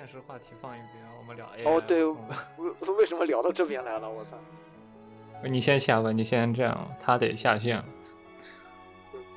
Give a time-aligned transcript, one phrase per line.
[0.00, 1.68] 现实话题放一边，我们聊 AI。
[1.68, 4.08] 哦，对，为为什么聊到这边来了？
[4.08, 4.38] 我操！
[5.44, 7.84] 你先下吧，你先这样，他得下线。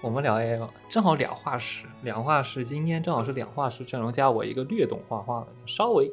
[0.02, 6.10] 我们聊 AI 吧，正好两画师，两画师今天正好是两画师阵容加我一个略懂画画的，稍微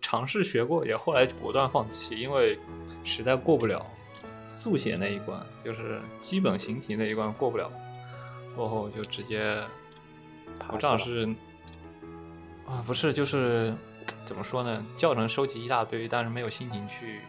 [0.00, 2.56] 尝试学过，也后来果断放弃，因为
[3.02, 3.84] 实在过不了
[4.46, 7.68] 速写那一关，就是基本形体那一关过不了，
[8.54, 9.60] 过后就直接
[10.68, 11.28] 我正好是
[12.70, 13.74] 啊，不是就是
[14.24, 14.84] 怎么说呢？
[14.96, 17.20] 教程收集一大堆，但是没有心情去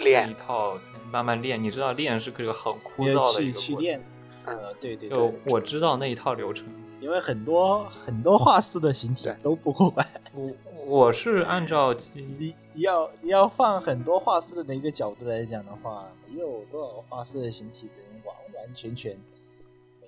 [0.00, 0.78] 练一套
[1.10, 1.62] 慢慢练。
[1.62, 3.76] 你知道练是个很枯燥的一去个过程。
[3.76, 4.04] 去练，
[4.44, 6.66] 呃，对对就对，我知道那一套流程，
[7.00, 10.52] 因为很多很多画师的形体都不过关，我
[10.86, 19.39] 我是按照 你你要你要放很多画师的一个角度来讲的话，没有多少画师的形体能完完全全每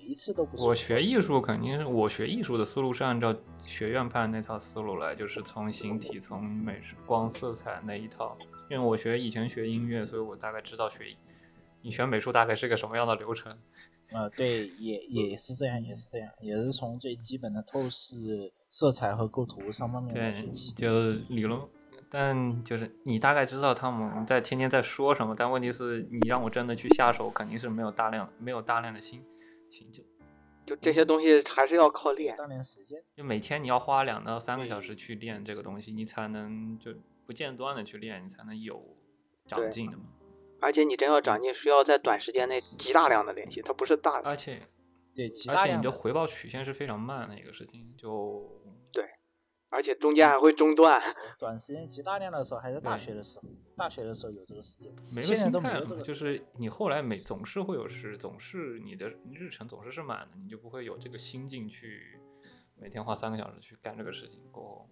[0.05, 8.37] 一次都不我学艺术肯定是我学艺术的思路是按照学院派那套思路来，就是从形体、从美术、光、色彩那一套。
[8.69, 11.15] 因为我学以前学音乐，所以我大概知道学
[11.81, 13.57] 你学美术大概是个什么样的流程。
[14.11, 20.71] 啊、对，也也是这样，也是这样，也是从最基本的透视、色彩和构图上方面学起，。
[20.75, 21.59] 就理论，
[22.11, 29.23] 但就是你大概知道他们在天天在说什么，但问题是你让我真的去下手，肯定是没有大量没有大量的心
[29.73, 30.03] 情就。
[30.65, 32.37] 就这些东西还是要靠练。
[32.37, 36.93] 锻炼时间，就每天你要花两到三个小时去练这个东西，你才能就
[37.25, 38.95] 不间断的去练，你才能有
[39.45, 40.05] 长进的嘛。
[40.61, 44.61] 而且你真要长进，需要在短时间内极大量的练习，它不是大而且
[45.13, 48.62] 对，其而且你的回报曲线是非常慢的一个事情，就
[49.73, 51.01] 而且中间还会中断。
[51.39, 55.79] 短时间极大量的时候，还是大学的时候，大学的时候有这个时间，没个现在心态了嘛。
[55.79, 56.01] 都没有这个。
[56.03, 62.19] 就是你后来每总是会有事，总是你的日程总是是满的，你就不会有这个心境去
[62.79, 64.39] 每天花三个小时去干这个事情。
[64.51, 64.89] 过后，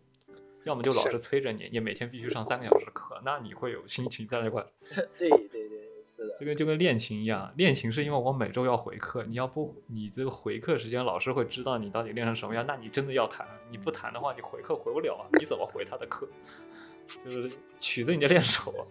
[0.64, 4.66] 要么就老是师催着你，你每天必须上三个小时课，那你会有心情在那块。
[5.18, 6.36] 对对对，是的。
[6.40, 16.28] 这个就跟练琴一样，练琴是因为我每周要回课，你要不你这个回课时间，老师会知道你到底练成什么样，那你真的要弹，你不弹的话，你回课回不了啊，你怎么回他的课？
[17.24, 18.86] 就是曲子你就练熟了，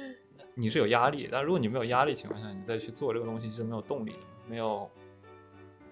[0.54, 4.88] 你是有压力，但如果你没有压力情况下，你再去做这个东西是没有动力的，没有，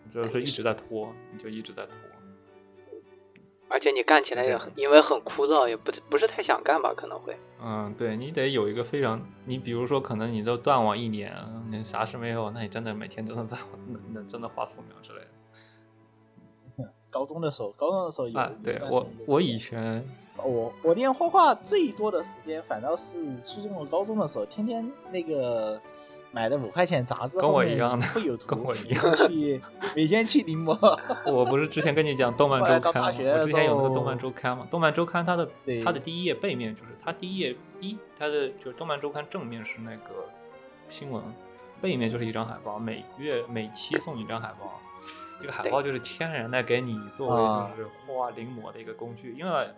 [0.08, 1.96] 就是一直在拖，你就一直在拖。
[3.68, 7.36] 而且你干起来也很，因为很枯燥，也不不是太想干吧，可能会。
[7.60, 11.34] 嗯，对你得有一个非常，你比如说，可能你都断网一年，
[11.70, 13.56] 你啥事没有，那你真的每天真的在
[13.88, 16.92] 能能真的画素描之类的。
[17.10, 18.38] 高中的时候，高中的时候有。
[18.38, 25.80] 啊，对我我以前我我练画画最多的时间，反倒是初中和高中的时候，天天那个
[26.34, 29.62] 买的五块钱杂志，跟我一样的会有 图，跟我一样每天去
[29.94, 30.76] 每天去临摹。
[31.32, 33.06] 我不是之前跟你讲动漫周刊吗？
[33.16, 35.48] 我之前有那个动漫周刊嘛，动漫周刊它的
[35.84, 40.10] 它的第一页背面就是它第一页第一它的就是动漫周刊正面是那个
[40.88, 41.22] 新闻，
[41.80, 44.80] 背面就是一张海报，每月每期送你一张海报。
[45.40, 49.68] 这个海报就是天然的给你作为啊就是画临摹的一个工具，因为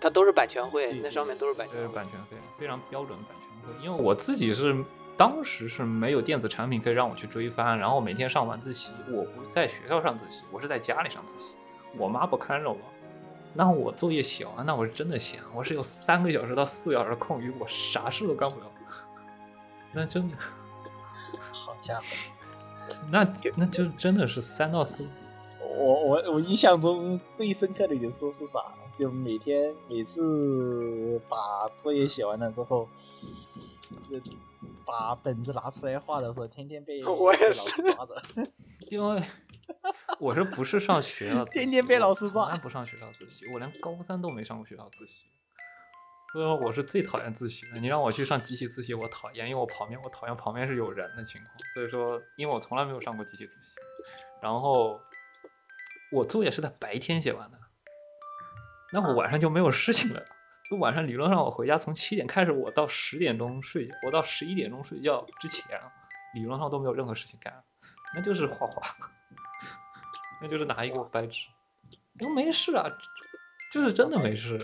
[0.00, 1.76] 它都是版权会，那上面都是版权。
[1.92, 3.84] 版权费，非常标准的版权费。
[3.84, 4.74] 因为我自己是
[5.16, 11.56] 当时是没有电子产品可以让我去追番，然后每天上晚自习，我不在学校上自习，我是在家里上自习，
[11.96, 12.76] 我妈不看着我。
[13.52, 18.66] 那我作业写完，那我是真的闲，我是有三个小时到四个小时空余，我啥事都干不了。
[19.92, 20.36] 那真的，
[21.52, 22.06] 好家伙！
[23.08, 23.24] 那
[23.56, 25.06] 那就真的是三到四，
[25.60, 28.58] 我我我印象中最深刻的一次是啥？
[28.96, 31.36] 就每天每次把
[31.76, 32.88] 作业写完了之后，
[34.10, 34.18] 就
[34.84, 38.22] 把本子拿出来画的时候，天天被 我也是师抓着。
[38.90, 39.22] 因为
[40.20, 41.58] 我这不是上学校自习？
[41.58, 45.26] 天天被老师抓从来不上学校自习，我连高三都没上过学校自习。
[46.32, 47.80] 所以说我是最讨厌自习的。
[47.80, 51.52] 你让我去上集体自习，我讨厌，因为我旁边我讨厌旁边是有人的情况。
[51.72, 53.76] 所以说，因为我从来没有上过集体自习，
[54.42, 55.00] 然后
[56.10, 57.58] 我作业是在白天写完的，
[58.92, 60.24] 那我晚上就没有事情了。
[60.70, 65.64] 就晚上理论上我回家从七点开始，我到十点钟睡，我到十一点钟睡觉之前，
[66.34, 67.62] 理论上都没有任何事情干，
[68.14, 68.96] 那就是画画，
[70.40, 71.46] 那就是拿一个白纸，
[72.20, 72.86] 因为没事啊，
[73.70, 74.58] 就是真的没事，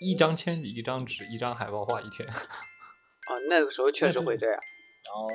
[0.00, 2.26] 一张铅笔，一张纸，一张海报画一天。
[2.32, 4.54] 啊，那个时候确实会这样。
[5.04, 5.28] 然后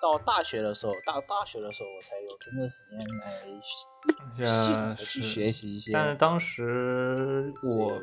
[0.00, 3.86] 到大学的时候，大大学的时候，我才有真的时间来系
[4.16, 5.92] 统的去是学习一些。
[5.92, 8.00] 但是当时我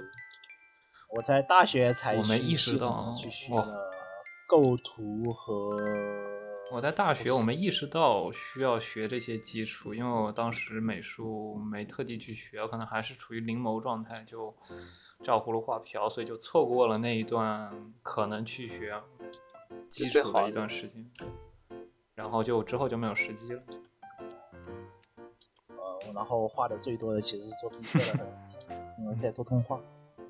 [1.09, 3.91] 我在大学才我没去意识到地去学我了
[4.47, 5.77] 构图和
[6.69, 14.53] 我在大学我没意识到需要学这些基础，因为我当时美术没特地去学，可能还是处于临摹状态，就
[15.23, 17.71] 照葫芦画瓢，所以就错过了那一段
[18.03, 19.01] 可能去学
[19.87, 21.09] 基础的一段时间，
[22.13, 23.63] 然后就之后就没有时机了。
[25.69, 29.79] 呃，然后画的最多的其实是做毕设的事情，因 为在做动画，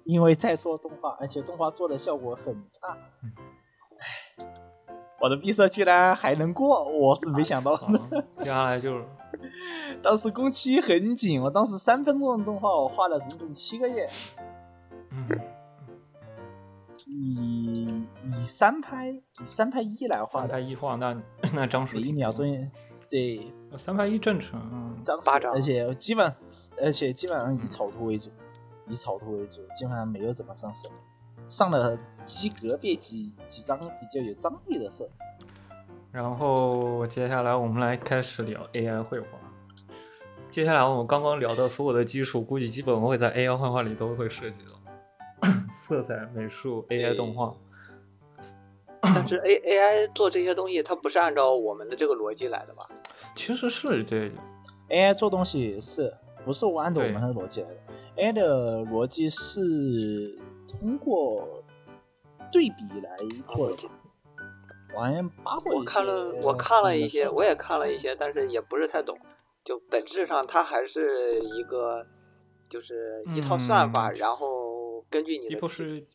[0.08, 2.98] 因为在做动画，而且动画做的效果很差。
[4.00, 4.46] 唉，
[5.20, 8.26] 我的闭塞居然还能过，我是没想到的。
[8.40, 9.06] 接下来就是，
[10.02, 14.10] 当时工期很紧，我当时三分钟的动画我画了整整七个月。
[15.12, 15.28] 嗯，
[17.08, 21.22] 以以三拍以三拍一来画三，拍一画，那
[21.54, 22.46] 那张数一秒钟
[23.10, 25.20] 对的三拍一正常，嗯张
[25.52, 26.34] 而且基本
[26.82, 28.30] 而且基本上以草图为主，
[28.88, 30.90] 以草图为主，基本上没有怎么上色，
[31.50, 35.10] 上了极个别几几张比较有张力的色。
[36.12, 39.28] 然后接下来我们来开始聊 AI 绘画。
[40.50, 47.54] 接下来我们刚刚聊的所有的基础，估计基本会在 AI 绘画里都会涉及到，色彩、美术、AI 动画。
[49.02, 52.90] 但是 A A I 做这些东西，它不是按照我们的这个逻辑来的吧？
[53.36, 54.32] 其实是这
[54.90, 56.12] AI 做东西是
[56.44, 57.78] 不是我按照我们的逻辑来的
[58.18, 60.38] ？AI 的逻辑是
[60.68, 61.64] 通过
[62.52, 63.16] 对比来
[63.48, 63.78] 做的。
[64.96, 65.32] 我好像
[65.74, 69.18] 我看了，我看了一些，嗯我也看了一些，但是也不是太懂。
[69.64, 72.06] 就本质上，它还是一个，
[72.70, 76.08] 就是一套算法，嗯然后根据你的第一步是，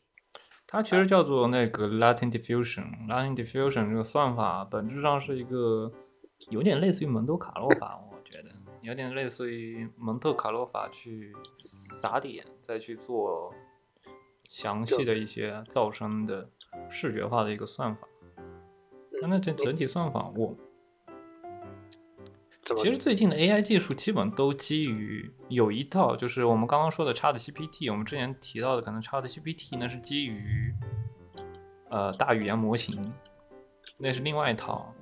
[0.65, 3.07] 它其实叫做那个 Latin diffusion。
[3.07, 5.91] Latin diffusion 这个算法本质上是一个
[6.49, 8.01] 有点类似于蒙多卡洛法，
[8.83, 13.53] 有点类似于蒙特卡洛法去撒点，再去做
[14.43, 16.49] 详细的一些噪声的
[16.89, 18.05] 视觉化的一个算法。
[19.21, 20.53] 那那这整体算法，我
[22.75, 30.73] 其实最近的 AI 技术基本都基于有一套，就是我们刚刚说的 Chat GPT，我们之前提到的可能 Chat GPT 呢是基于
[31.89, 33.13] 呃大语言模型，
[33.97, 34.93] 那是另外一套。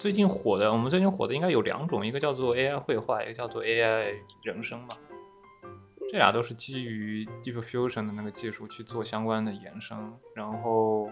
[0.00, 4.96] 最近火的，我们最近火的应该有两种，一个叫做 AI 绘画，一个叫做 AI 人声吧。
[6.10, 9.98] 这俩都是基于 Deep Fusion 的那个技术去做相关的延伸，
[10.34, 11.10] 然后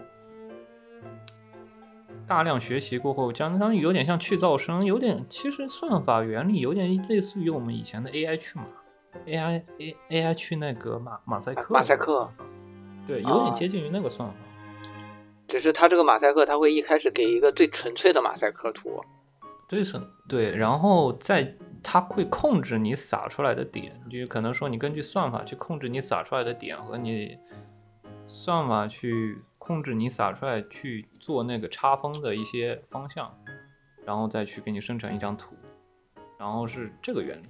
[2.25, 8.65] 大量学习过后，相当于有点像去噪声，有点其实算法原理有点类似于我们以前的 AI 去码
[9.27, 12.27] ，AI A AI 去那个马马赛克，马赛克，
[13.05, 14.35] 对，有啊点接近于那个算法。
[15.49, 19.03] 只是它这个马赛克，它会一开始给一个最纯粹的马赛克图，
[19.67, 27.37] 对是，对，然后在它会控制你撒出来的点，就可能说你根据算法去控制你撒出来的点和你
[28.27, 33.35] 算法去控制你撒出来去做那个插风的一些方向，
[34.05, 35.55] 然后再去给你生成一张图，
[36.37, 37.47] 然后是这个原理。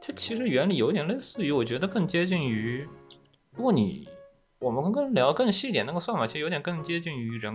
[0.00, 2.88] 它其实原理有点类似于，我觉得更接近于，
[3.54, 4.08] 如果你
[4.74, 7.54] 我们更聊更细一点，那个算法其实有点更接近于人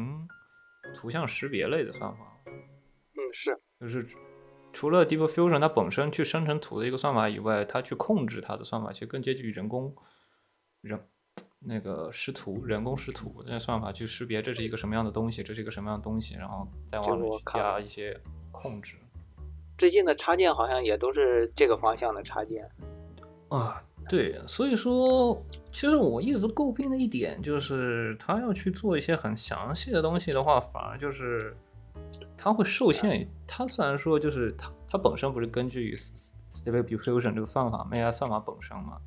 [0.95, 2.41] 图像识别类的算法。
[2.45, 4.07] 嗯，是，就是
[4.71, 9.93] 除了 Deep Fusion 它本身去生成图的一个算法以外，它去控制它的算法其实更接近于人工
[10.79, 10.97] 人
[11.59, 18.17] 那个识图、人工识图那算法去识别这是一个什么样的东西，这是一个什么样的东西，然后再往里去加一些
[18.51, 18.95] 控制。
[19.77, 22.69] 最近的插件好像也都是这个方向的插件。
[23.49, 31.55] 啊，对，所以说，其实我一直诟病的一点就是，他要去做一些很详细的东西的话，反而就是
[32.37, 33.27] 他会受限于。
[33.47, 38.97] 他虽然说就是他他本身不是根据 Stable Diffusion 这个算法 AI 算法本身嘛，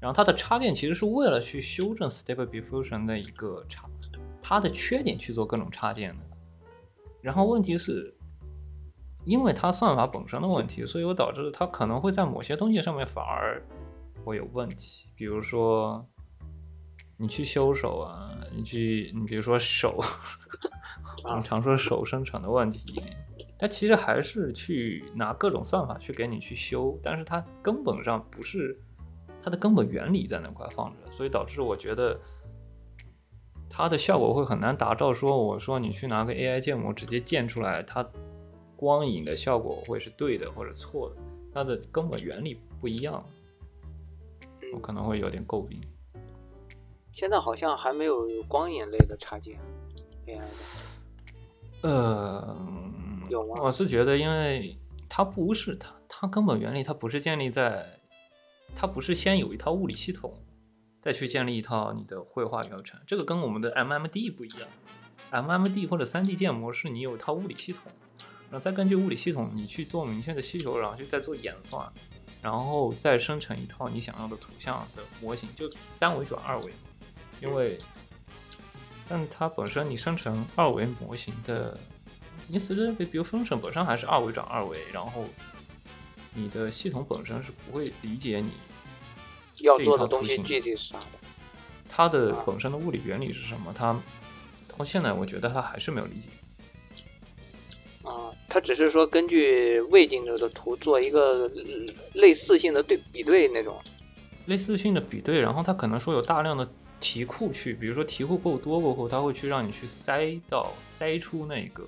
[0.00, 3.88] 然后它的插件其实是为了去修正 Stable Diffusion 的一个插
[4.40, 6.24] 它的缺点去做各种插件的。
[7.20, 8.14] 然后问题是，
[9.24, 13.62] 因为它算法本身的问题，所以我导致它可能会在某些东西上面反而
[14.26, 16.04] 会有问题，比如说
[17.16, 19.96] 你去修手啊，你去你比如说手，
[21.22, 23.00] 我们常说手生成的问题，
[23.56, 28.76] 它其实还是去拿各种算法去给你去修，但是它根本上不是
[29.40, 32.20] 它的根本原理在那块放着，所以导致我觉得
[33.70, 35.14] 它的效果会很难达到。
[35.14, 38.04] 说我说你去拿个 AI 建模直接建出来，它
[38.74, 41.16] 光影的效果会是对的或者错的，
[41.54, 43.24] 它的根本原理不一样，
[44.76, 45.80] 我可能会有点诟病。
[47.10, 49.58] 现在好像还没有光影类的插件
[50.26, 50.46] ，AI 的。
[51.88, 52.54] 呃，
[53.30, 54.78] 有吗我是觉得，因为
[55.08, 57.86] 它不是它，它根本原理它不是建立在，
[58.76, 60.34] 它不是先有一套物理系统，
[61.00, 63.00] 再去建立一套你的绘画流程。
[63.06, 64.68] 这个跟我们的 MMD 不一样
[65.30, 67.90] ，MMD 或者 3D 建模是你有一套物理系统，
[68.50, 71.90] 然后再根据物理系统你去做明确的需求，然后去再做演算，
[72.46, 76.72] 然后再生成一套你想要的图像的模型，就三维转二维，
[77.40, 77.76] 因为，
[79.08, 81.76] 但它本身你生成二维模型的，
[82.46, 85.24] 你随着比比如风神本身还是二维转二维，然后
[86.34, 88.52] 你的系统本身是不会理解你
[89.64, 91.06] 要做的东西具体是啥的？
[91.88, 94.00] 它的啊本身的物理原理是什么，它
[94.68, 96.28] 到现在我觉得它还是没有理解。
[98.46, 101.50] 啊，它只是说根据未镜者的图做一个
[102.14, 103.80] 类似性的对比对那种。
[104.46, 106.68] 类似性的比对，然后它可能说有大量的
[107.00, 111.84] 题库去，比如说题库够多过后，它会去让你去塞到塞出那个，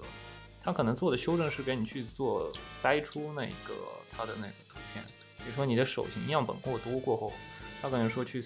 [0.62, 3.74] 它可能做的修正是给你去做塞出那个
[4.10, 5.04] 它的那个图片，
[5.38, 7.32] 比如说你的手型样本过多过后，
[7.80, 8.42] 它可能说去，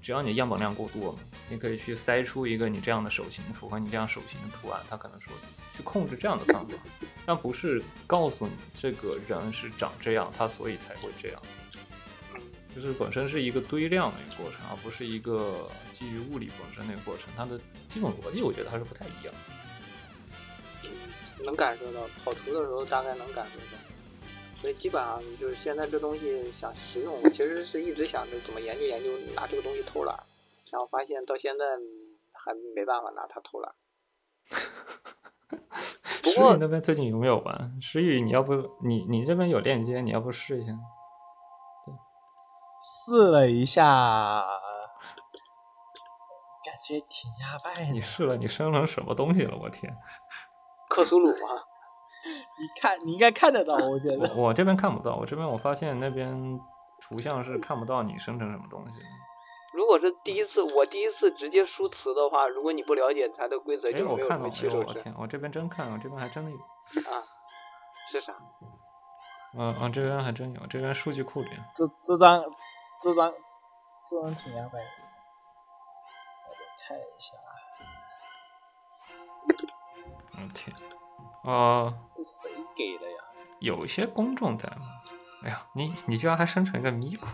[0.00, 1.18] 只要你样本量够多，
[1.48, 5.32] 你可以去筛出一个你这样的手型符合你这样手型的图案，它可能说
[5.72, 6.74] 去控制这样的算法，
[7.24, 11.42] 但不是告诉你这个人是长这样，他所以才会这样。
[12.34, 12.40] 嗯，
[12.74, 17.26] 就是本身是一个堆量的一个过程，而不是一个基于物理本身的一个过程。
[17.36, 19.34] 它的基本逻辑我觉得还是不太一样。
[21.44, 23.89] 能感受到，跑图的时候大概能感受到。
[24.60, 30.14] 所以基本上就是现在这东西想实用，其实是一直想着怎么研究研究拿这个东西偷懒，
[30.70, 33.74] 然后发现到现在嗯还没办法拿它偷懒。
[36.22, 37.80] 不诗过雨那边最近有没有玩？
[37.80, 40.72] 石宇，你要不你你这边有链接，你要不试一下？
[42.82, 43.84] 试了一下，
[46.64, 47.92] 感觉挺压败的。
[47.92, 49.56] 你试了，你生成什么东西了？
[49.56, 49.94] 我天！
[50.88, 51.62] 克苏鲁嘛，
[52.58, 54.32] 你看，你应该看得到，我觉得。
[54.34, 56.60] 我我这边看不到，我这边我发现那边
[57.00, 58.94] 图像是看不到你生成什么东西。
[59.72, 64.50] 如果是第一次，我第一次直接输词的话，如果你不了解它的规则，哎，就没有什么我
[64.92, 66.56] 天，我这边真看，我这边还真的有。
[66.56, 67.22] 啊。
[68.10, 68.34] 是啥？
[69.56, 71.48] 嗯嗯，这边还真有，这边数据库里。
[71.76, 72.44] 这这张，
[73.00, 73.32] 这张，
[74.08, 74.86] 这张挺压败的。
[76.48, 76.52] 我
[76.88, 77.32] 看一下，
[80.32, 80.74] 我天，
[81.42, 83.16] 啊、这谁给的呀？
[83.60, 84.86] 有些公众代码。
[85.42, 87.26] 哎呀，你你居然还生成一个咪库？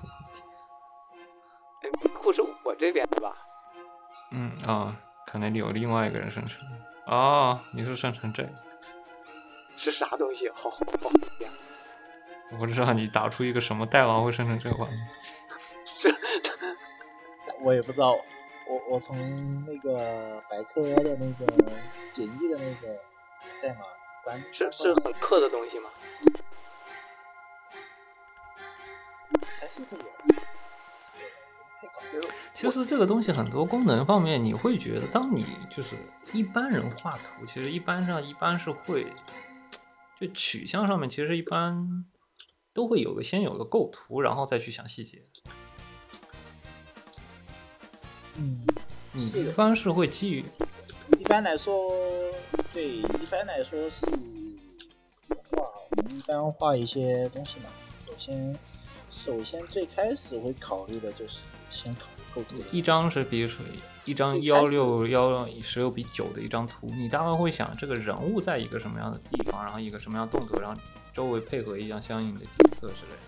[1.82, 3.36] 哎，库是我这边的吧？
[4.30, 4.96] 嗯啊、
[5.26, 6.60] 可能有另外一个人生成。
[7.06, 8.50] 哦，你是生成这个？
[9.76, 10.48] 是啥东西？
[10.50, 11.10] 好好好
[11.44, 11.50] 呀！
[12.52, 14.96] 我不知道你打出一个什么代码会生成这个画面。
[15.84, 16.14] 是
[17.60, 18.16] 我也不知道。
[18.68, 19.16] 我我从
[19.64, 21.46] 那个百科的那个
[22.12, 22.98] 简易的那个
[23.62, 23.80] 代码
[24.26, 25.88] 咱是是很氪的东西吗？
[29.60, 30.04] 还是这个？
[32.52, 35.94] 其实这个东西很多功能方面，你会觉得，当你就是
[36.32, 39.06] 一般人画图，其实一般上一般是会，
[40.20, 42.04] 就取向上面其实一般
[42.72, 45.22] 都会有个先有个构图，然后再去想细节。
[48.34, 48.66] 嗯，
[49.14, 50.44] 一般是会基于
[51.18, 51.92] 一般来说，
[52.72, 54.06] 对，一般来说是
[55.50, 57.66] 画，我们一般画一些东西嘛。
[57.96, 58.58] 首先，
[59.10, 62.56] 首先最开始会考虑的就是先考虑构图。
[62.72, 63.64] 一张是比如说
[64.04, 70.80] 一张幺六幺十六比九的一张图，你大概会想这个人物在一个什么样的地方，然后一个什么样的动作，然后
[71.12, 73.18] 周围配合一样相应的景色之类的。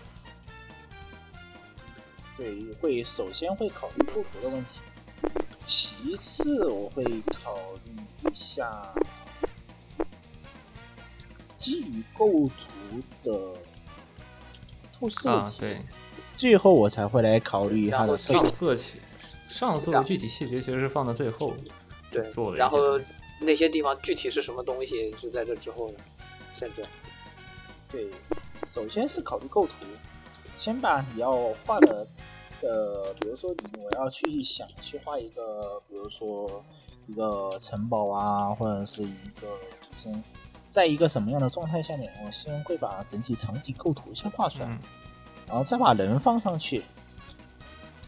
[2.37, 4.79] 对，会首先会考虑构图的问题，
[5.63, 7.03] 其次我会
[7.43, 8.93] 考虑一下
[11.57, 13.59] 基于构图的
[14.99, 15.81] 透视啊，题对，
[16.37, 18.45] 最后我才会来考虑它的上。
[18.45, 18.99] 色起
[19.47, 21.53] 上色的具体细节其实是放到最后
[22.09, 22.99] 对做的然后
[23.39, 25.95] 那些地方具体是什么东西是在这之后的，
[26.55, 26.83] 甚至
[27.91, 28.09] 对，
[28.65, 29.73] 首先是考虑构图，
[30.57, 32.07] 先把你要画的，
[32.61, 36.63] 呃，比如说你我要去想去画一个，比如说
[37.07, 39.47] 一个城堡啊，或者是一个
[40.01, 40.23] 先
[40.69, 44.79] 在一个什么样的状态下面，我先会把整体场景构图先画出来，嗯，
[45.47, 46.83] 然后再把人放上去，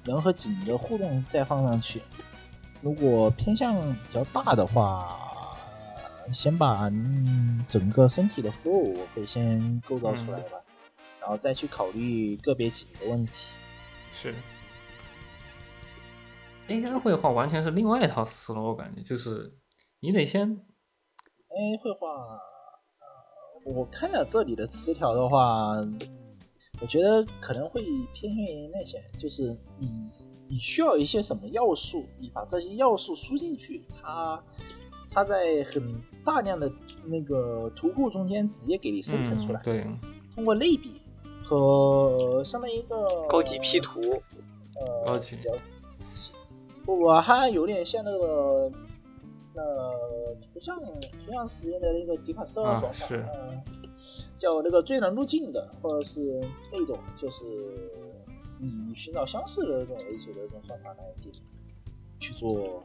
[0.03, 2.01] 人和景的互动再放上去。
[2.81, 5.17] 如果偏向比较大的话，
[6.33, 10.59] 先把嗯整个身体的 flow 我会先构造出来吧，
[11.19, 13.53] 然后再去考虑个别景的问题。
[14.21, 14.35] 是。
[16.67, 19.51] AI 绘画完全是另外一套思路，我感觉就是
[19.99, 22.07] 你得先 AI，绘画，
[23.65, 25.75] 呃我看了这里的词条的话，
[26.79, 27.81] 我觉得可能会
[28.13, 29.91] 偏向于那些，就是你
[30.47, 34.41] 你需要一些什么要素，你把这些要素输进去，它
[35.09, 36.71] 它在很大量的
[37.05, 39.85] 那个图库中间直接给你生成出来，嗯对，
[40.33, 41.00] 通过类比
[41.51, 43.99] 和相当于一个高级 P 图，
[44.79, 45.51] 呃，高级比较
[46.85, 48.71] 不不，它有点像那个
[49.55, 49.93] 呃
[50.53, 53.61] 图像图像实验的那个迪卡斯尔啊方法，是嗯，
[54.37, 56.41] 叫那个最难路径的，或者是
[56.71, 57.43] 那种就是
[58.61, 61.29] 以寻找相似的那种为主的这种方法来给
[62.17, 62.81] 去做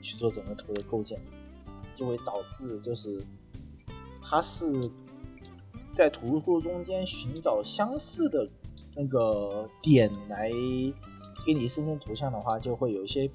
[0.00, 1.20] 去做整个图的构建，
[1.94, 3.22] 就会导致就是
[4.22, 4.64] 它是
[5.92, 8.48] 在图库中间寻找相似的
[8.96, 10.50] 那个点来
[11.46, 13.26] 给你生成图像的话，就会有一些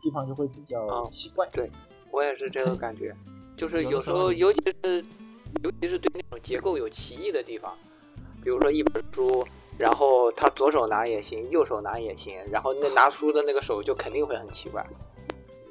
[0.00, 1.48] 地方就会比较啊奇怪。
[1.52, 1.70] 对
[2.10, 3.14] 我也是这个感觉，
[3.56, 5.04] 就是有时候候，尤其是
[5.62, 7.74] 尤其是对那种结构有歧义的地方，
[8.42, 9.46] 比如说一本书，
[9.78, 14.86] 然后他左手拿也行，右手拿也行，然后那拿书的那个手就肯定会很奇怪。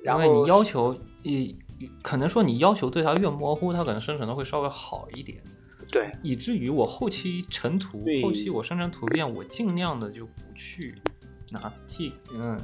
[0.04, 1.60] 然后你要求，你
[2.02, 5.44] 可能说你要求对它越模糊，它可能生成的会稍微好一点，
[5.92, 10.96] 对以至于我后期成图，后期我生成图片，我尽量的就不去
[11.52, 12.58] 拿 T，嗯，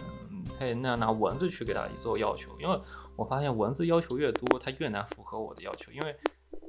[0.57, 2.79] 他那样拿文字去给它做要求，因为
[3.17, 6.15] 我发现文字要求越多，它越难符合我的要求，因为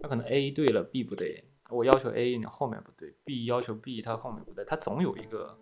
[0.02, 5.56] 它可能 A 对了，B 不对，我要求 A，你后面不对；B 要求 B，它后面不对，它总有一个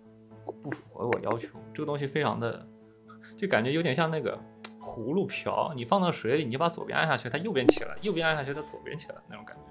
[0.62, 1.59] 不符合我要求。
[1.75, 2.67] 这个东西非常的，
[3.37, 4.38] 就感觉有点像那个
[4.81, 9.63] 葫芦瓢，你放到水里，你把左边按下去，它右边起来；右边按下去，它左边起来，那种感觉。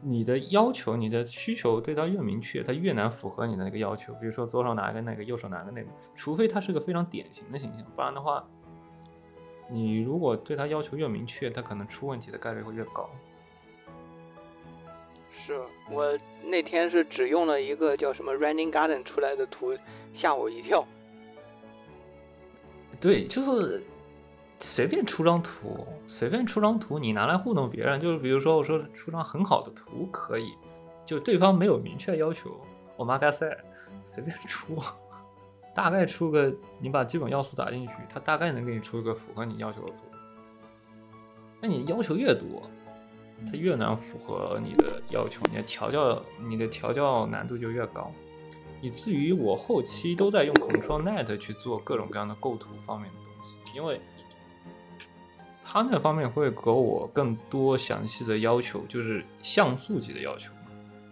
[0.00, 4.12] 你的要求、你的需求对它越明确，它越难符合你的那个要求。
[4.14, 8.46] 比如说左手拿个那个，右手拿个那个，除非它是个非常典型的形象，不然的话，
[9.68, 13.10] 你如果对它要求越明确，它可能出问题的概率会越高。
[15.30, 19.76] 是我那天是只用了一个叫什么 Running Garden 出来的图，
[20.12, 20.86] 吓我一跳。
[22.98, 23.82] 对，就是
[24.60, 30.52] 随便出张图，随便出张图，你拿来糊弄别人，就是比如说我说出张很好的图可以，
[31.04, 32.60] 就对方没有明确要求，
[32.96, 33.46] 我马嘎塞
[34.02, 34.76] 随便出，
[35.74, 40.02] 大概出个你把基本要素打进去，它大概能给你出一个符合你要求的图。
[41.60, 42.68] 那你要求越多，
[43.46, 48.10] 它越难符合你的要求，你的调教你的调教难度就越高。
[48.80, 54.00] 以至于我后期都在用 Control Net 去做各种各样的构图方面的东西，因为
[55.70, 60.50] 它那方面会给我更多详细的要求，就是像素级的要求，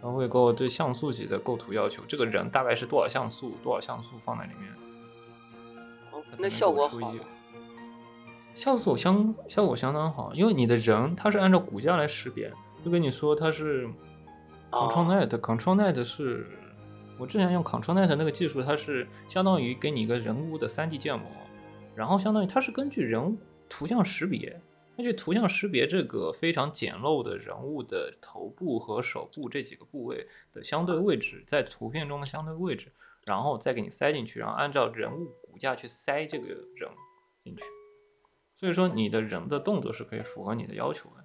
[0.00, 4.72] 然后会给我对像素级的构图要求，这个人大概是多少像素，多少像素放在里面，
[6.38, 7.12] 那效果好吗？
[8.54, 12.50] 效果相效果相当好，因为你的人他是按照骨架来识别，
[12.82, 13.86] 就跟你说它是
[14.70, 16.46] Control 哦 Net，Control Net 是
[17.18, 21.26] 我之前用 Control Net 那个技术，它是相当于给你一个人物的 3D 建模，
[21.94, 23.36] 然后相当于它是根据人物
[23.68, 24.60] 图像识别，
[24.96, 32.90] 根据图像识别这个非常简陋的人物的头部和手部这几个部位的相对位置，在图片中的相对位置，
[33.24, 36.90] 然后再给你塞进去，然后按照人物骨架去塞这个人
[37.44, 37.62] 进去。
[38.54, 41.24] 所以说你的人的动作是可以符合你的要求的，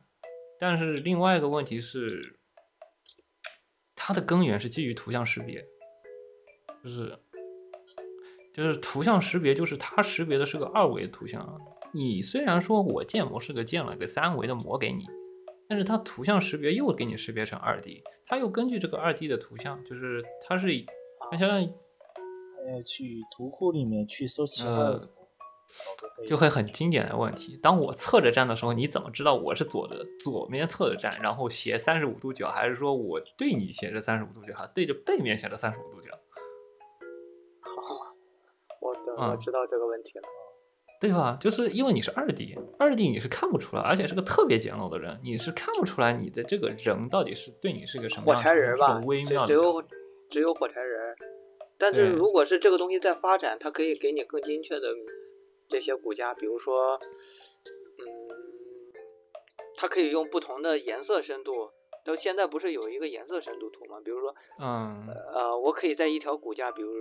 [0.59, 2.37] 但是另外一个问题是，
[3.95, 5.65] 它的根源是基于图像识别，
[6.83, 7.17] 就是
[8.53, 11.57] 就是图像识别，就是它识别的是个二维图像。
[11.93, 15.05] 你虽然说我建模是个建了个三维的模给你，
[15.67, 20.85] 但是它图像识别又给你识别成二 D，它又根据这个二 D 的图像，就是它是以
[21.29, 21.65] 它相当于
[22.67, 25.09] 要，去图库里面去搜其他的
[26.19, 27.57] 呃就会很经典的问题。
[27.61, 36.11] 当我侧着站的时候，你怎么知道我是左的左面侧着站，然后斜三十五度角，还是说我对你斜着三十五度角，还对着背面斜着三十五度角，
[37.61, 38.15] 好
[38.81, 40.27] 我的我嗯知道这个问题了。
[41.01, 41.35] 对吧？
[41.41, 49.83] 就是因为你是二 D，二 D 你是看不出来，而且是个特别简陋的人，你是看不出来你的这个人到底是对你是个什么火柴人吧只妙的只有
[50.29, 51.15] 只有火柴人。
[51.79, 54.89] 但是如果是这个东西在发展，它可以给你更精确的
[55.67, 56.99] 这些骨架，比如说，
[57.97, 58.05] 嗯，
[59.75, 61.71] 它可以用不同的颜色深度。
[62.03, 63.97] 到现在不是有一个颜色深度图吗？
[64.03, 66.91] 比如说，嗯，呃，我可以在一条骨架，比如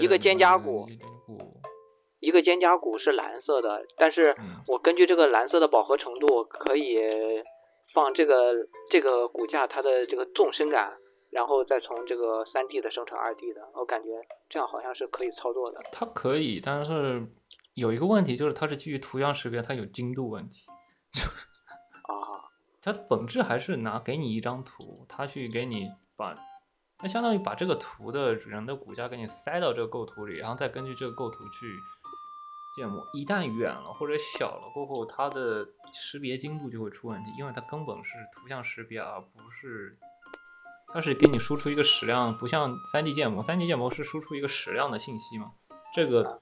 [0.00, 0.86] 一个肩胛骨
[1.26, 1.60] 骨，
[2.24, 6.98] 一个肩胛骨是蓝色的，但是嗯我根据这个蓝色的饱和程度，可以
[7.92, 10.96] 放这个这个骨架它的这个纵深感，
[11.30, 14.08] 然后再从这个三 D 的生成二 D 的，我感觉
[14.48, 15.80] 这样好像是可以操作的。
[15.92, 17.26] 它可以，但是
[17.74, 20.66] 有一个问题就是它是基于图像识别，它有精度问题。
[22.08, 22.48] 啊，
[22.80, 26.36] 它的本质还是拿给你一张图，它去给你把，
[26.98, 31.78] 它相当于把这个图的人的骨架给你塞到这个构图里，然后再根据这个构图去
[32.74, 39.96] 建模一旦远了或者小了过后，它的识别精度就会出问题，因为它根本是图像识别，而不是
[40.92, 45.52] 它是给你输出一个矢量，不像 3D 建模，3D 建模是输出一个矢量的信息嘛。
[45.94, 46.40] 这个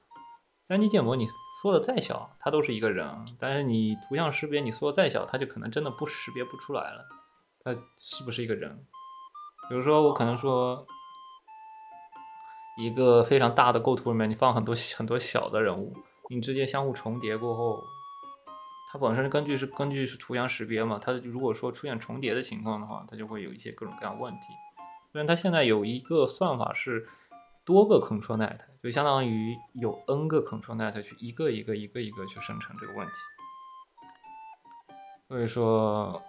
[0.67, 1.29] 3D 建模你
[1.61, 7.05] 缩的再小，它都是一个人，但是你图像识别你缩的再小，它就可能真的不识别不出来了，
[7.63, 8.87] 它是不是一个人？
[9.69, 10.87] 比如说我可能说。
[12.79, 15.95] 一个非常大的构图里面，你放很多很多小的人物，
[16.35, 17.85] 你直接相互重叠过后，
[18.91, 24.47] 它本身根据是根据是图像识别嘛，它如果说出现重叠的情况的话，它就会有一些各种各样问题。
[25.13, 27.07] 虽然它现在有一个算法是
[27.67, 33.13] 多个 control net，就相当于有 n 个 control net 去一个一个一个一个去生成这个问题。
[35.29, 36.23] 所以说，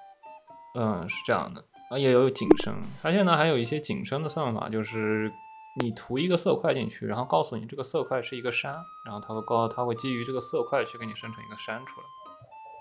[0.75, 5.31] 嗯，是这样的啊，也有景深，它现在还有一些景深的算法，就是。
[5.79, 12.07] 你涂一个色块进去，然后告诉你这个色块是一个山，然后它会告，它会基于这个色块去给你生成一个山出来，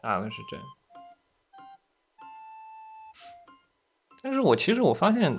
[0.03, 0.67] 大概是这样。
[4.23, 5.37] 但是我其实我发现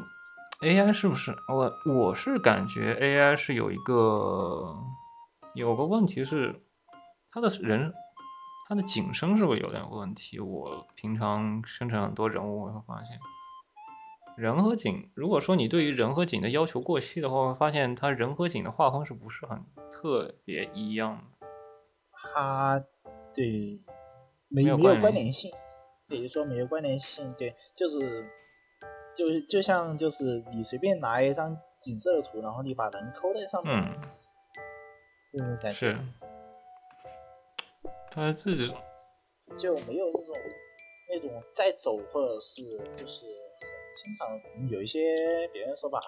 [0.61, 4.75] ，AI 是不是我我是感觉 AI 是有一个
[5.53, 6.65] 有个问题是，
[7.31, 7.93] 它的人
[8.67, 10.39] 它的景深是不是有点问题？
[10.39, 13.19] 我平常生成很多人物，我会发现。
[14.35, 21.47] 人和景，如果说你对于人和景的要求过细的话，会发现它人和景的画风是不是很特别一样的？
[22.11, 22.83] 它
[23.33, 23.79] 对
[24.47, 25.51] 没有没有关联性，
[26.07, 27.31] 可以说没有关联性。
[27.37, 28.25] 对，就是
[29.15, 34.01] 就是就像就是你随便拿一张景色的图，然后你把人抠在上面，嗯，
[35.31, 35.97] 这种感觉是，
[38.09, 38.73] 他自己
[39.57, 40.35] 就没有那种
[41.09, 43.42] 那种在走或者是就是。
[43.95, 44.99] 经常有一些
[45.51, 45.99] 别人说吧，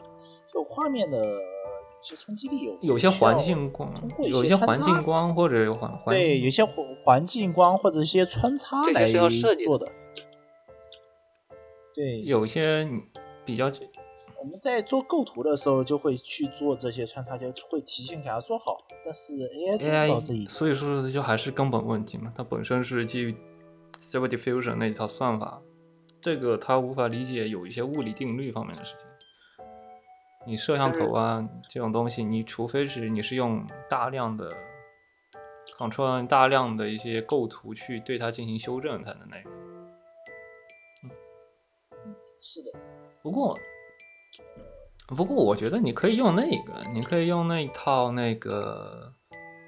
[0.51, 3.93] 就画面的有些冲击力有有些环境光，
[4.29, 9.87] 有些环境光或者环对有些环环境光或者一些穿插来做的。
[11.93, 12.87] 对，有些
[13.45, 13.71] 比较
[14.37, 18.77] 我们在做构图的时候就会去做这些穿插，就会提前给它做好。
[19.03, 23.35] 但是 AI 做不到这一，所以说就还是根本问题嘛，它本身是基于
[24.01, 25.61] Stable Diffusion 那一套算法。
[26.25, 29.05] 这个他无法理解有一些物理定律方面的事情。
[30.43, 34.51] 你摄像头啊这种东西，你除非是你是用大量的
[35.77, 39.51] control 大量的一些构图去对它进行修正才能那个。
[41.03, 41.11] 嗯，
[42.41, 42.71] 是的。
[43.21, 43.55] 不过，
[45.05, 49.13] 不过我觉得你可以用那个，你可以用那一套那个，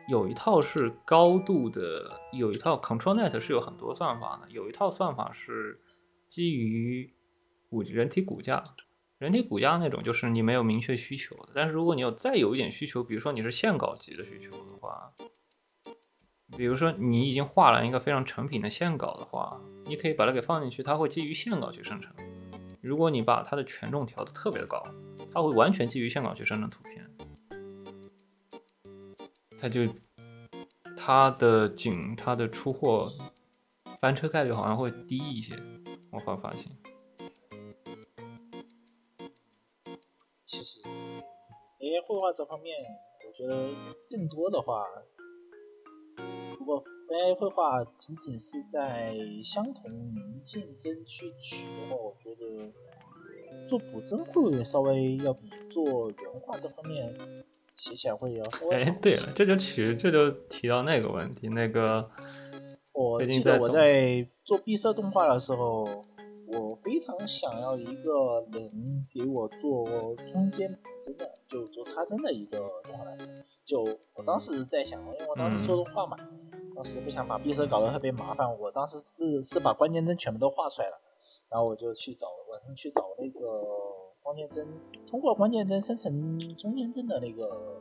[0.10, 5.80] 有一套是高度的，有一套 control net 是有很多算法的，有一套算法是。
[6.28, 7.14] 基于
[7.70, 8.64] 骨人体骨架，
[9.18, 11.36] 人体骨架那种就是你没有明确需求。
[11.54, 15.12] 但是如果你有再有一点需求，比如说你是线稿级的需求的话，
[16.56, 22.14] 比如说你已经画了一个非常成品的线稿的话，你可以把它给放进去，它会基于线稿去生成。
[22.82, 24.82] 如果你把它的权重调的特别的高，
[25.34, 27.10] 它会完全基于线稿去生成图片，
[29.60, 29.82] 它就
[30.96, 33.10] 它的景它的出货
[34.00, 35.54] 翻车概率好像会低一些。
[36.12, 36.72] 我会发型，
[40.46, 40.80] 其实
[41.80, 42.76] AI 绘画这方面，
[43.28, 43.70] 我觉得
[44.10, 44.86] 更多的话，
[46.58, 52.72] 如果 AI 绘画仅仅是在相同零件中去取的话，我觉得
[53.68, 57.14] 做补帧会稍微要比做原画这方面
[57.76, 58.84] 写起来会要稍微。
[58.84, 62.10] 哎，对了，这就取这就提到那个问题，那个。
[62.98, 65.88] 我记得我在做闭塞动画的时候，
[66.48, 69.86] 我非常想要一个能给我做
[70.32, 73.28] 中间补帧的，就做插帧的一个动画来着。
[73.64, 73.84] 就
[74.16, 76.18] 我当时在想，因为我当时做动画嘛，
[76.76, 81.00] 当时不想把闭塞搞得特别麻烦，我当时是是把关键帧全部都画出来了，
[81.50, 83.40] 然后我就去找晚上去找那个
[84.24, 84.68] 关键帧，
[85.06, 87.78] 通过关键帧生成中间帧的那个。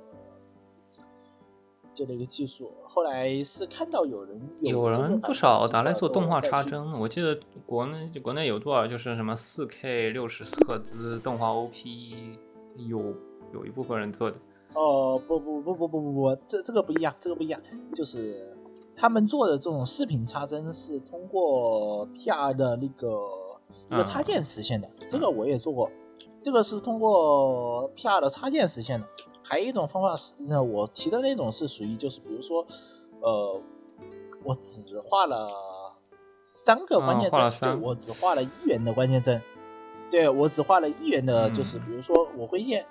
[1.96, 6.92] 就那个技术，后来是看到有人有人不少拿来做动画插帧。
[7.00, 12.38] 我记得国内国内有多少就是什么四 K 六十赫兹动画 OP，
[12.76, 13.14] 有
[13.54, 14.36] 有一部分人做的。
[14.74, 17.58] 哦不不不不不不不，这这个不一样，这个不一样，
[17.94, 18.54] 就是
[18.94, 23.18] 他们做的这种视频插帧是通过 PR 的那个
[23.88, 24.86] 一个插件实现的。
[25.08, 25.90] 这个我也做过，
[26.42, 29.06] 这个是通过 PR 的插件实现的。
[29.48, 32.66] 还有一种方法是，我提的那种是属于就是，比如说，
[33.20, 33.60] 呃，
[34.42, 35.46] 我只画了
[36.44, 39.40] 三个关键帧，就我只画了一元的关键帧，
[40.10, 42.84] 对我只画了一元的，就是比如说我会线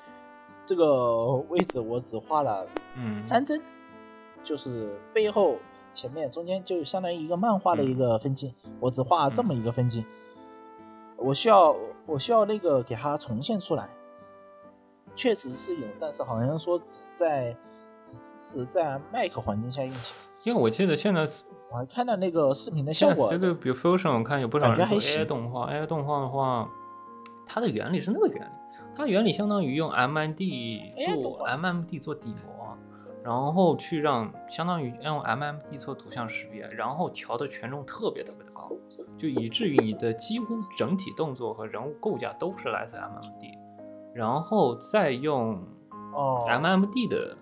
[0.65, 2.65] 这个位置我只画了
[3.19, 3.61] 三帧，
[4.43, 5.57] 就是背后、
[5.91, 8.53] 前面、中间，就相当于一个漫画的一个分镜。
[8.79, 10.05] 我只画这么一个分镜，
[11.17, 13.89] 我需要我需要那个给它重现出来。
[15.15, 17.55] 确实是有，但是好像说只在
[18.05, 20.15] 只支持在 Mac 环境下运行。
[20.43, 21.27] 因为我记得现在
[21.71, 26.69] 我还看到那个视频的效现在果，Studio Diffusion 我看有不少人做 AI 动画，AI 动画的话，
[27.47, 28.51] 它的原理是那个原理，
[28.95, 32.77] 它原理相当于用 MMD 做 MMD 做底模，
[33.23, 38.69] 然后去让相当于用 MMD 做图像识别，然后调的权重特别特别的高，
[39.17, 43.57] 就以至于你的几乎整体动作和人物构架都是来自 MMD，
[44.15, 45.61] 然后再用
[46.13, 46.45] 哦。
[46.47, 47.37] MMD 的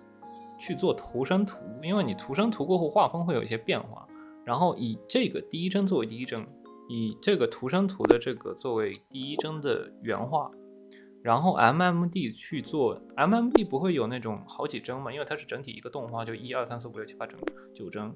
[0.58, 4.06] 去做图生图，因为你图生图过后画风会有一些变化，
[4.44, 6.46] 然后以这个第一帧作为第一帧，
[6.88, 10.50] 以这个图生图的这个作为第一帧的原画，
[11.22, 17.38] 然后 MMD 去做 MMD 不会有那种好几帧嘛，因为它是整体一个动画，就一二三四五六七八帧
[17.74, 18.14] 九帧，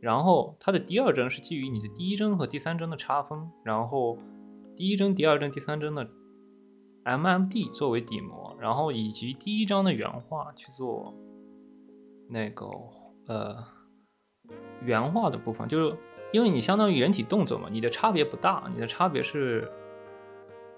[0.00, 4.18] 然后它的第二帧是基于你的第一帧和第三帧的差分，然后
[4.76, 6.08] 第一帧、第二帧、第三帧的
[7.04, 11.14] MMD 作为底模，然后以及第一张的原画去做
[12.28, 12.66] 那个
[13.26, 13.56] 呃
[14.82, 15.96] 原画的部分，就是
[16.32, 19.70] 因为你相当于人体动作嘛，你的差别不大，你的差别是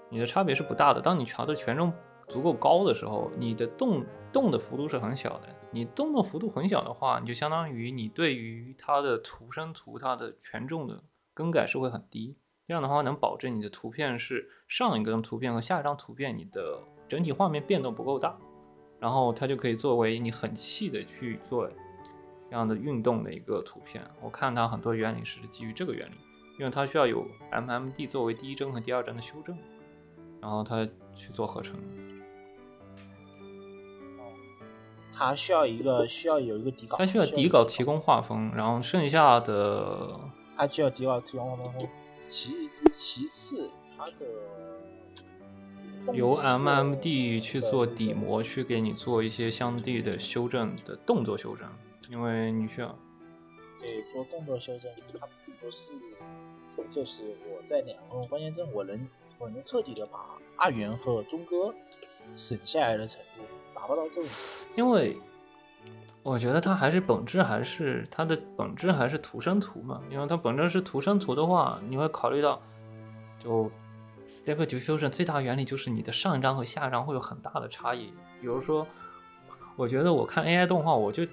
[0.09, 1.01] 你的差别是不大的。
[1.01, 1.91] 当你调的权重
[2.27, 5.49] 足够高的时候，你的动动的幅度是很小的。
[5.71, 12.37] 你动的幅度很小的话，你就相当于你对于它的图生图它的权重的更改是会很低。
[12.65, 18.37] 这样的话能保证你的图片是上一个图片和下一张图片你的整体画面变动不够大，
[18.99, 21.67] 然后它就可以作为你很细的去做
[22.49, 24.01] 这样的运动的一个图片。
[24.21, 26.15] 我看它很多原理是基于这个原理，
[26.57, 29.57] 因为它需要有 MMD 作为第一帧和第二帧的修正，
[30.39, 31.75] 然后它去做合成。
[35.11, 40.17] 它需要一个需要有一个底稿，它需要底稿提供画风，然后剩下的
[40.55, 41.89] 它需要底稿提供画风。
[42.25, 44.13] 其其次，它的
[46.13, 51.67] 由 MMD 去做底模，去给你做一些相对的修正的动作修正，
[52.09, 52.97] 因为你需要
[53.79, 55.91] 对做动作修正，它并不是
[56.91, 59.07] 就是我在两个关键帧我能
[59.39, 61.73] 我能彻底的把阿元和钟哥
[62.35, 64.29] 省下来的程度达不到这种。
[64.75, 65.17] 因为
[66.23, 72.61] 我觉得它还是本质还是它的本质还是图生图嘛，因为它本质是图生图的话，你会考虑到
[73.43, 73.69] 就
[74.25, 78.13] Stable Diffusion 最大原理就是你的上一张和下一张会有很大的差异。
[78.39, 78.87] 比如说，
[79.75, 81.25] 我觉得我看 AI 动画，我就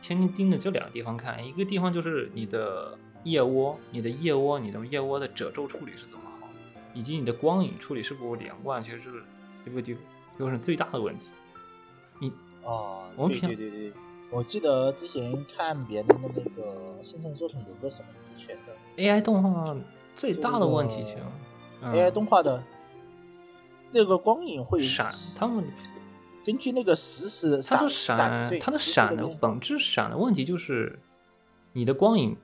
[0.00, 6.46] 天天盯着这两个地方看，一个地方就是你的腋窝，你的腋窝，你的腋窝的褶皱处理是怎么好，
[6.94, 9.96] 以及你的光影处理是否连贯，其实是 Stable
[10.38, 11.30] Diffusion 最大的问题。
[12.20, 13.92] 你哦，我们平对对对，
[14.30, 19.74] 我记得之前看别人的那个生成作品有个什么是全的、AI 动画
[20.14, 21.18] 最大的问题，其实、
[21.80, 22.62] 嗯、AI 动画的
[23.90, 25.64] 那个光影会闪，他们
[26.44, 31.00] 根据那个实时的它的闪它的闪的本质闪的问题就是
[31.72, 32.36] 你的光影，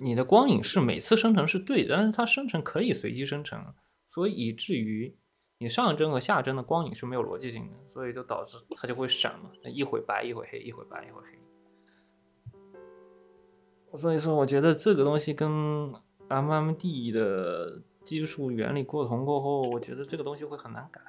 [0.00, 3.64] 你的光影是每次生成是对的，但是它生成可以随机生成，
[4.08, 5.16] 所以以至于
[5.58, 11.38] 你上一帧和下帧的光影是没有逻辑性的，所以就导致它就会闪嘛，它一会白一会黑，一会白一会黑。
[13.96, 15.48] 所以说，我觉得这个东西跟
[16.28, 21.00] MMD 的技术原理过同过后，我觉得这个东西会很难改。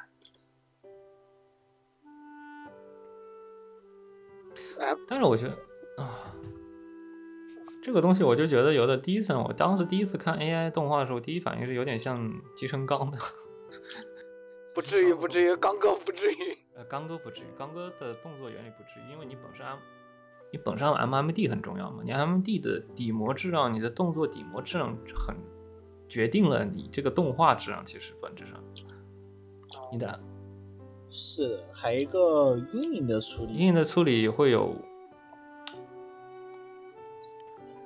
[5.07, 5.51] 但是我觉得
[6.01, 6.33] 啊，
[7.83, 13.17] 这个东西我就觉得有的第一层，我当时第一次看 AI 动画的时候，第一反应是有点像集成钢的。
[14.77, 16.55] 不至于， 不至于，刚哥不至于。
[16.75, 19.79] 呃，刚哥不至于，刚哥的动作原理不至于，因为你本身 M，
[20.51, 25.35] 你本身 MMD 很重要嘛，你 MMD 的底模质量，你的动作底模质量很
[26.07, 28.63] 决定了你这个动画质量，其实本质上，
[29.91, 30.19] 你的
[31.09, 34.75] 是的，还有一个阴影的处理，阴影的处理会有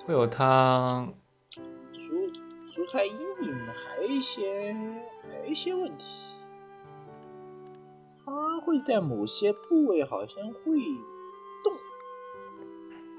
[0.05, 1.07] 会有它
[1.93, 2.01] 除
[2.73, 4.75] 除开阴影，还有一些
[5.31, 6.30] 还有一些问题。
[8.25, 10.79] 它会在某些部位好像会
[11.63, 11.73] 动，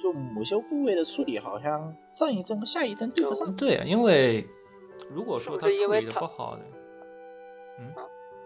[0.01, 3.55] 就某些部位的处理好像上一帧和下一帧对不上。
[3.55, 4.49] 对啊，因为
[5.11, 6.63] 如果说是不它处理的是因为它不好的，
[7.81, 7.95] 嗯，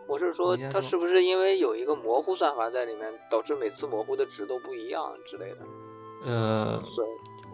[0.09, 5.59] 我是说它是不是因为有一个模糊算法在里面，导致每次模糊的值都不一样之类的？
[6.25, 6.83] 呃，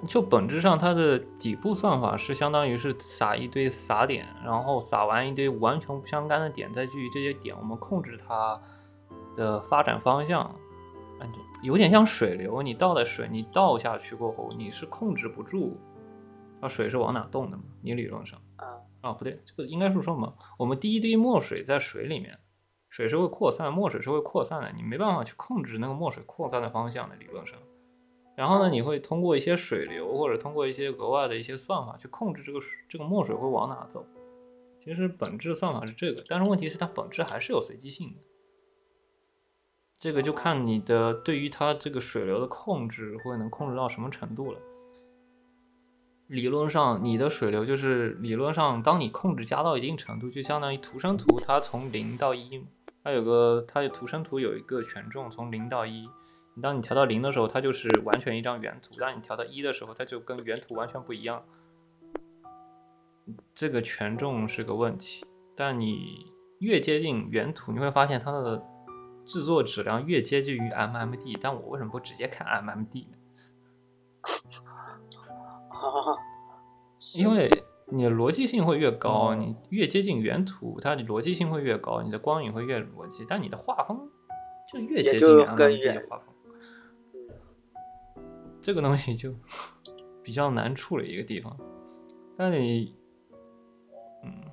[0.06, 8.60] 就本质上，它的底部算法是相当于是撒一堆撒点，然后撒完一堆完全不相干的点，再基于这些点，我们控制它
[9.34, 10.54] 的发展方向。
[11.62, 15.76] 有点像水流，你倒的水，你倒下去过后，你是控制不住，
[16.60, 17.62] 它水是往哪动的嘛？
[17.80, 18.66] 你理论上啊，
[19.02, 22.36] 啊不对，这个应该是说嘛，我们滴一滴墨水在水里面，
[22.88, 27.56] 水是会扩散，墨水是会扩散的，你没办法去控制那个墨水扩散的方向的理论上。
[28.34, 34.04] 然后呢，你会通过一些水流或者通过一些额外的一些算法去控制这个水这个墨水会往哪走。
[34.80, 38.16] 其实本质算法是这个，但是问题是它本质还是有随机性的。
[40.02, 44.58] 这个就看你的对于它这个水流的控制会能控制到什么程度了。
[46.26, 52.66] 理论上，你的水流就是理论上，当你控制加到一定程度，就相当于图生图它从零到一，
[53.04, 56.08] 它有个它的图生图有一个权重从零到一。
[56.60, 61.44] 当你调到零的时候，它就是完全一张原图；当你调到一的时候，它就跟原图完全不一样。
[63.54, 66.26] 这个权重是个问题，但你
[66.58, 68.60] 越接近原图，你会发现它的
[69.24, 71.38] 制作质量越接近于 MMD。
[71.40, 73.16] 但我为什么不直接看 MMD 呢？
[77.16, 77.50] 因为
[77.86, 84.08] 你的逻辑性会越高，你越接近原图，它的逻辑性会越高，你的光影会越逻辑，但你的画风
[84.72, 86.28] 就越接近 MMD 的画风。
[88.60, 89.34] 这个东西就
[90.22, 91.58] 比较难处理一个地方，
[92.36, 92.94] 但你，
[94.22, 94.44] 嗯，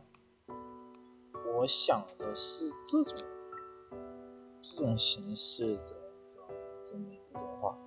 [1.60, 3.28] 我想的是这种
[4.80, 5.94] 这种形式的
[6.86, 7.78] 真人动画，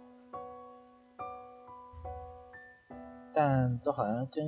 [3.32, 4.44] 但这好像跟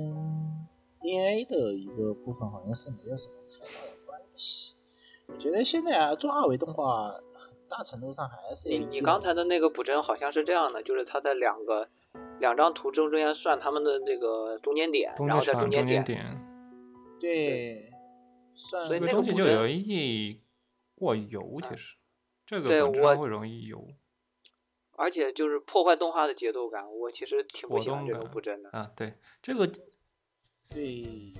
[1.01, 4.75] AI 的一个部分好像是没有什么太大的关系。
[5.25, 7.15] 我觉得现在啊，做二维动画。
[7.67, 11.89] 大程度上还是你你刚才的那个补帧好像是这样的，就是它在两个
[12.39, 16.05] 两张图中中间算他们的那个中间点，然后在中间点，
[17.19, 17.91] 对，
[18.53, 20.43] 算所以那个东西就补帧容易
[20.93, 21.95] 过油，其实
[22.45, 23.85] 这个我本质上会容易有
[24.97, 28.91] 而且就是破坏动画的节奏感，我其实挺不喜欢这种动感补帧的，啊。
[28.95, 29.67] 对，这个
[30.69, 31.33] 对，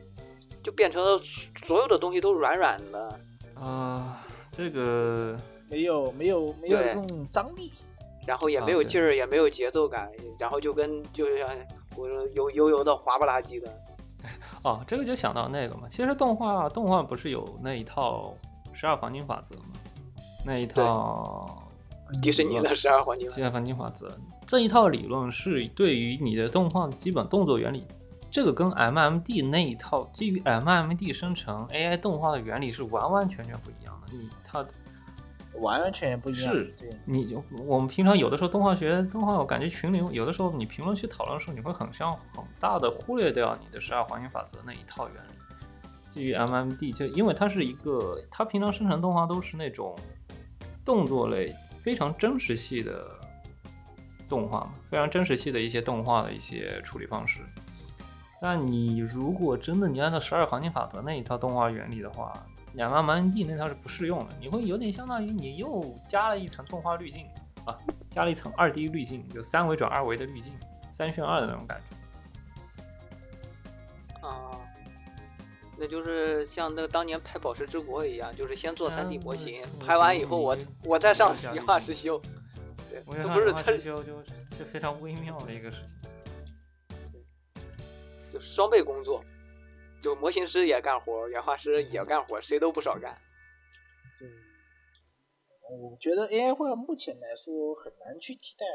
[0.63, 1.21] 就变成了
[1.65, 3.19] 所有的东西都软软的，
[3.55, 5.39] 啊，这个
[5.69, 7.71] 没有没有没有对这种张力。
[8.27, 11.47] 然后也没有劲儿，也没有节奏感，然后就跟就像
[11.95, 13.71] 我说油油油的滑不拉几的，
[14.63, 15.87] 哦，这个就想到那个嘛。
[15.87, 18.35] 其实动画动画不是有那一套
[18.73, 19.73] 十二黄金法则吗？
[20.45, 21.69] 那一套
[22.21, 27.83] 迪士尼的十二黄金十二黄金法则这一套理论是对于你的动画的基本动作原理，
[28.29, 34.13] 这个跟 MMD 那一套基于 MMD 生成 AI 动画的原理是完完全全不一样的。
[34.15, 34.63] 你它
[35.59, 36.53] 完完全全不一样。
[36.53, 45.29] 是，你我们平常有的时候动画学动画，我感觉群里有的时候你评论区讨论的时候，你会很像很大的忽略掉你的十二黄金法则那一套原理。
[46.07, 49.95] 基于 MMD，就因为它是一个，它平常生成动画都是那种
[50.85, 53.05] 动作类非常真实系的
[54.29, 57.41] 动画嘛，非常真实系的一些动画的一些处理方式。
[58.39, 62.31] 但你如果真的你按照十二黄金法则那一套动画原理的话，
[62.73, 67.25] 两万 MMD 那套是不适用的，你会有点相当于你又加了一层动画滤镜
[67.65, 67.75] 啊，
[68.11, 70.53] 加了一层二 D 滤镜，就三维转二维的滤镜，
[70.91, 71.81] 三选二的那种感
[74.21, 74.27] 觉。
[74.27, 74.51] 啊。
[75.77, 82.21] 那就是像那个当年拍《宝石之国》一样，就是先做三 D 嗯模型，我拍完以后我我再上实话实修。
[82.89, 84.13] 对，都不是它它修就
[84.57, 86.09] 是非常微妙的一个事情。
[88.31, 89.23] 就双倍工作，
[90.01, 93.17] 就模型师也干活，原画师也干活，谁都不少干。
[94.19, 94.29] 对，
[95.69, 98.65] 我觉得 AI 画目前来说很难去替代，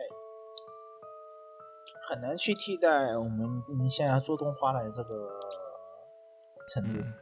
[2.08, 5.28] 很难去替代我们你现在做动画的这个
[6.74, 7.14] 程度，嗯。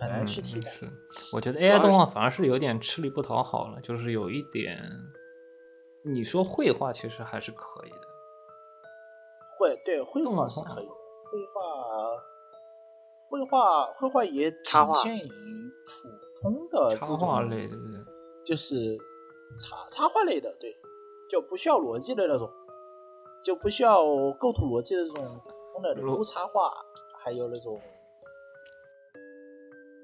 [0.00, 0.70] 很难去替代。
[0.80, 4.82] 嗯是，我觉得 AI 动画反而是有点吃力不讨好了，就是有一点，
[6.02, 7.98] 你说绘画其实还是可以的，
[9.58, 11.60] 绘对绘画是可以的，绘画
[13.28, 15.28] 绘画绘画也体插画现于
[15.86, 16.08] 普
[16.40, 17.76] 通的插画类的，
[18.44, 18.98] 就是
[19.56, 20.74] 插插画类的，对，
[21.30, 22.50] 就不需要逻辑的那种，
[23.44, 24.02] 就不需要
[24.32, 26.72] 构图逻辑的这种普通的人物插画，
[27.22, 27.80] 还有那种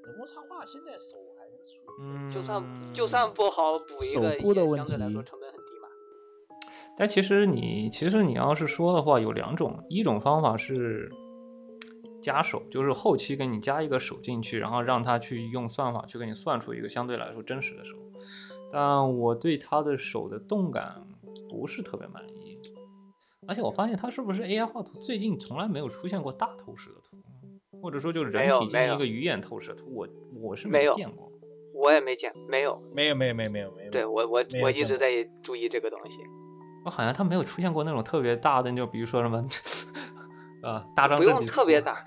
[0.09, 5.87] 人物插画，现在手还就算就算不好补一个，手部的问也相对来说成本很低嘛。
[6.97, 11.09] 但其实你其实你要是说的话，有两种，一种方法是
[12.21, 17.95] 加手，就是后期给你加一个手进去，然后让他去用算法去给你算出一个相对来说真实的手。
[18.71, 21.07] 但我对他的手的动感
[21.49, 22.59] 不是特别满意，
[23.47, 27.17] 而且我发现他是不是 AI 画图最近从来没有出现过大透视的图，
[27.81, 31.31] 或者说就是人体进行一个鱼眼透视图，我我是没有见过。
[31.73, 32.81] 我也没见，没有。
[32.93, 36.17] 没有没有没有没有没有，对我我我一直在注意这个东西。
[36.83, 39.45] 我好像它没有出现过那种特别大的，就比如说什么，
[40.61, 42.05] 呃，大张不用特别大，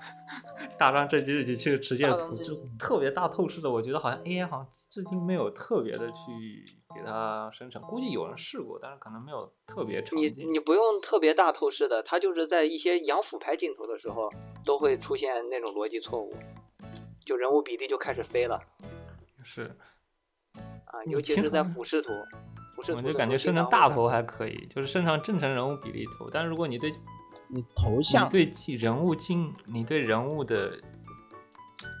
[0.77, 6.63] 大张正体去去直接图，就特别大透视的，我觉得好像 AI 好像至今没有特别的去
[6.95, 10.51] 给它生成，估计有人试过，但是可能没有特别常你见。
[10.51, 14.29] 你不用特别大透视的，它就是在一些仰俯拍镜头的时候
[14.65, 16.33] 都会出现那种逻辑错误，
[17.25, 18.59] 就人物比例就开始飞了
[19.43, 19.75] 是，
[20.85, 22.11] 啊，尤其是在俯视图，
[22.75, 26.91] 俯视图我就感觉生成大头还可以，就是生成正常人物比例头，但是如果你对
[27.49, 30.79] 你头你像对人物镜，你对人物的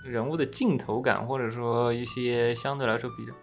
[0.05, 3.33] 人物的镜头感，或者说一些相对来说比较，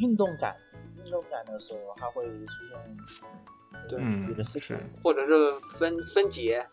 [0.00, 0.63] 运动感，运
[1.10, 2.96] 动感的时候，它会出现
[3.88, 6.66] 对嗯有的是是或者是分分解，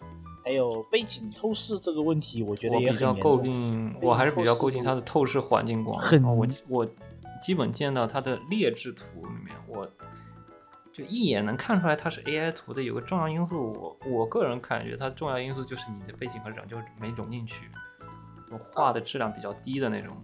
[0.43, 3.37] 还有背景透视这个问题，我觉得我也比较诟。
[3.37, 5.99] 病，我还是比较诟病它的透视环境光。
[5.99, 6.87] 很哦我我
[7.41, 9.87] 基本见到它的劣质图里面，我
[10.93, 12.83] 就一眼能看出来它是 AI 图的。
[12.83, 17.67] 有个重要因素，我我个人感觉它重要因素就是你的背景和人就没融进去，
[18.49, 20.15] 就画的质量比较低的那种。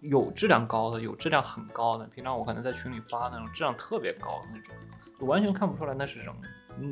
[0.00, 2.06] 有质量高的，有质量很高的。
[2.06, 4.74] 平常我可能在群里发那种质量特别高的那种，
[5.18, 6.36] 就完全看不出来那是什么，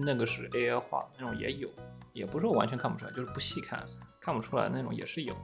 [0.04, 1.68] 那个是 AI 画的那种也有，
[2.12, 3.82] 也不是我完全看不出来，就是不细看
[4.20, 5.34] 看不出来那种也是有。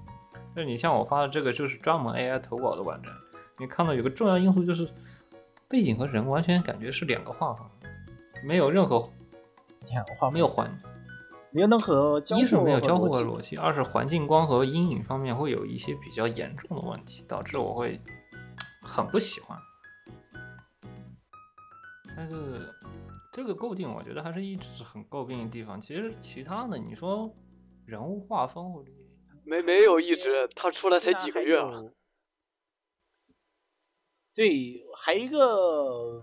[0.54, 3.12] 但是你像我发的这个就是专门 AI 投稿的网站，
[3.58, 4.88] 你看到有个重要因素就是
[5.68, 7.66] 背景和人完全感觉是两个画风，
[8.44, 9.10] 没有任何
[9.80, 10.93] 你看画没有环，没
[11.60, 18.00] 有任何交一是没有交互的逻辑，二是环境光和阴影方面会有一些比较严重的问题，导致我会
[18.82, 19.56] 很不喜欢。
[22.16, 22.74] 但是
[23.32, 25.80] 这个诟病，我觉得还是一直很诟病的地方。
[25.80, 27.32] 其实其他的，你说
[27.86, 28.84] 人物画风
[29.44, 31.84] 没没有一直，他出来才几个月啊，
[34.34, 36.20] 对，还有一个，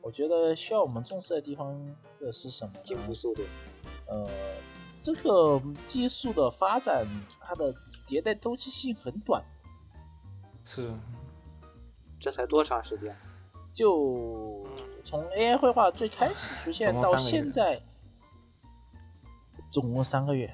[0.00, 2.80] 我觉得需要我们重视的地方的是什么呢？
[2.84, 3.42] 进步速度，
[4.08, 4.28] 呃，
[5.00, 7.06] 这个技术的发展，
[7.40, 7.74] 它的
[8.06, 9.44] 迭代周期性很短，
[10.64, 10.92] 是
[12.18, 13.16] 这才多长时间？
[13.72, 14.66] 就
[15.04, 17.80] 从 AI 绘画最开始出现到现在，
[19.70, 20.52] 总共三个月。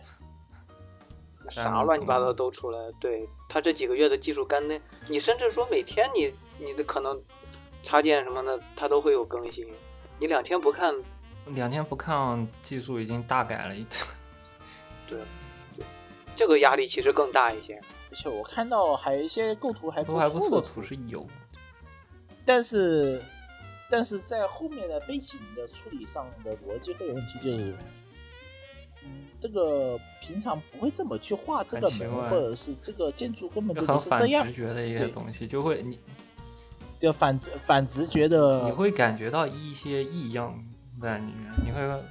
[1.50, 2.78] 啥乱七八糟都出来。
[2.98, 7.22] 对他这几个月的技术干那，你甚至说每天你你的可能
[7.82, 9.70] 插件什么的，它都会有更新。
[10.18, 10.94] 你两天不看，
[11.48, 14.04] 两天不看，技术已经大改了一次。
[15.08, 15.18] 对，
[16.34, 17.80] 这个压力其实更大一些。
[18.10, 21.26] 而且我看到还有一些构图还都还不错，错的图是有。
[22.44, 23.22] 但是
[23.90, 27.76] 但是在后面的背景的处理上的逻辑会有问题，就是，
[29.04, 35.98] 嗯，这个平常不会这么去画这个门，或者是这个建筑根本就不是这样直，觉的一些东西，就会你
[36.98, 40.62] 就反直反直觉的，你会感觉到一些异样
[41.04, 42.02] 在里面，你会，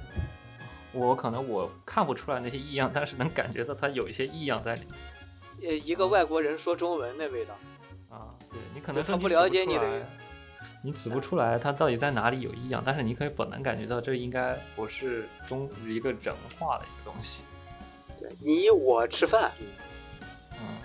[0.92, 7.54] 我可能我看不出来那些异样，但是能感觉到它有一些异样在里面呃，一个外国人说中文那味道，
[8.08, 8.32] 啊。
[8.50, 10.06] 对你可能就他不了解你这出来个
[10.82, 17.44] 你指不出来他到底在哪里有异样，但是你可以本能感觉到这应该不是中一个人化的一个东西。
[18.20, 19.50] 对你我吃饭，
[20.52, 20.78] 嗯，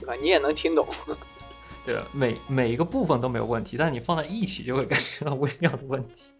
[0.00, 0.14] 对吧？
[0.14, 0.88] 你也能听懂。
[1.84, 6.30] 对，每每一个部分都没有问题，但是你放在一起就会感觉到微妙的问题。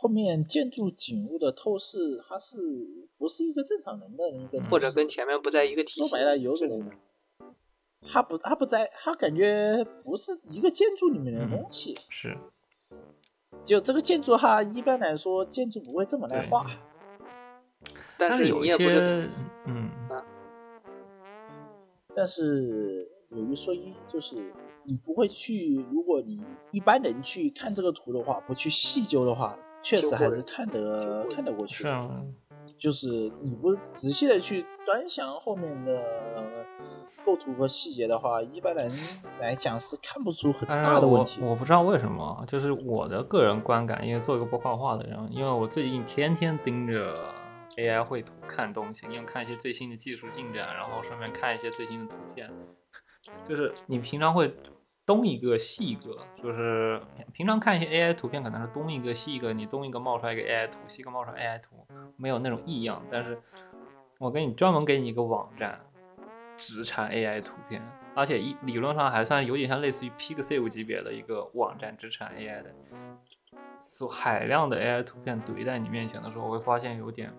[0.00, 2.56] 后面建筑景物的透视，它是
[3.18, 6.00] 不是一个正常人的一个，或者跟前面不在一个体系。
[6.00, 6.90] 说白了有种之类的，
[8.10, 11.98] 它不他不在，他感觉不是一个建筑里面的嗯东西。
[12.08, 12.34] 是，
[13.62, 16.64] 就这个建筑，哈一般来说建筑不会这么来画。
[18.16, 19.30] 但是是有一你也不是些，
[19.66, 19.90] 嗯，
[22.14, 24.50] 但是有一说一，就是
[24.84, 31.88] 你不会去，如果你一般人去看这个图的话，不去细究的话，确实还是看得看得过去的。
[31.90, 32.22] 是啊，
[32.78, 33.08] 就是
[33.42, 36.02] 你不仔细的去端详后面的
[37.24, 38.90] 构图和细节的话，一般人
[39.40, 41.40] 来讲是看不出很大的问题。
[41.42, 47.14] 我不知道为什么，就是我的个人观感，因为做一个不画画的人，因为我最近天天盯着
[47.76, 52.50] AI 绘图看东西，因为看一些最新的技术进展，然后顺便看一些最新的图片。
[53.44, 54.52] 就是你平常会
[55.06, 57.00] 东一个西一个，就是
[57.32, 61.86] 平常看一些 AI 图片可能是东一个西一个，你东一个冒出来一个 AI 图，西一个冒出来 AI 图，
[62.16, 63.02] 没有那种异样。
[63.10, 63.40] 但是
[64.18, 65.80] 我给你专门给你一个网站，
[66.56, 67.82] 只产 AI 图片，
[68.14, 72.72] 而且一理论上还算有点像类似于 Pixel 级别的一个网站，只产 AI 的。
[73.80, 77.32] 所海量的 AI 图片怼在你面前的时候，我会发现有点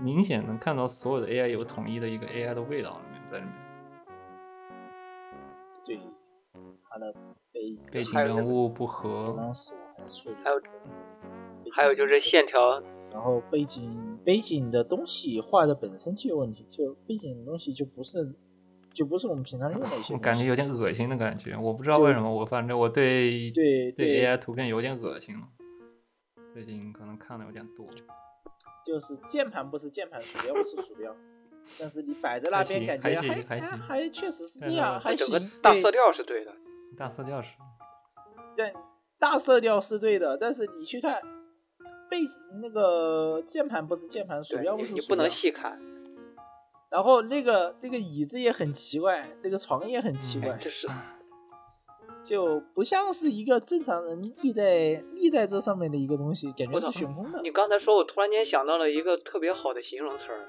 [0.00, 3.54] 明显能看到所有的 AI 有统一的一个 AI 的味道里面在里面。
[5.84, 6.00] 对，
[7.52, 9.52] 背背景人物不这合，
[10.44, 10.60] 还有
[11.72, 12.80] 还有就是线条，
[13.12, 18.34] 然后背景背景的东西画的本身就有问题，就背景的东西就不是
[18.92, 20.14] 就不是我们平常用的一些。
[20.14, 21.56] 我感觉有点恶心的感觉。
[21.56, 25.46] 我不知道为什么，我反正我对对对 AI 图片有点恶心了。
[26.52, 27.86] 最近可能看的有点多，
[28.84, 31.14] 就是键盘不是键盘，鼠标不是鼠标，
[31.78, 35.38] 但是你摆在那边感觉还行还还行还还确实是这样，还整行。
[35.38, 36.52] 个大色调是对的。
[36.96, 37.50] 大色调是
[38.56, 38.72] 对
[39.18, 41.20] 大色调是对的，但是你去看
[42.08, 45.78] 背景那个键盘不是键盘，鼠对标不是鼠你你不能细看，
[46.90, 50.88] 然后那个那个椅子也很奇怪，那个床也很奇怪，哎这是
[52.24, 57.50] 就不像是一个正常人立在立在这上面的一个东西，感觉是悬空的你。
[57.50, 60.48] 刚才说，我突然间想到了一个特别好的形容词儿，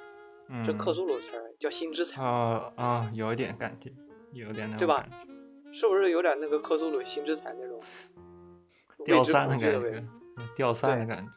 [0.49, 3.91] 嗯，这克苏鲁词儿，叫心之彩，啊啊，有一点感觉，
[4.33, 5.07] 有点那对吧
[5.71, 7.79] 是不是有点那个克苏鲁新之彩那种
[9.05, 10.03] 掉散的感觉？，
[10.55, 11.31] 掉散的感觉。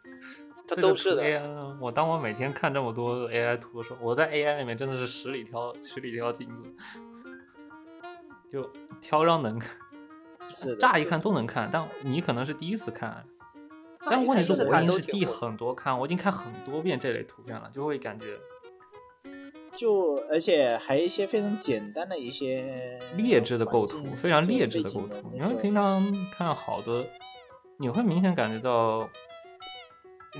[0.66, 1.22] 它这都是的。
[1.22, 6.74] AI，我当我每天看这么多 AI 图的时候，我在 AI 里面真的是十里挑十里挑金子，
[8.50, 8.70] 就
[9.00, 9.76] 挑让能看，
[10.40, 13.24] 是的，乍一看都能看，但你可能是第一次看，
[14.04, 18.38] 但一问题是我已经是第很多看，我已经看很多遍这类图片了，就会感觉
[19.76, 25.08] 就而且还有一些非常简单的一些劣质的构图非常劣质的构图。
[25.12, 27.06] 那个你会平常看好的，
[27.78, 29.08] 你会明显感觉到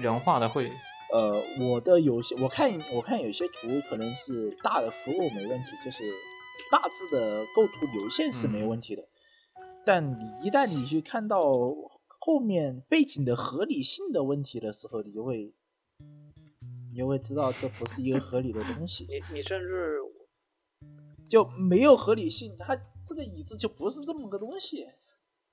[0.01, 0.71] 人画的会
[1.13, 6.05] 呃，我的有些我看我看有些图可能是大的符箓没问题，就是
[6.71, 9.03] 大致的构图流线是没有问题的，
[9.85, 11.41] 但你一旦你去看到
[12.19, 15.53] 后面背景的合理性的问题的时候，你就会
[16.93, 19.99] 你就会知道这不是一个合理的东西，你你甚至
[21.27, 22.77] 就没有合理性，它
[23.07, 24.87] 这个椅子就不是这么个东西，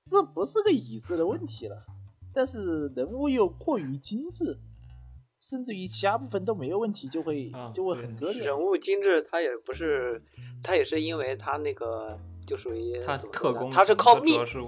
[0.06, 1.86] 这不是个椅子的问题了，
[2.32, 4.60] 但是人物又过于精致。
[5.42, 8.44] 甚至于其他部分都没有问题，就会、啊就会很割裂。
[8.44, 10.22] 人物精致，它也不是，
[10.62, 12.20] 它也是因为它那个
[12.50, 14.58] 就属于它怎么说特工，呢它是靠密主要是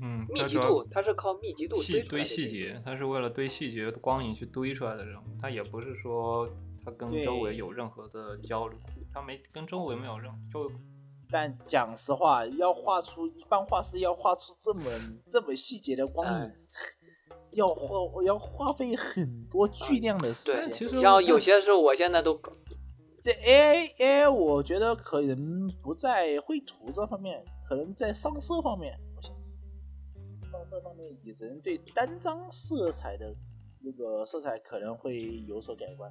[0.00, 6.48] 嗯密集度，他是靠密集度细堆堆细节，他是为了堆细节光影去堆出来的人物，他也不是说
[6.82, 8.78] 他跟周围有任何的交流，
[9.12, 10.72] 他没跟周围没有任何就
[11.30, 14.82] 但讲实话，要画出一般画师要画出这么
[15.28, 16.54] 这么细节的光影，哎
[17.52, 20.70] 要花要花费很多巨量的时间。
[20.70, 22.50] 其实像有些时候我现在都搞
[23.22, 29.32] 这 AI AI，我觉得可能不在绘图这方面，可能在上色方面，我想
[30.48, 33.34] 上色方面也只能对单张色彩的
[33.80, 36.10] 那个色彩可能会有所改观。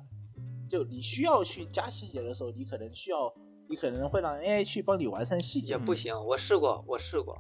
[0.69, 3.33] 就你需要去加细节的时候，你可能需要，
[3.69, 5.77] 你可能会让 AI 去帮你完善细节也。
[5.77, 7.37] 不行，我试过，我试过，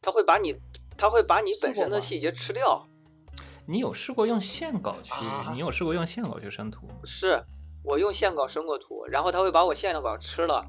[0.00, 0.56] 它会把你，
[0.96, 2.86] 它会把你本身的细节吃掉。
[3.66, 6.88] 你有试过用线稿去，啊你有试过用线稿去生图？
[7.04, 7.44] 是
[7.82, 10.66] 我用线稿生过图，然后它会把我线稿吃了。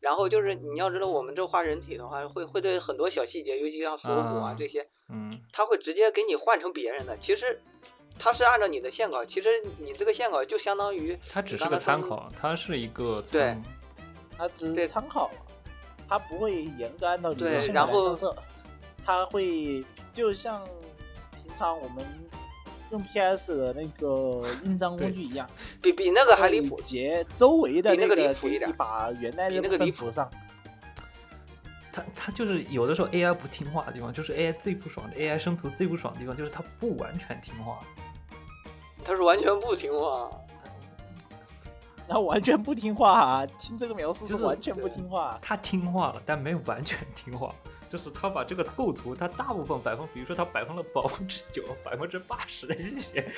[0.00, 7.16] 然后就是你要知道，我们这画人体的话，会会对很多小细节，尤其像锁骨啊啊这些，嗯，它会直接给你换成别人的。
[7.16, 7.58] 其实
[8.18, 9.48] 它是按照你的线稿，其实
[9.78, 13.64] 你这个线稿就相当于它只是个参考，它是一个对参
[14.36, 15.30] 它只对是参考，
[16.06, 18.36] 它不会严格按照你的对性格然后来上色，
[19.02, 19.82] 它会
[20.12, 20.62] 就像
[21.42, 22.04] 平常我们
[22.94, 25.48] 用 PS 的那个印章工具一样，
[25.82, 26.82] 比比那个还离谱会。
[26.82, 30.30] 截周围的那个个离谱一点你把原来的那个离谱上。
[31.92, 37.78] 它它就是有的时候 AI 不听话的地方，就是 AI 最不爽的 AI 生图最不爽的地方，就是它不完全听话。
[39.04, 40.30] 他是完全不听话。
[42.06, 45.38] 然后完全不听话、啊，听这个描述就是是完全不听话。
[45.40, 47.54] 它听话了，但没有完全听话。
[47.88, 53.30] 就是他把这个构图，他大部分百分，比如说他摆放了百分之九、百分之八十的细节，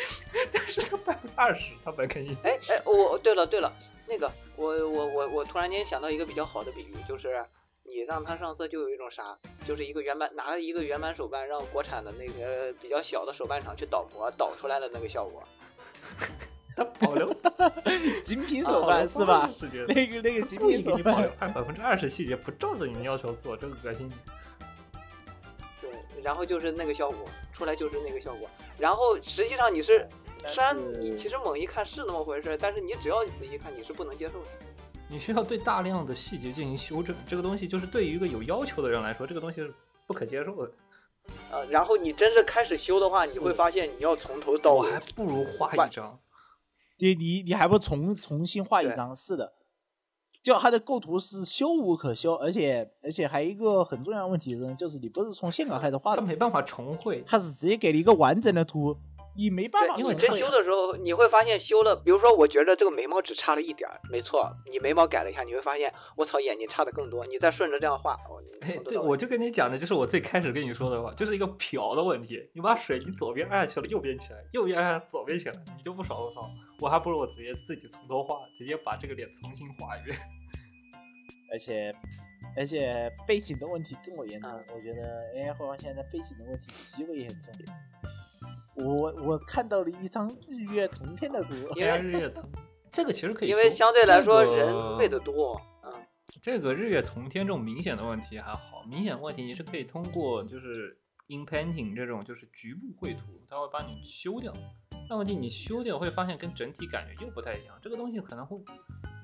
[0.53, 2.34] 但是他百分之二十，它本可以。
[2.42, 3.72] 哎哎，我对了对了，
[4.07, 7.44] 那个我我我我突然间想到一个比较好的比喻，就是
[7.82, 9.36] 你让他上色就有一种啥，
[9.66, 15.42] 就是一个原版拿一个原版手办让国产的那个比较小的手办厂去导模导出来的那个效果。
[16.77, 17.35] 它保留
[18.22, 19.51] 精品手办 是吧？
[19.59, 24.12] 视觉那个那个精品给你保留办，按百分之二十细节，不照着你们要求做，这个恶心。
[25.81, 25.91] 对，
[26.22, 27.18] 然后就是那个效果
[27.53, 28.49] 出来就是那个效果，
[28.79, 30.07] 然后实际上你是。
[30.43, 34.47] 但虽然你其实猛一看是那么回事，但是你只要仔细看，你是不能接受的。
[35.09, 39.72] 你需要对大量的细节进行修正，这个东西就是对于一个有要求的人来说，这个东西是
[40.07, 40.72] 不可接受的。
[41.51, 46.16] 呃，然后你真是开始修的话，你会发现你要从头到尾我还不如画一张。
[46.99, 49.14] 你你你还不重重新画一张？
[49.14, 49.53] 是的，
[50.42, 57.22] 就它的构图是修无可修，而且而且还有一个很重要的问题是，就是你不是从线稿开始画的，它没办法重绘。
[57.26, 58.97] 它是直接给了一个完整的图，
[59.36, 60.07] 你没办法，因。
[60.07, 67.26] 为真修的时候，你会发现修了，比如说，我觉得这个眉毛只差了一点儿，没错，你眉毛改了一下，你会发现，我操，眼睛差的更多。
[67.26, 68.16] 你再顺着这样画，
[68.84, 72.49] 对，我就跟你讲的，就是我最开始跟你说的话，就是一个漂的问题。
[72.55, 76.49] 你把水你左边按下去了，右边起来，右边按下左边起来，你就不爽我操！
[76.81, 80.16] 我还不如我直接自己从头画，直接把这个脸重新画一遍。
[81.53, 81.95] 而且
[82.57, 87.53] 而且背景的问题更为严重，嗯我觉得 AI 绘画现在背景的问题极为严重。
[88.85, 92.45] 我我看到了一张日月同天的图， AI 日月同，
[92.91, 96.07] 这个其实可以因为相对来说这个人背的多，嗯，
[96.43, 104.53] 这个日月同天这种明显的问题还好，明显问题你是可以通过就是 in painting 这种就是局部绘图，它会帮你修掉。
[105.09, 108.59] 但问题你修掉会发现跟整体感觉又不太一样，这个东西可能会，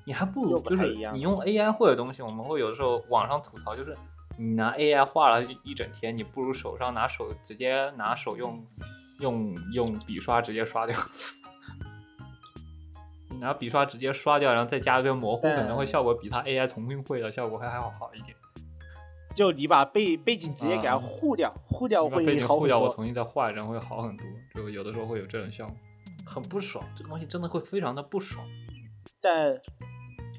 [0.05, 3.95] 你还不如不就是太一样你用 AI 绘的东西，我们会有的时候网上吐槽，就是
[4.37, 8.65] 你拿 AI 画了一一整天，你不如手上拿手直接拿手用
[9.19, 10.97] 用用笔刷直接刷掉。
[13.29, 18.37] 你拿笔刷直接刷掉，然后再加一个模糊，可能会效果比它 AI 重新绘的效果还还要好一点。
[19.35, 22.95] 就你把背背景直接给它啊糊掉，糊掉你把背景糊掉，我会好很多。
[22.95, 24.25] 重新再画一张会好很多。
[24.53, 25.75] 就有的时候会有这种效果，
[26.25, 26.83] 很不爽。
[26.95, 28.45] 这个东西真的会非常的不爽。
[29.19, 29.59] 但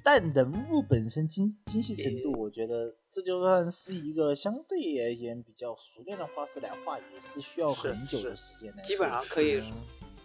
[0.05, 8.83] 但人物本身精精细程度，我觉得这就算是一个相对而言比较熟练的画师来画，也是需要很久的时间的。
[8.83, 9.73] 基本上可以是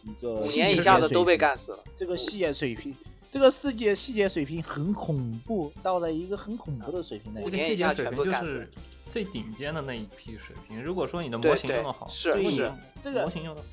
[0.04, 1.84] 一个五年以下的都被干死了。
[1.96, 2.94] 这个细节水平，
[3.32, 8.68] 这个世界细节水平很恐怖，到了一个很恐怖的水平的这个细节水平就是
[9.08, 10.82] 最顶尖的那一批水平。
[10.82, 12.72] 如果说你的模型用的好，是是
[13.02, 13.64] 这个模型用的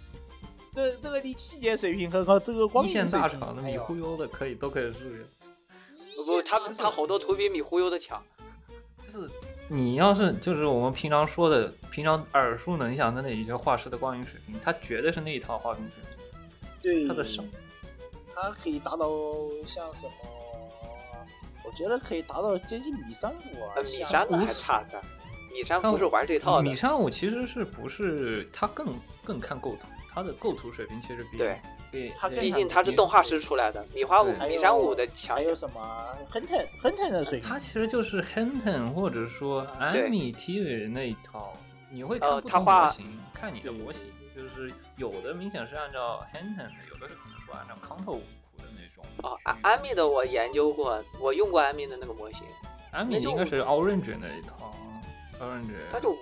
[0.74, 5.26] 这这个你细节水平很高，这个光一线大厂的米忽悠的可以都可以入人。
[6.26, 8.22] 不，他他好多图比米忽悠的强。
[9.02, 9.30] 就是
[9.68, 16.18] 你要是就是我们平常说的，平常耳熟能详的那一些画师的光影水平，他绝对是那一套画风水平。
[16.82, 17.44] 对他的手，
[18.36, 19.08] 它可以达到
[19.66, 20.12] 像什么？
[21.64, 25.02] 我觉得可以达到接近米山五啊呃，，米像山的还差的，
[25.52, 26.62] 米山不是玩这套的。
[26.62, 26.74] 米。
[26.74, 31.58] 山五其实是不是他更更看构图，他的构图水平其实比对。
[31.90, 36.16] 比他毕竟他是动画师出来的，米花五、米山五的强还有什么？
[36.28, 37.48] 亨腾亨腾的水平。
[37.48, 37.58] 他？
[37.58, 40.10] 其实就是 Henton 或者说对。
[40.10, 41.52] Amy TV 那一套，
[41.88, 44.02] 你会看不同模型，看你的模型，
[44.36, 46.72] 就是有的明显是按照 Henton 的，
[47.62, 48.18] 有的是可能说按照 Contour
[48.58, 52.42] 的那种哦去，安安米的我研究过，我用过安米的那个模型
[52.92, 54.74] 那就应该是 Orange 那一套
[55.40, 56.16] ，Orange，它就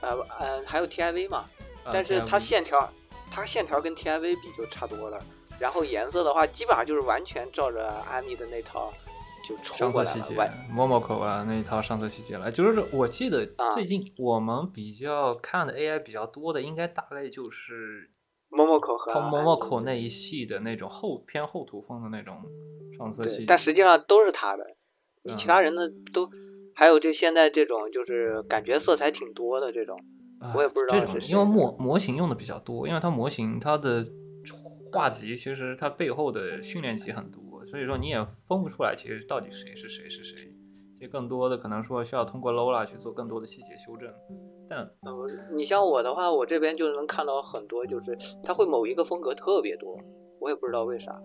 [0.00, 1.48] 呃呃还有 TIV 嘛，
[1.84, 2.88] 呃但是它线条，
[3.30, 5.22] 它线条跟 TIV 比就差多了。
[5.60, 8.92] 然后颜色的话，基本上就是完全照着安米的那套
[9.46, 10.20] 就冲上过来了。
[10.20, 18.10] 色细节完，，Momoko 啊那一套上色细节了，就是我记得啊最近我们比较看的 AI 比较多的，应该大概就是
[18.54, 22.36] 某某口和靠安米 Momoko 那一系的那种后偏后图风的那种
[22.96, 24.64] 上色细对，节，但实际上都是他的。
[25.24, 26.28] 你嗯其他人的都，
[26.74, 29.98] 还有就现在这种就是感觉色彩挺多的这种，
[30.38, 34.04] 啊我也不知道这种因为模模型用的比较多，因为它模型它的
[34.92, 40.54] 画集其实它背后的训练集很多，所以说你也分不出来其实到底谁是谁是谁。
[40.94, 44.08] 其实更多的可能说需要通过 Lola 去做更多的细节修正，
[44.68, 49.98] 但呃，你像我的话，我这边就能看到很多，就是他会某一个风格特别多，
[50.40, 51.20] 我也不知道为啥。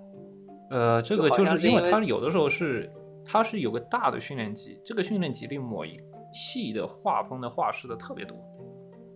[0.71, 2.91] 呃，这个就是因为像是因为它有的时候是
[3.25, 5.97] 它是有个大的训练集，这个训练集里某一
[6.33, 8.37] 系的画风的画师的特别多，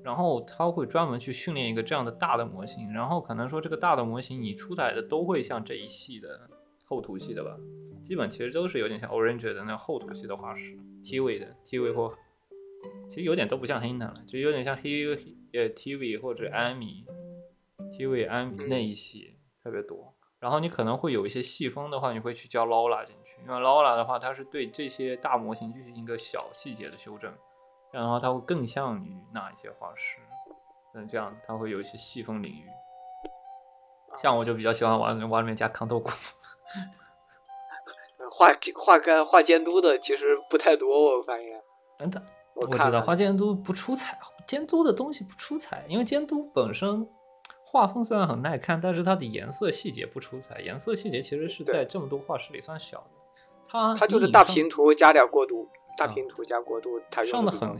[0.04, 6.28] 然后他会专门去训练一个这样的大的模型，然后可能说这个大的模型你出来的都会像这一系的
[6.86, 7.56] 厚涂系的吧，
[8.04, 12.12] 基本其实都是有点像 Orange 的那厚涂系的画师，TV 的 TV 或
[13.10, 15.06] 其实有点都不像 Hinton 了，就有点像黑
[15.54, 17.06] 呃 TV 或者安米
[17.92, 20.14] TV 安米那一系特别多。
[20.40, 27.34] 然后你可能会有一些细分的话，你会去教 Lola 进去，因为 Lola 的话，它是对这些大模型进行一个小细节的修正，
[27.92, 30.20] 然后它会更像于那一些画师，
[30.96, 32.66] 嗯，这样它会有一些细分领域。
[34.18, 36.10] 像我就比较喜欢往往里面加康豆骨，
[38.20, 41.64] 呃画画干画监督的其实不太多，我发现。
[42.00, 42.22] 嗯，它
[42.56, 47.08] 我知道画监督不出彩， 监督的东西不出彩，因为监督本身
[47.64, 53.10] 画风虽然很耐看，但是它的颜色细节不出彩，颜色细节其实是在这么多画师里算小的。
[53.68, 57.80] 它它就是大平图加点过渡，大啊平图加过渡，上的很。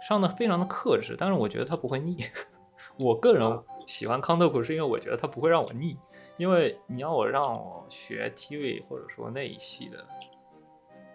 [0.00, 2.24] 上的非常的克制，但是我觉得它不会腻。
[3.00, 5.98] 我个人啊喜欢康豆苦是因为我觉得它不会让我腻，
[6.36, 10.06] 因为你要我让我学 TV 或者说那一系的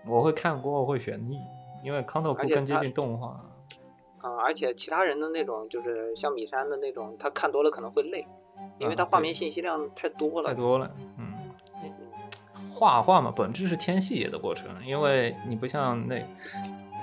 [0.05, 1.39] 我会看过后会选腻，
[1.83, 3.49] 因为康特而且库更接近动画。
[4.19, 8.25] 啊、而且其他人的那种就是像米山的那种，他看多了可能会累，
[8.79, 10.47] 因为啊他画面信息量太多了。
[10.47, 11.33] 太多了，嗯，
[12.73, 16.25] 画画嘛，本质是添细节的过程，因为你不像那，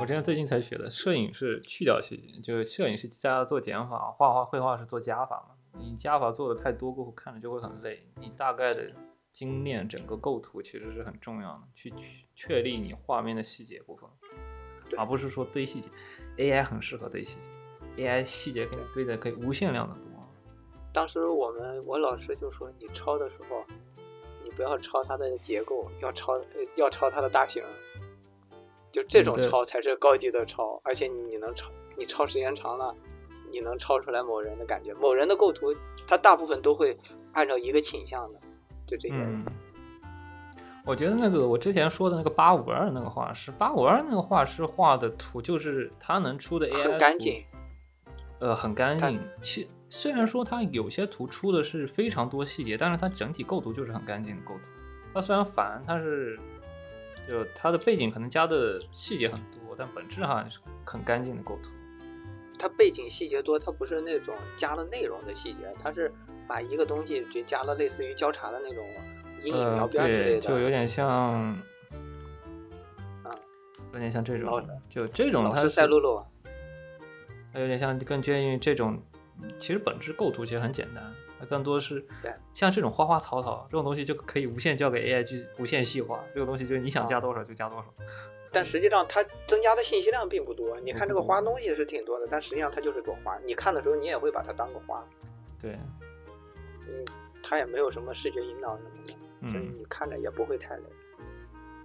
[0.00, 5.54] 我之前最近才学的，摄影是去掉细节，就是摄影是加做减法，画画绘画是做加法嘛。
[5.78, 8.06] 你加法做的太多过后，看着就会很累。
[8.16, 8.90] 你大概的
[9.30, 14.19] 精炼整个构图其实是很重要的，去确确立你画面的细节部分，对
[14.96, 15.90] 而不是说堆细节。
[16.36, 17.50] AI 很适合堆细节
[17.96, 20.10] ，AI 细节给你堆的可以无限量的多。
[20.92, 23.64] 当时我们我老师就说，你抄的时候，
[24.42, 27.62] 你不要抄它的结构，要抄呃要抄它的大型，
[28.90, 32.94] 就这种抄才是高级的抄，而且你能抄，你抄时间长了，
[33.52, 35.72] 你能抄出来某人的感觉，某人的构图，
[36.08, 36.98] 他大部分都会
[37.32, 38.40] 按照一个倾向的，
[38.86, 39.14] 就这些
[40.90, 47.44] 我觉得那个我之前说的那个八五二那个画师，八五二那个画师画的图，就是他能出的 AI 图很干净，
[48.40, 49.22] 呃，很干干净。
[49.40, 54.70] 其虽然说他有些图出的是非常多细节，但是他整体构图就是很干净的构图。
[55.14, 56.36] 他虽然烦，但是
[57.28, 61.70] 就他的背景可能加的细节很多，但本质上是很干净的构图。
[62.58, 66.12] 它背景细节多，它不是那种加了内容的细节，它是
[66.48, 68.84] 把一个东西就加了类似于交叉的那种
[69.52, 70.40] 呃，对，边之类的。
[70.40, 71.56] 就有点像，啊
[73.92, 76.22] 有点像这种，就这种它是赛璐璐，
[77.52, 79.02] 它有点像更接近于这种，
[79.58, 81.02] 其实本质构图其实很简单，
[81.38, 87.84] 它更多是对像这种花花草草这种东西就可以无限交给 AI 去无限细化，这个东西就是你想加多少就加多少。
[88.52, 90.78] 但实际上它增加的信息量并不多。
[90.80, 93.38] 你看这个嗯花东西是挺多的，但实际上它就是朵花。
[93.46, 95.04] 你看的时候，你也会把它当个花，
[95.60, 95.78] 对，
[96.88, 97.04] 嗯，
[97.42, 100.82] 它也没有什么视觉引导什么的，就是嗯，你看着也不会太累。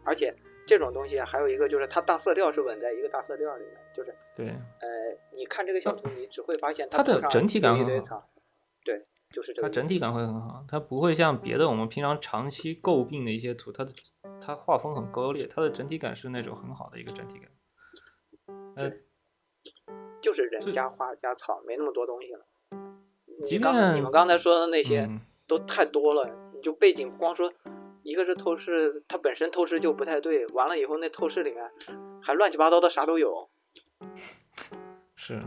[0.03, 0.35] 而且
[0.67, 4.87] 这种东西还有一个就是它大色调是稳在一个大色调里面，就是对，呃，
[5.35, 8.29] 你看这个小图，你只会发现它的整体感很好
[8.83, 9.01] 对，
[9.31, 9.67] 就是这个。
[9.67, 13.91] 它整体感会很好，它不会像别的我们平常长期诟病的一些图，它的
[14.39, 17.49] 它画风很割裂，它的整体感是那种很好的一个整体感。
[18.75, 18.91] 呃，
[20.21, 22.45] 就是人最加花加草，没那么多东西了。
[23.49, 27.53] 你刚便你们刚才说的那些嗯都太多了，你就背景光说
[28.01, 31.63] 一个是透视，它本身透视就不太对，完了以后那透视里面
[32.24, 33.47] 还乱七八糟的啥都有，
[35.16, 35.39] 是。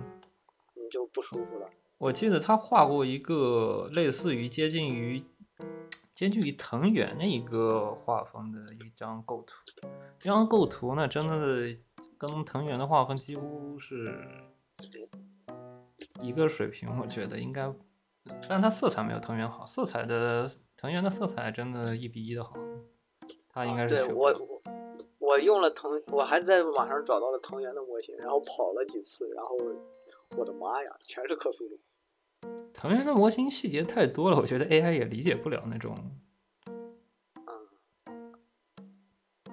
[0.77, 1.69] 你就不舒服了。
[1.99, 5.25] 我记得他画过一个类似于接近于
[6.15, 9.57] 接近于藤原的一个画风的一张构图，
[10.21, 11.77] 这张构图呢，真的
[12.17, 14.25] 跟藤原的画风几乎是
[16.23, 17.69] 一个水平，我觉得应该，
[18.49, 20.49] 但它色彩没有藤原好，色彩的
[20.81, 22.53] 藤原的色彩真的一比一的好，
[23.49, 24.63] 他应该是对我我
[25.19, 29.57] 我用了藤，我还在网上找到了藤原的模型，然后跑了几次，然后
[30.37, 31.81] 我的妈呀，全是克苏鲁。
[32.73, 35.97] 藤原的模型细节太多了，我觉得 AI 也理解不了那种。
[36.67, 37.69] 嗯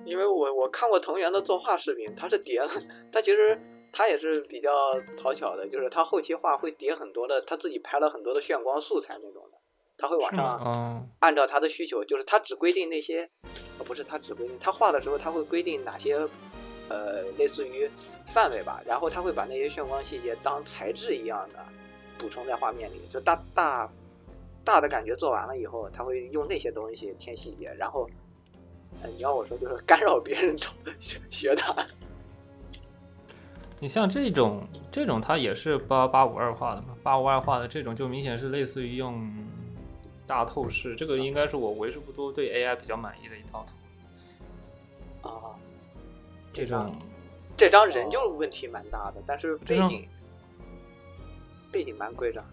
[0.06, 2.70] 因为我我看过藤原的作画视频，他是叠了，
[3.12, 3.58] 他其实
[3.92, 4.70] 他也是比较
[5.20, 9.55] 讨巧的，就是他后期画会叠很多的，他自己拍了很多的炫光素材那种的，
[9.98, 10.34] 他会往？
[10.36, 13.30] 上嗯，按照他的需求，就是他只规定那些，
[13.80, 16.16] 呃不是他只规定，他画的时候他会规定哪些，
[16.90, 17.90] 呃类似于
[18.28, 21.60] 范围吧，然后他会把那些炫光细节当材质一样的
[22.18, 23.90] 补充在画面里，就大大
[24.64, 28.10] 大的感觉做完了以后，他会用那些东西添细节，然后。
[29.04, 30.72] 呃，你要我说就是干扰别人抄
[31.02, 31.76] 学学他，
[33.82, 39.22] 你像这种这种，它也是八八五二画的嘛，八五二画的这种就明显是类似于用
[40.28, 43.66] 大透视，这个应该是我为数不多对 AI 比较满意的一套
[45.22, 45.28] 图。
[45.28, 45.56] 啊，
[46.54, 46.92] 这张
[47.58, 50.08] 这张人就问题蛮大的，但是背景
[51.72, 52.44] 背景蛮规整。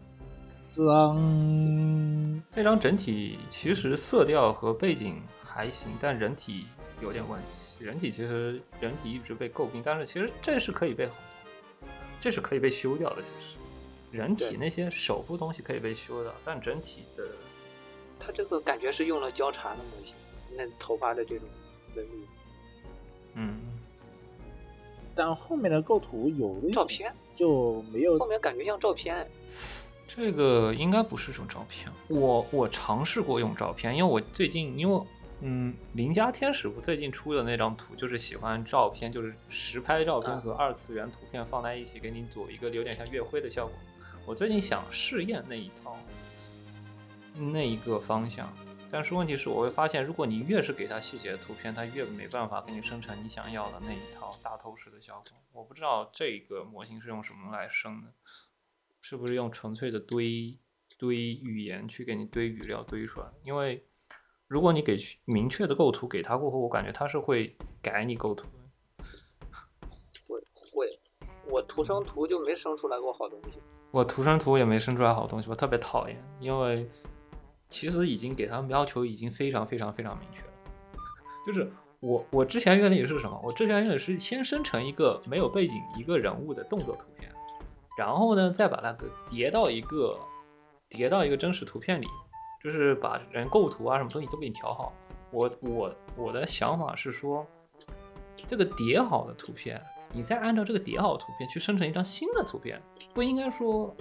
[0.70, 6.66] 这张这张整体其实色调和背景还行，但人体
[7.02, 7.84] 有点问题。
[7.84, 11.08] 人体其实人体一直被诟病，但是其实这是可以被
[12.20, 13.20] 这是可以被修掉的。
[13.20, 13.58] 其实
[14.10, 17.28] 人体那些手部东西可以被修掉，但整体的
[18.24, 20.14] 他这个感觉是用了交叉的模型，
[20.56, 21.48] 那头发的这种
[21.96, 22.26] 纹理。
[23.34, 23.60] 嗯，
[25.14, 29.28] 但后面的构图有照片就没有后面感觉像照片，
[30.06, 31.90] 这个应该不是这种照片。
[32.08, 35.02] 我我尝试过用照片，因为我最近因为
[35.40, 43.74] 嗯，邻家天使不最近出的那张图，就是喜欢照片，就是实拍照片嗯和二次元图片放在一起，给你做一个有点像月辉的效果。
[44.24, 45.98] 我最近想试验那一套，
[47.34, 48.52] 那一个方向，
[48.90, 55.38] 但是问题是，我会发现，如果你越是给它细节的图片，它越没办法给你生成你想要的那一套大透视的效果。
[55.52, 58.12] 我不知道这个模型是用什么来生的，
[59.00, 60.58] 是不是用纯粹的堆
[60.98, 63.26] 堆语言去给你堆语料堆出来？
[63.44, 63.84] 因为
[64.46, 69.04] 如果你给明确的构图给它过后，我感觉它是会改你构图的。
[70.28, 70.38] 会
[70.72, 70.88] 会，
[71.50, 73.58] 我图生图就没生出来过好东西。
[73.90, 76.86] 我图生图也没生出来好东西，我特别讨厌，因为
[77.72, 80.52] 其实已经给他们要求已经非常非常非常明确了。
[81.44, 81.68] 就是
[81.98, 83.40] 我我之前原理是什么？
[83.42, 87.28] 我之前原理是先生成一个没有背景一个人物的动作图片，
[87.98, 90.16] 然后呢再把那个叠到一个
[90.88, 92.06] 叠到一个真实图片里。
[92.62, 94.92] 就是把人构图啊，什么东西都给你调好。
[95.32, 97.44] 我我我的想法是说，
[98.46, 102.80] 这个叠好的图片，你再按照这个叠好的图片去生成一张新的图片，
[103.12, 103.92] 不应该说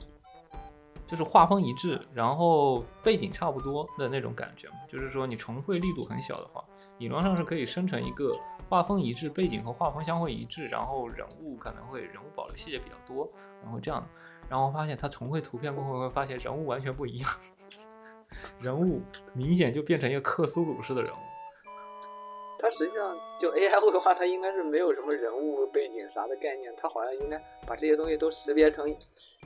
[1.11, 4.75] 就是画风一致，然后背景差不多的那种感觉嘛？
[4.87, 6.63] 就是说你重绘力度很小的话，
[6.99, 8.31] 理论上是可以生成一个
[8.69, 13.29] 画风一致、背景和画风相会一致，然后人物可能会人物保留细节比较多，
[13.61, 14.07] 然后这样。
[14.49, 17.29] 然后发现它重绘图片过后，会发现人物完全不一样。
[18.61, 19.01] 人物
[19.33, 21.17] 明显就变成一个克苏鲁式的人物。
[22.57, 28.87] 它实际上就 AI 绘画，它应该是没有什么人物背景啥的概念，它好像应该把这些东西都识别成，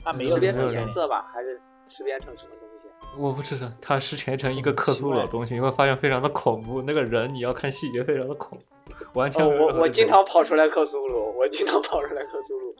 [0.06, 3.20] 它没有识别成颜色吧，还是识别成什么东西？
[3.20, 6.80] 我不知道，它识别成一个克苏鲁的东西，你会发现非常的恐怖。
[6.80, 9.44] 那个人你要看细节，非常的恐怖，完全。
[9.44, 12.76] 我我经常跑出来克苏鲁，我经常跑出来克苏鲁。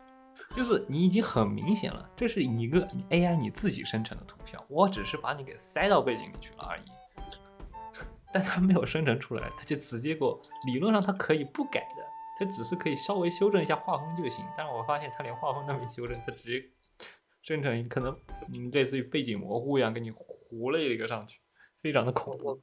[0.54, 6.82] 就是你已经很明显了，这是一个 AI 你自己生成的图像，我只是把你给塞到背景里去了而已。
[8.32, 12.04] 但它没有生成出来，它就直接给我，理论上它可以不改的，
[12.38, 14.44] 它只是可以稍微修正一下画风就行。
[14.56, 16.66] 但是我发现它连画风都没修正，它直接
[17.46, 18.12] 生成可能
[18.52, 21.38] 嗯类似于背景模糊一样给你糊了一个上去，
[21.80, 22.60] 非常的恐怖。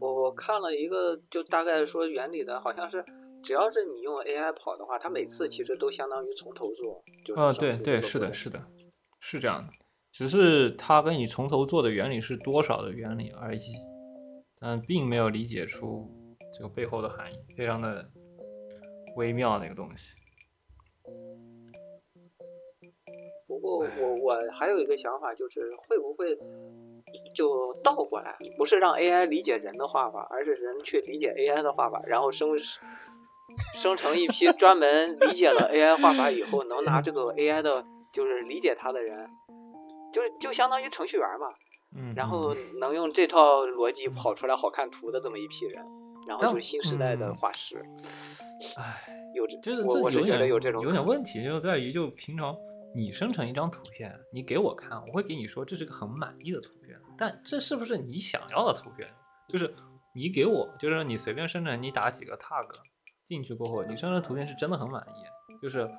[0.00, 3.04] 我我看了一个，就大概说原理的，好像是。
[3.42, 7.04] 只要是你用 AI 跑的话，它每次其实都相当于从头做。
[7.36, 8.66] 啊，对对，是的，是的，
[9.20, 9.70] 是这样的。
[10.10, 13.60] 只是它跟你从头做的原理是多少的原理而已，
[14.58, 16.10] 但并没有理解出
[16.56, 18.10] 这个背后的含义，非常的
[19.16, 20.16] 微妙那个东西。
[23.64, 26.36] 过我我还有一个想法，就是会不会
[27.34, 32.50] 就倒过来，不是让 AI 理解人的画法，而是人去理解 AI 的画法，然后生。
[33.74, 39.28] 生成一批专门理解了 AI 画法以后，能拿这个 AI 的，就是理解它的人，
[40.12, 41.46] 就就相当于程序员嘛。
[41.94, 42.14] 嗯。
[42.16, 45.84] 然后能用这套逻辑跑出来好看图的这么一批人，
[46.26, 47.76] 然后就新时代的画师。
[48.78, 52.56] 唉，有这，就是我我是觉得有这种有点问题，就在于就平常
[52.94, 59.08] 你生成一张图片，你给我看，我会给你说这是个很满意的图片，但这是不是你想要的图片？
[59.48, 59.74] 就是
[60.14, 62.68] 你给我，就是你随便生成，你打几个 tag。
[63.26, 65.90] 进去过后，你生成图片是真的很满意，就是，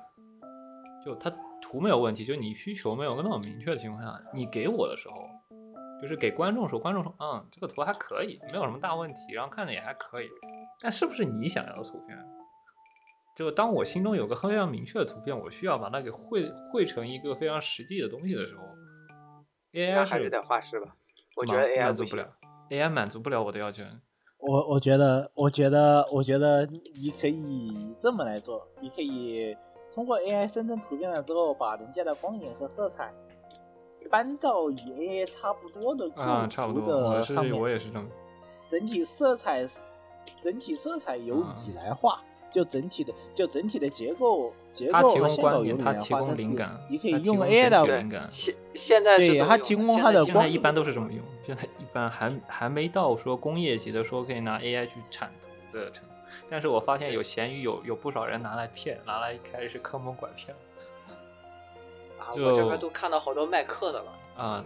[1.04, 1.28] 就它
[1.60, 5.28] 图没有问题，就你需求没有那么明确的情况下，你给我的时候，
[6.00, 10.28] 就是给观众说，观众说，嗯，这个图还可以，没有什么大问题，然后看着也还可以，
[10.80, 12.16] 但是不是你想要的图片？
[13.36, 18.62] 就当我心中有个非常明确的图片，我需要把它给绘绘成一个非常实际的东西的时候
[19.74, 20.96] ，AI 还是得画师吧？
[21.36, 22.26] 我觉得 AI 满足不了
[22.70, 23.84] ，AI 满足不了我的要求。
[24.38, 26.64] 我我觉得，我觉得，我觉得
[26.94, 29.54] 你可以这么来做，你可以
[29.92, 33.12] 通过 AI 生成图片了之后，把人家的光影和色彩
[34.10, 37.54] 搬到与 AI 差不多的啊，差不多的上面。
[37.58, 38.08] 我也是这么。
[38.66, 39.66] 整体色彩，
[40.40, 42.22] 整体色彩由你来画。
[42.56, 46.42] 就整体的，就整体的结构，结构和线稿由你来画，但是
[46.88, 48.26] 你可以用 AI 的灵感。
[48.30, 51.22] 现现在是它提供它的光，一般都是这么用。
[51.44, 56.14] 现在一般还还没到说工业级的，说可以拿 AI 去产图的程度。
[56.48, 60.56] 但是我发现有闲鱼有有不少人拿来骗，拿来开始坑蒙拐骗。
[62.18, 64.12] 啊，我这边都看到好多卖课的了。
[64.34, 64.64] 啊，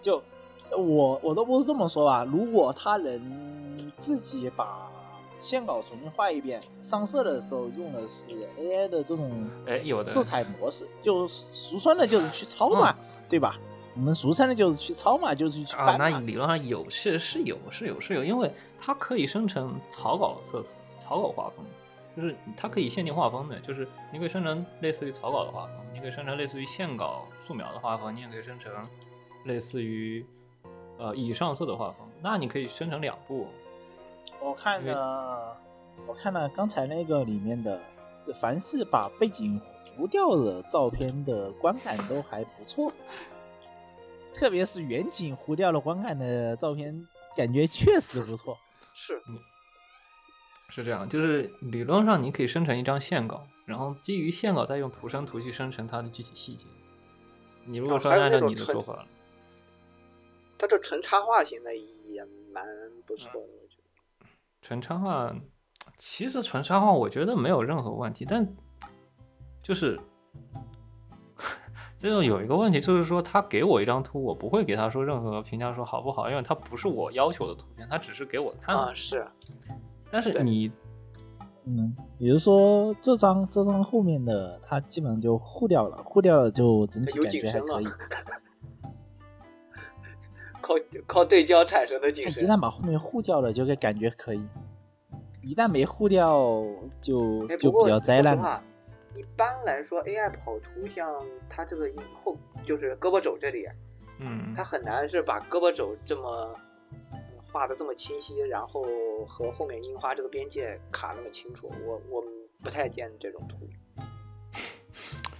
[0.00, 0.22] 就
[0.70, 4.88] 我我都不是这么说吧，如果他能自己把。
[5.40, 8.28] 线稿重新画一遍，上色的时候用的是
[8.58, 12.94] AI 的这种哎有的色彩模式，就俗称的就是去抄嘛，
[13.28, 13.58] 对吧？
[13.94, 15.96] 我们俗称的就是去抄嘛，就是去啊。
[15.98, 21.64] 那理论上有是是有是有是有，因为它可以生成草稿色草稿画风，
[22.16, 28.72] 就是它可以限定画风的，就是你可以生成类似于草稿的画风，你可以生成类似于线稿素描的画风，你也可以生成
[29.44, 30.24] 类似于
[30.96, 33.48] 呃已上色的画风，那你可以生成两部。
[34.40, 35.56] 我看了，
[36.06, 37.80] 我看了刚才那个里面的，
[38.40, 39.60] 凡是把背景
[39.96, 42.92] 糊掉的照片的观感都还不错，
[44.32, 48.56] 特别是远景糊掉了观感的照片，感觉确实不错。
[48.94, 49.20] 是，
[50.70, 56.66] 是这样，就是理论上你可以生成一张线稿，然后基于线稿再用图生图去生成它的具体细节。
[57.64, 59.06] 你如果说按照你的说法，
[60.56, 62.66] 它这纯插画型的也蛮
[63.06, 63.67] 不错的。
[64.68, 65.34] 纯插画，
[65.96, 68.46] 其实纯插画我觉得没有任何问题，但
[69.62, 69.98] 就是
[71.98, 78.82] 这种 有一个问题，就是说他给我一张图，我不会给他说任何评价说好不好，因为他不是我要求的图片，他只是给我看的。
[78.82, 79.26] 啊，是，
[80.10, 80.70] 但是你
[81.64, 87.86] 嗯，比如说这张这张后面的，它基本上就糊掉了，糊掉了就整体感觉还可以。
[90.68, 90.74] 靠
[91.06, 92.46] 靠对焦产生的景它一。
[92.46, 94.40] 旦把后面糊掉了，就给感觉可以；
[95.42, 96.38] 一旦没糊掉，
[97.00, 98.62] 就哎，就比较灾难
[99.16, 101.10] 一般来说，AI 跑图像
[101.48, 103.66] 它这个后就是胳膊肘这里，
[104.20, 106.54] 嗯它，很难是把胳膊肘这么
[107.12, 108.84] 嗯画的这么清晰，然后
[109.26, 111.70] 和后面樱花这个边界卡那么清楚。
[111.86, 112.22] 我我
[112.62, 113.56] 不太见这种图。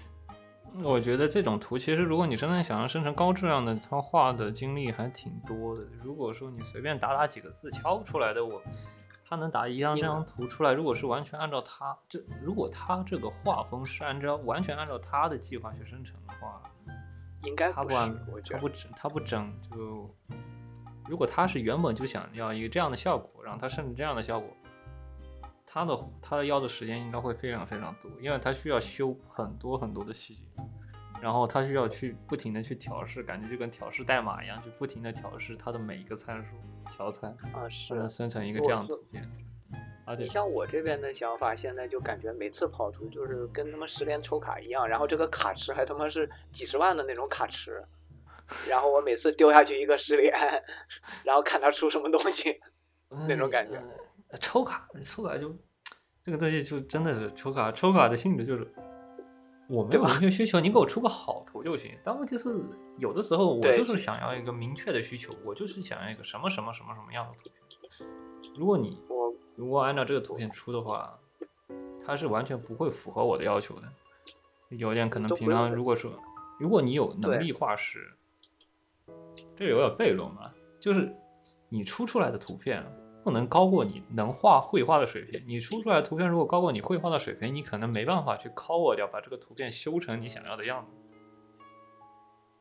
[0.83, 5.83] 我觉得这种图其实如果你真的想要生成高质量的，它画的精力还挺多的。
[6.03, 8.63] 如果说你随便打打几个字敲出来的，我
[9.29, 16.63] 他能打一张这张图出来，如果是完全按照他这，如果他这个画风是按照完全按照他的计划去生成的话，
[17.45, 20.09] 应该他不他不整他不整就，
[21.09, 24.49] 如果他是原本就想要一个这样的效果，然后他甚至这样的效果，
[25.71, 30.43] 他的他的要的时间应该会非常非常多，因为他需要修很多很多的细节，
[31.21, 36.51] 然后他需要去不停的去调试，感觉就跟调试代码一样，就不停的调试他的每一个参数
[36.91, 37.95] 调参，啊是。
[37.95, 39.29] 能生成一个这样的图片。
[40.07, 47.85] 而且你像我这边的想法，现在就感觉每次跑图就是跟他妈十连抽卡一样，然后这个卡池还他妈是几十万的那种卡池，
[48.67, 50.33] 然后我每次丢下去一个十连，
[51.25, 52.59] 然后看他出什么东西。
[53.29, 53.83] 那种感觉呃
[54.41, 55.57] 抽卡，抽卡就
[56.23, 58.73] 这个东西就真的是抽卡，抽卡的性质就是
[59.69, 61.97] 我没有明确需求，你给我出个好图就行。
[62.05, 62.55] 但问题是，
[62.99, 68.09] 有的时候我就是想要一个明确的需求，我就是想要一个什么什么什么什么样的图片。
[68.57, 69.01] 如果你
[69.57, 71.19] 如果按照这个图片出的话，
[72.05, 73.89] 它是完全不会符合我的要求的。
[74.71, 76.13] 有点可能平常如果说，
[76.59, 78.13] 如果你有能力画师，
[79.57, 81.15] 这有点悖论嘛，就是
[81.69, 82.85] 你出出来的图片
[83.25, 85.43] 不能高过你能画绘画的水平。
[85.47, 90.93] 你出出来的图片如果高过你绘画的水平，你可能没办法去 cover 掉，把这个图片修成你想要的样子。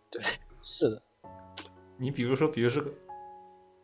[0.10, 0.24] 对
[0.62, 1.02] 是的，
[1.98, 2.92] 你比如说，比如是个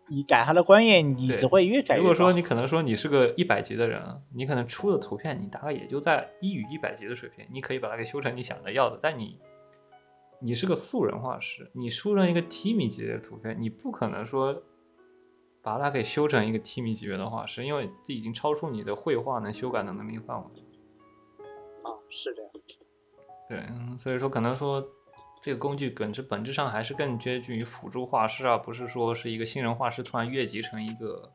[0.10, 4.02] 你改他的观念，你只会越改越如果说你可能说你是个一百级的人，
[4.34, 9.00] 你可能出的图片你大概也就在低于一百级的水平，你可以把它给修成你想的要的。
[9.02, 9.40] 但你
[10.40, 14.62] 你是个素人画师，你出了一个 T 米级的图片，你不可能说
[15.64, 20.44] 把它给修成一个 T 米级别的画师，因为这已经超出你的绘画能修改的能力范围。
[21.84, 22.52] 啊是这样，
[23.50, 24.86] 对，嗯所以说可能说
[25.42, 31.32] 这个工具本质本质上还是更接近于辅助画师，啊不是说是一个新人画师突然越级成一个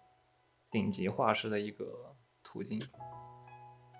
[0.70, 2.14] 顶级画师的一个
[2.44, 2.78] 途径。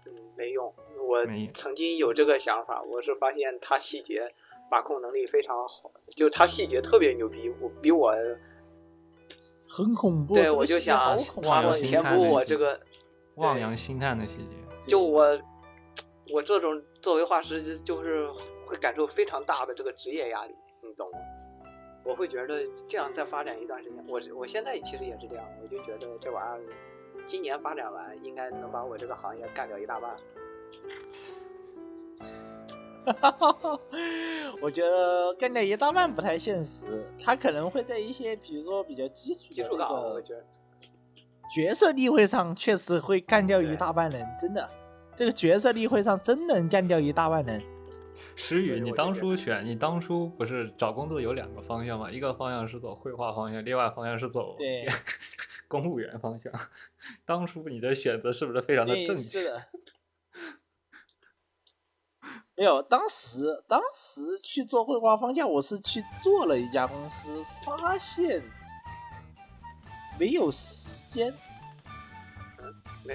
[0.07, 0.73] 嗯没用。
[1.09, 4.35] 我没曾经有这个想法，我是发现他细节
[4.71, 8.15] 把控能力非常好，就他细节特别牛逼，我比我
[9.69, 10.35] 很恐怖。
[10.35, 12.81] 对我就想他们填补我这个
[13.37, 14.55] 望洋兴叹的细节。
[14.87, 15.39] 就我，
[16.33, 18.31] 我这种作为画师，就就是
[18.67, 21.19] 会感受非常大的这个职业压力，你懂吗？
[22.05, 26.63] 我会觉得这样再发展一段时间，我我现在其实也是这样，我就觉得这玩意儿
[27.27, 30.17] 今年发展完，应该能把我这个行业干掉一大半。
[34.61, 40.45] 我觉得干掉一大半不太现实，他可能会在一些比如说比较基础的基础岗，我觉得
[41.55, 44.69] 角色例会上，确实会干掉一大半人，真的。
[45.17, 47.61] 这个角色例会上真能干掉一大半人。
[48.37, 52.11] 诗雨，你当初选，你当初不是找工作有两个方向吗？
[52.11, 54.87] 一个方向是走绘画方向，另外方向是走对
[55.67, 56.53] 公务员方向。
[57.25, 59.41] 当初你的选择是不是非常的，正确？
[59.41, 59.63] 是的。
[62.59, 67.29] 没有，当时当时去做绘画方向，我是去做了一家公司，
[67.65, 68.43] 发现
[70.19, 71.33] 没有时间，
[73.05, 73.15] 没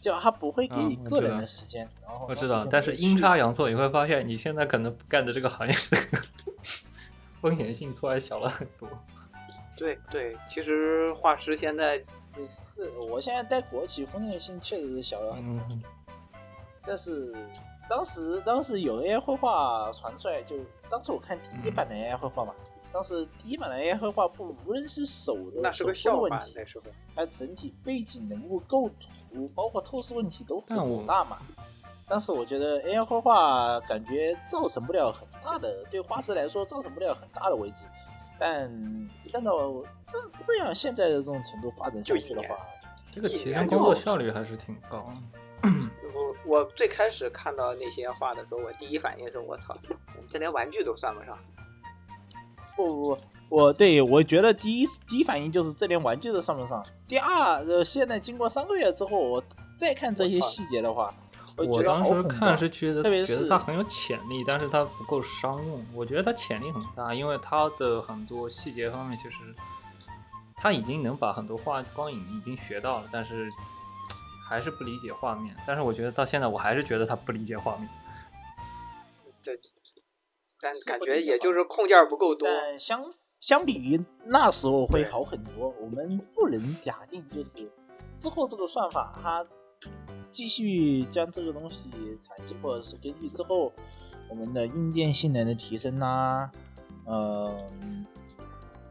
[0.00, 1.88] 就他不会给嗯你个人的时间。
[2.06, 5.74] 然后我知道但是阴差阳错，你会发现你现在可能干的这个行业
[7.42, 8.88] 风险性突然小了很多。
[9.76, 11.98] 对对，其实画师现在
[12.32, 15.66] 对是，我现在待国企，风险性确实是小了很多。
[15.70, 15.82] 嗯，
[16.86, 17.34] 但是
[17.90, 20.54] 当时当时有 AI 绘画传出来，就
[20.88, 22.54] 当时我看第一版的 AI 绘画嘛，
[22.92, 26.84] 当时第一版的 AI 绘画不无论是手的那是个手笑话部的问题，那时候。
[27.16, 31.38] 还有整体背景人物构图，包括透视问题都很大嘛。
[32.08, 37.86] 但是我觉得 AI 绘画感觉造成不了很大的，对画师来说造成不了很大的危机。
[38.38, 38.70] 但
[39.34, 42.56] 按照这这样现在的这种程度发展下去的话，
[43.10, 45.12] 这个提升工作效率还是挺高。
[46.44, 49.74] 我我最开始看到那些画的时候，我第一反应是我操，
[50.30, 51.38] 这连玩具都算不上。
[52.76, 53.18] 不不不，
[53.56, 56.84] 我对我觉得第一第一反应就是这连玩具都算不上。
[57.08, 59.42] 第二，呃，现在经过三个月之后，我
[59.76, 61.12] 再看这些细节的话，
[61.56, 65.84] 我当时看是觉得特别是觉得它很有潜力，但是它不够商用。
[65.94, 69.36] 我觉得它潜力很大，因为它的很多细节方面其实
[70.56, 73.48] 他已经能把很多画光影已经学到了，但是
[74.50, 75.56] 还是不理解画面。
[75.64, 77.88] 但是我觉得到现在我还是觉得他不理解画面。
[79.40, 79.52] 这，
[80.60, 82.48] 但感觉也就是控件不够多。
[82.48, 85.72] 但相相比于那时候会好很多。
[85.80, 87.70] 我们不能假定就是
[88.18, 89.46] 之后这个算法它
[90.30, 91.88] 继续将这个东西
[92.20, 93.72] 采集，或者是根据之后
[94.28, 96.50] 我们的硬件性能的提升呐、
[97.06, 97.56] 呃，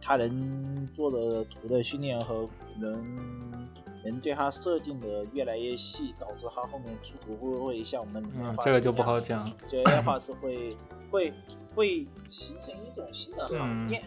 [0.02, 2.46] 它能做的图的训练和
[2.80, 3.70] 能
[4.04, 9.52] 能对它设定的越来越细，导致它后面出图会不会像我们嗯，这个就不好讲。
[9.68, 10.76] 这 AI 画是会
[11.12, 11.34] 会
[11.76, 14.04] 会形成一种新的行业，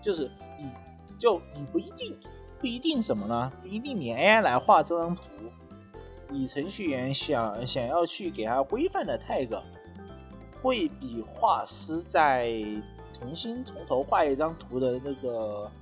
[0.00, 0.70] 就是你
[1.18, 2.18] 就你不一定
[2.58, 3.52] 不一定什么呢？
[3.60, 5.22] 不一定你 AI 来画这张图，
[6.28, 9.60] 你程序员想想要去给它规范的 tag，
[10.62, 12.62] 会比画师在
[13.12, 15.70] 重新从头画一张图的那个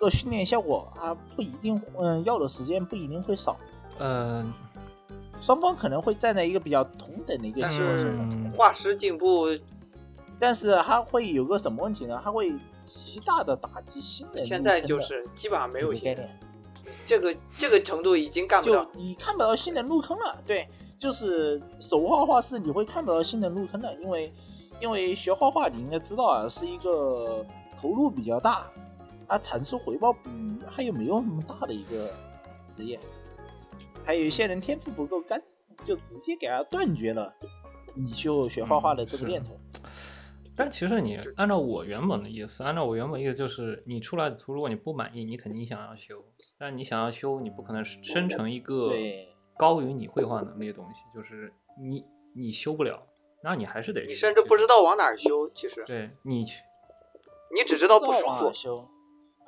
[0.00, 3.56] 个训练效果，它不一定嗯要的时间不一定会少。
[3.98, 4.42] 呃，
[5.40, 9.46] 双方可能会站在一个比较同等的一个但基础上，嗯，画师进步，
[10.38, 12.18] 但是它会有个什么问题呢？
[12.24, 16.28] 它会极大的打击新人现在就是基本上没有新人，
[17.06, 18.86] 这个这个程度已经干不就到。
[18.94, 20.42] 你看不到新人入坑了。
[20.46, 20.66] 对，
[20.98, 24.32] 就是手画画是你会看不到新人入坑的，因为
[24.80, 27.44] 因为学画画你应该知道啊，是一个
[27.78, 28.66] 投入比较大，
[29.30, 30.28] 它产出回报比
[30.66, 32.12] 还有没有那么大的一个
[32.66, 32.98] 职业。
[34.04, 35.40] 还有一些人天赋不够干，
[35.84, 37.32] 就直接给他断绝了
[37.94, 39.56] 你就学画画的这个念头。
[40.56, 46.24] 但其实你按照我原本的意思，按照我原本意思就是，你出来的图如果你不满意，你肯定想要修，
[46.58, 52.04] 但你想要修，你不可能生成一个对高于你绘画能力的东西，就是你
[52.34, 53.00] 你修不了，
[53.44, 56.62] 那你还是得你甚至不知道往哪儿修，其实对你去
[57.54, 58.88] 你只知道不舒服。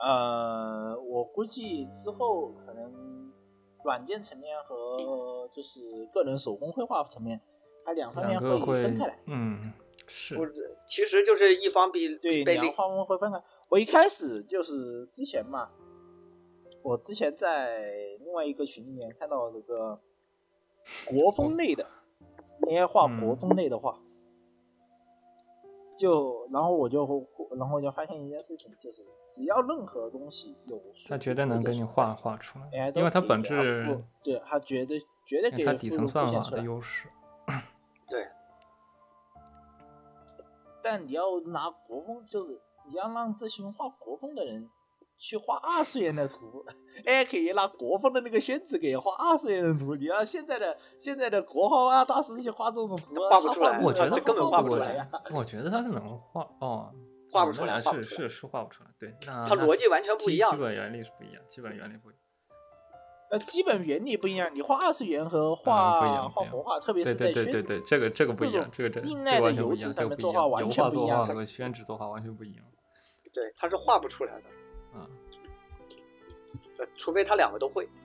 [0.02, 0.08] 修。
[0.08, 3.32] 呃，我估计之后可能
[3.84, 7.40] 软件层面和就是个人手工绘画层面，
[7.84, 9.18] 它两方面会分开来。
[9.26, 9.72] 嗯
[10.06, 13.42] 是不是，其实就是一方比对，被另两方面会分开。
[13.68, 15.70] 我一开始就是之前嘛，
[16.82, 17.88] 我之前在
[18.20, 20.00] 另外一个群里面看到那个
[21.06, 21.86] 国风类的
[22.62, 23.98] AI 画嗯国风类的画，
[25.96, 27.06] 就然后我就
[27.56, 36.50] 然后我就发现一件事情，就是只要任何东西有它绝对能给你画画出来因为它本质复对它绝对绝对可以因为它底层算法。
[36.50, 37.08] 的优势。
[38.08, 38.26] 对，
[40.82, 44.68] 但你要拿国风，就是你要让这群画国风的人
[45.22, 46.64] 去画二次元的图，
[47.06, 49.94] 哎，可以拿国风的那个宣纸给画二次元的图。
[49.94, 55.08] 你让现在的现在的国画啊大师去画这种图，画不出来我觉得这根本画不出来呀。
[55.32, 56.92] 我觉得他是能画哦，
[57.30, 62.20] 画不出来是是是画不出来，对，那那它逻辑完全不一样基本原理是不一样，基本原理不一样。
[63.30, 71.20] 呃，基本原理不一样，你画二次元和画、画国画，特别对是在宣对对对对，这个这个不一样，这个这这个硬耐的油纸上面作画完全不一样。
[71.20, 72.64] 画作画和宣纸作画完全不一样。
[73.32, 74.42] 对，他是画不出来的，
[74.94, 75.08] 啊，
[76.78, 77.88] 呃除非他两个都会。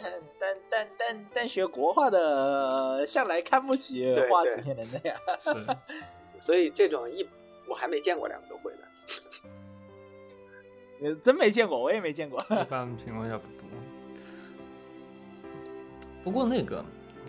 [0.00, 5.20] 但但但但但学国画的向来看不起画纸片人的呀。
[5.40, 5.50] 是，
[6.38, 7.28] 所以这种一
[7.68, 8.88] 我还没见过两个都会的。
[11.02, 12.40] 呃 真没见过，我也没见过。
[12.40, 13.66] 一般情况下不多。
[16.22, 16.84] 不过那个，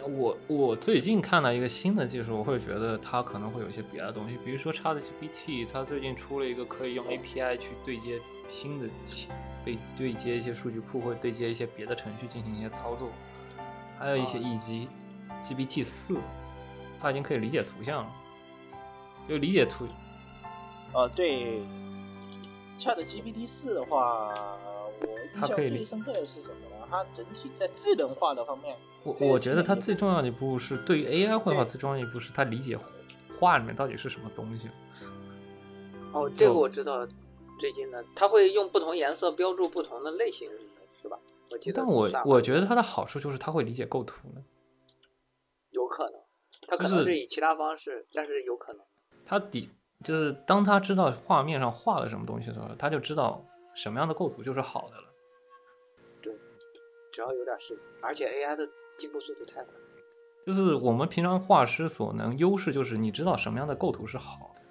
[0.07, 8.87] 我我最近看到一个新的技术，我会觉得它可能会有一些别的东西，比如说 ChatGPT，它最近出了一个可以用 API 去对接新的
[9.65, 13.09] 被对接一些数据库，或者对接一些别的程序进行一些操作，
[13.97, 14.41] 还有一些啊。
[14.41, 14.87] 以及
[15.43, 16.17] GPT 四，
[16.99, 18.11] 它已经可以理解图像了，
[19.27, 19.87] 就理解图
[20.93, 21.61] 呃，对
[22.79, 24.33] ，Chat GPT 四的话，
[25.01, 26.87] 我印象最深刻的是什么呢？
[26.89, 32.77] 它整体在智能化的方面，我我觉得它最重要的一步是对于 AI 绘画最重要的一步是它理解
[33.39, 34.69] 画里面到底是什么东西。
[36.11, 37.07] 哦，这个我知道，
[37.59, 40.49] 最近的它会用不同颜色标注不同的类型，
[41.01, 41.17] 是吧？
[41.51, 44.43] 我记得但我我觉得它的好处就是它会理解构图呢。
[45.71, 46.21] 有可能，
[46.67, 48.81] 它可能是以其他方式，但是有可能。
[49.25, 49.69] 它底
[50.03, 53.45] 就是当他知道画面上画了什么东西的时候，他就知道
[53.75, 55.03] 什么样的构图就是好的了。
[56.21, 56.33] 对
[57.11, 58.67] 只要有点事，而且 AI 的
[58.99, 59.73] 进步速度太快。
[60.45, 64.61] 就是我们平常画师所能优势就是你知道什么样的构图是好的。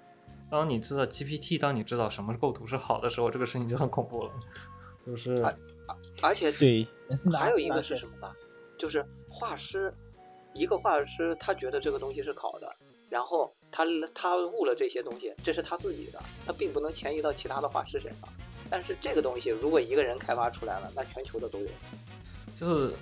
[0.49, 4.31] 当你知道 GPT，当你知道什么构图是好的时候，这个事情就很恐怖了。
[5.05, 5.53] 就是啊
[6.21, 6.87] 而且对，
[7.37, 8.31] 还有一个是什么呢？
[8.77, 9.93] 就是画师，
[10.53, 12.67] 一个画师他觉得这个东西是好的，
[13.09, 18.27] 然后他他悟了这些东西，这是他自己的，他并不能迁移到其他的画师身上。
[18.69, 21.67] 但是这个东西如果一个人开发出来了，那全球的都有。
[22.59, 22.93] 就是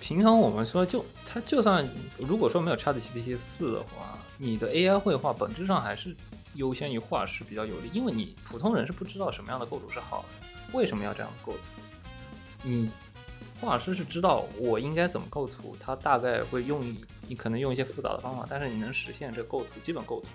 [0.00, 6.16] 平常我们说就它就算如果说没有 ChatGPT 四的话，你的 AI 绘画本质上还是
[6.54, 11.58] 优先于画师比较有利，因为你普通人是不知道什么样的构图是好的，为什么要这样构图？
[12.62, 12.90] 你
[13.60, 16.96] 画师是知道我应该怎么构图，他大概会用
[17.28, 20.28] 你可能用一些复杂的方法，但是你能实现这构图基本构图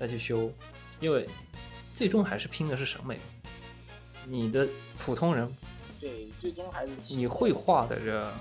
[0.00, 0.50] 再去修，
[1.00, 1.28] 因为
[1.94, 3.20] 最终还是拼的是审美。
[4.24, 4.66] 你的
[4.98, 5.54] 普通人，
[6.00, 8.32] 对，最终还是你会画的人，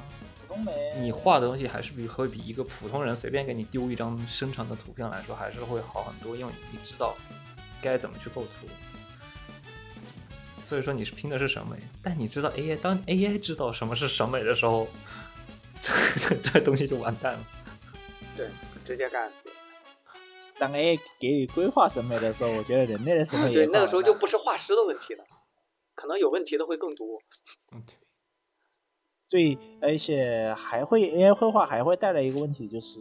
[1.00, 7.16] 你画的东西还是比会比一个普通人随便给你丢一张生成的图片来说，还是会好很多，因为你知道
[7.82, 8.68] 该怎么去构图。
[10.60, 14.88] 所以说你是拼的是审美，但你知道 AI 当 AI 知道什么是审美的时候，
[15.80, 17.44] 这这 这东西就完蛋了。
[18.38, 18.48] 对，
[18.86, 19.50] 直接干死。
[20.60, 25.26] 当 AI 给你规划审美的时候，我觉得人类的审美也对，那个时候就不不是画师的问题了，
[25.96, 27.20] 可能有问题的会更多。
[27.72, 27.84] 嗯
[29.32, 33.00] 对，而且还会 AI 绘画还会带来一个问题，就是，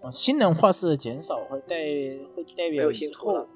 [0.00, 1.76] 呃，新人画师的减少会带
[2.34, 3.46] 会代没有表以后新图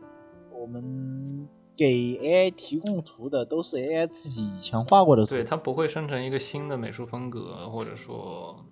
[0.52, 8.62] 我们给 AI 提供图的都是 AI 自己以前画过的图，对，它不会生成一个新的美术风格，或者说，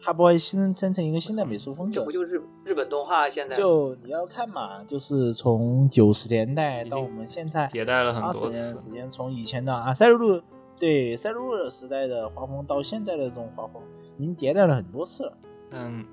[0.00, 2.12] 它不会新生成一个新的美术风格这不。
[2.12, 10.40] 就日日本动画现在就你要看嘛，就是从九十年代到我们现在迭代了很多二十年时间，从以前的啊赛璐璐
[10.80, 13.82] 对赛璐璐时代的画风到现在的这种画风，
[14.16, 15.36] 已经迭代了很多次了。
[15.70, 16.06] 但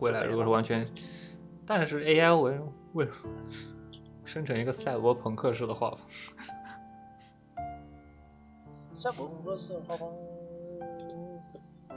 [0.00, 0.84] 未来如果是完全，
[1.64, 2.60] 但是 AI 为
[2.94, 3.08] 为
[4.24, 6.00] 生成一个赛博朋克式的画风，
[8.92, 10.12] 赛博朋克式的画风，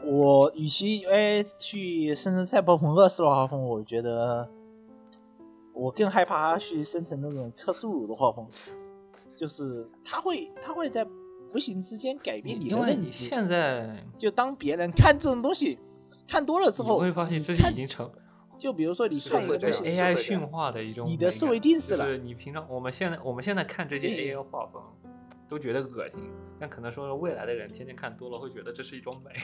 [0.06, 4.48] 我与其哎去生成赛博朋克式的画风，我觉得
[5.74, 8.48] 我更害怕它去生成那种克苏鲁的画风，
[9.40, 11.08] 就是他会他会在
[11.54, 13.06] 无形之间改变你的因为认知。
[13.06, 15.80] 你现在就当别人看这种东西
[16.28, 18.12] 看多了之后，你会发现这你看是已经成
[18.58, 24.84] 就比如说你是看一个东西，AI 驯化的一种，你的思维定式了就是你平常我们现在我们现在看这些 AI 画风
[25.48, 26.20] 都觉得恶心，
[26.60, 29.32] 但可能说未来的人天天看多了会觉得这是一种美。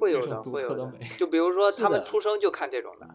[0.00, 1.06] 会有的，这种独会有的特的美。
[1.18, 3.08] 就比如说他们出生就看这种的，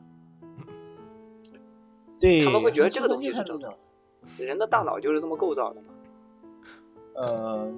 [2.20, 3.78] 对，他们会觉得这个东西正就是看这种。
[4.38, 5.88] 人的大脑就是这么构造的嘛。
[7.16, 7.74] 呃，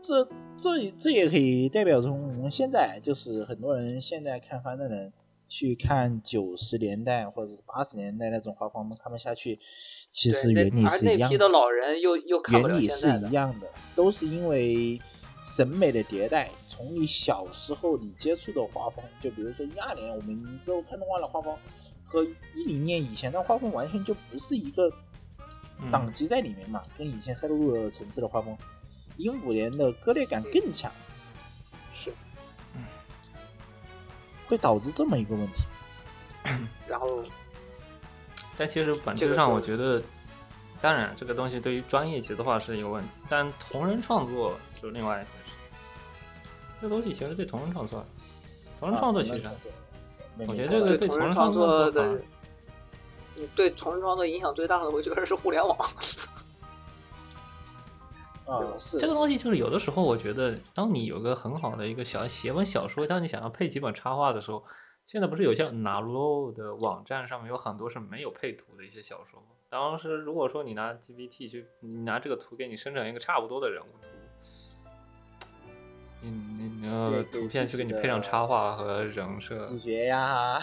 [0.00, 0.24] 这
[0.56, 5.12] 这这也可以代表从我们现在就是很多人现在看番的人
[5.48, 9.58] 去看九十年代或者是八十年代那种画风，看不下去，
[10.10, 11.48] 其实，原理是一样的那批的。
[11.48, 13.66] 老人又又看原理是一，样的，
[13.96, 15.00] 都是因为
[15.44, 16.50] 审美的迭代。
[16.68, 21.56] 从你小时候你接触的画风，就比如说一二年我们之后看动画的画风，
[22.06, 24.92] 和一零年以前的画风完全就不是一个
[25.80, 28.56] 嗯档级在里面嘛，跟以前赛璐璐的层次的画风，
[29.16, 30.90] 一五年的割裂感更强，
[31.94, 32.12] 是，
[34.48, 35.62] 会导致这么一个问题。
[36.86, 37.22] 然后
[38.58, 40.02] 但其实本质上，我觉得，
[40.80, 45.52] 当然这个东西对于专业级的话是一个问题，但同人创作就另外一回事。
[46.80, 48.04] 这东西其实对同人创作，
[48.80, 49.54] 同人创作其实还，
[50.46, 52.20] 我觉得这个对同人创作作的
[53.54, 55.78] 对同人创作影响最大的，我觉得是互联网。
[58.46, 64.64] 啊是这个东西就是有的时候，我觉得当你有个很好的一个小写本小说，当你想要配几本插画的时候，
[65.04, 69.48] 现在不是有些拿 low 的网站上面有很多是没有配图的一些小说吗？
[69.68, 74.08] 当时如果说你拿 GPT 去，你拿这个图给你生成一个差不多的人物图，
[76.20, 80.60] 你你你呃对对图片去给你配上插画和人设，主角呀，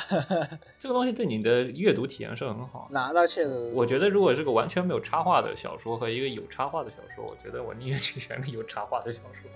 [0.77, 2.87] 这个东西对你的阅读体验是很好的。
[2.91, 9.49] 那那确实，我觉得如果是个完全没有插画的小说和一个有插画的小说，我觉得我宁愿去选个有插画的小说。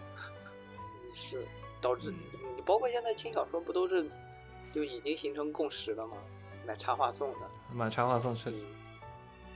[1.13, 1.43] 是
[1.81, 2.17] 导致你
[2.65, 4.07] 包括现在轻小说不都是
[4.73, 6.13] 就已经形成共识了吗？
[6.67, 7.38] 买插画送的，
[7.73, 8.55] 买插画送是嗯，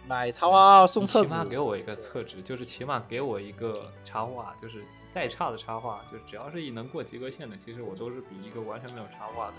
[0.07, 9.53] 买插画送你册子，起码给我一个厕纸，就是起码给我一个插画，就是再差的插画，就是只要是能过及格线的，其实我都是比一个完全没有插画的，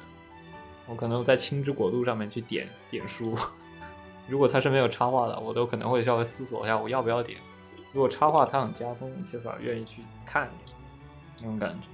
[0.86, 3.34] 我可能在青之国度上面去点点书。
[4.28, 7.38] 如果它是没有插画的，我都可能会稍微思索一下我要不要点。
[7.92, 10.76] 如果插画它很加分，其实反而愿意去看一眼
[11.40, 11.86] 那种感觉。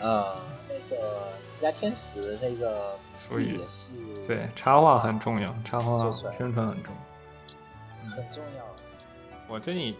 [0.00, 0.34] 呃，
[0.68, 1.28] 那个
[1.62, 5.98] 《家天使》那个所以也是对，插画很重要，插画
[6.36, 8.10] 宣传很重要。
[8.10, 8.64] 很重要。
[9.48, 9.94] 我最近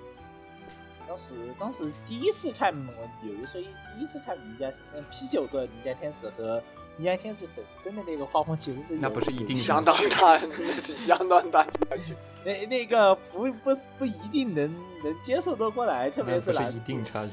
[1.06, 3.64] 当时当时第一次看，我有一说一，
[3.94, 6.58] 第一次看《名家嗯啤酒做《名家天使》和
[6.96, 12.14] 《名家天使》本身的那个画风，其实是那不是一定相当大，那是相当大差距。
[12.44, 17.32] 那那个不不不一定能能接受得过来，特别是男一定差距，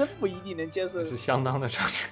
[0.00, 1.04] 真不一定能接受。
[1.04, 2.08] 是相当的差距。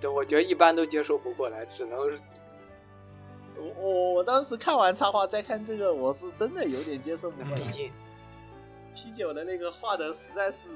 [0.00, 7.56] 对，我觉得一般都接受不过来，只能我我我当时看完插画再看这个，我是真的有点接受不过来。
[7.56, 7.92] 毕竟
[8.94, 10.66] 啤酒的那个画的实在是，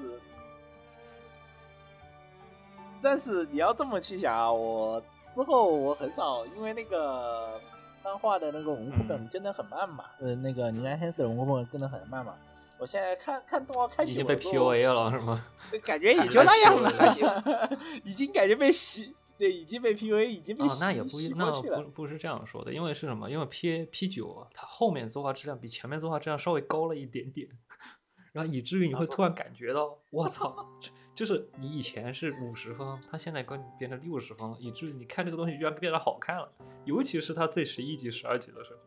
[3.01, 5.03] 但是你要这么去想啊，我
[5.35, 7.59] 之后我很少因为那个
[8.05, 12.35] 漫画的那个文库本跟的很慢嘛，呃，那个《宁安天使》的文库本跟的很慢嘛。
[12.81, 15.47] 我现在看看动画看已经被久了之后 PUA 了是吗？
[15.85, 21.91] 感觉也就那样还行了， 已经感觉被洗，对，已经被 PUA，已经被哦，洗那也不一，那不。
[21.91, 23.31] 不是这样说的，因为是什么？
[23.31, 27.47] 因为 P P 九它后面作画质量比前面作画质量稍微高了一点点，
[28.33, 30.67] 然后以至于你会突然感觉到，我操，
[31.15, 36.51] 就是你以前是五十分，它现在给你变成六十分了，以至于你看这个东西居然变得好看了，
[36.87, 38.81] 尤其是它最十一集、十二集的时候，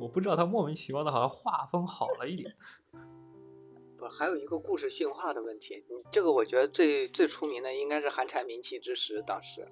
[0.00, 2.56] 我不知道他莫名其妙的好像画风好了一点。
[3.98, 5.84] 不还有一个故事驯化的问题。
[5.88, 9.68] 你这个我觉得最最出名的应该是寒蝉鸣泣之时，当时。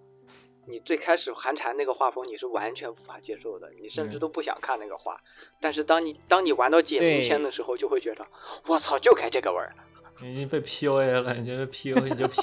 [0.70, 5.18] 你最开始寒蝉那个画风你是完全无法接受的，你甚至嗯都不想看那个画。
[5.58, 8.26] 但是当你当你玩到解谜篇的时候，就会觉得，
[8.66, 9.74] 我操，就该这个味儿。
[10.20, 12.42] 你已经被 PUA 了，你觉得 PUA，你就 P，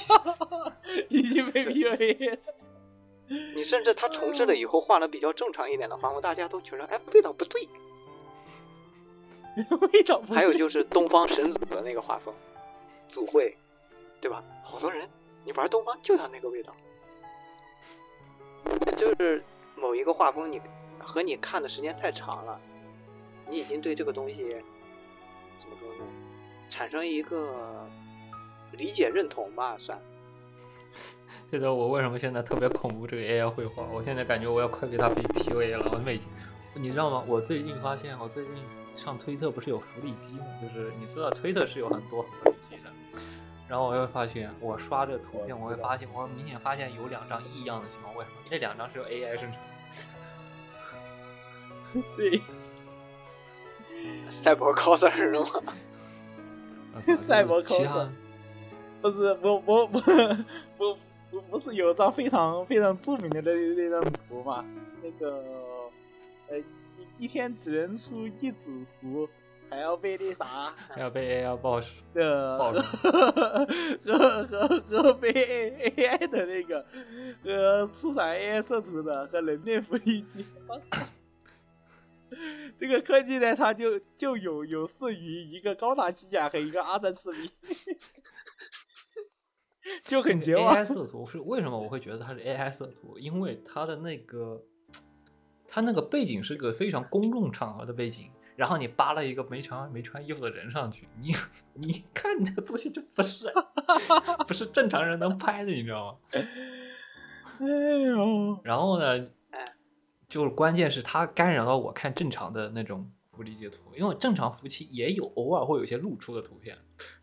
[1.08, 2.38] 已经被 PUA 了。
[3.28, 7.68] 你甚至他重置了以后画的比较正常一点的画风，大家都觉得哎 味道不对。
[9.90, 12.34] 味道不还有就是东方神祖的那个画风，
[13.08, 13.56] 组会，
[14.20, 14.44] 对吧？
[14.62, 15.08] 好多人
[15.44, 16.76] 你玩东方就要那个味道，
[18.96, 19.42] 就是
[19.74, 20.60] 某一个画风你
[20.98, 22.60] 和你看的时间太长了，
[23.48, 24.56] 你已经对这个东西
[25.56, 26.04] 怎么说呢？
[26.68, 27.88] 产生一个
[28.72, 29.98] 理解认同吧，算。
[31.48, 33.84] 这就是我为什么现在特别恐怖这个 AI 绘画。
[33.92, 35.88] 我现在感觉我要快被它被 PUA 了。
[35.92, 36.26] 我每天，
[36.74, 37.22] 你知道吗？
[37.26, 38.54] 我最近发现，我最近
[38.94, 40.46] 上推特不是有福利机吗？
[40.60, 42.90] 就是你知道推特是有很多福利机的。
[43.68, 48.14] 然后我会发现，我刷这图片，我会发现，我明显发现有两张异样的情况。
[48.16, 48.36] 为什么？
[48.50, 49.58] 那两张是由 AI 生成的。
[52.16, 52.42] 对，
[54.30, 55.46] 赛博 coser 是吗？
[57.22, 58.10] 赛博 coser 他
[59.10, 60.00] 不是不不不
[60.76, 60.98] 不
[61.30, 64.64] 不不是有一张非常非常著名的那那张图嘛？
[65.02, 65.42] 那个
[66.48, 66.64] 呃一
[67.18, 68.70] 一天只能出一组
[69.00, 69.28] 图，
[69.70, 71.94] 还要被那啥还要被 AI 报时。
[72.14, 72.72] 的爆
[74.04, 76.84] 和和和被 AI 的那个
[77.44, 80.44] 呃出产 AI 色图的和人类福利机。
[82.76, 87.48] 这个科技呢，它就就有有似于一个高达机甲和一个阿战士兵，
[90.04, 90.74] 就很绝望。
[90.74, 93.18] AI 色图是为什么我会觉得它是 AI 色图？
[93.18, 94.62] 因为它的那个，
[95.68, 101.32] 它那个背景是个非常公众场合的背景，然后你扒了一个没穿没穿衣服的人上去，你
[101.74, 103.46] 你看那个东西就不是
[104.46, 106.18] 不是正常人能拍的，你知道吗？
[107.58, 107.66] 哎
[108.06, 109.64] 呦，然后呢哎，
[110.28, 116.74] 就是关键是它干扰到我看正常的那种福利截图，因为正常服务器也有偶尔会有一些露出的图片，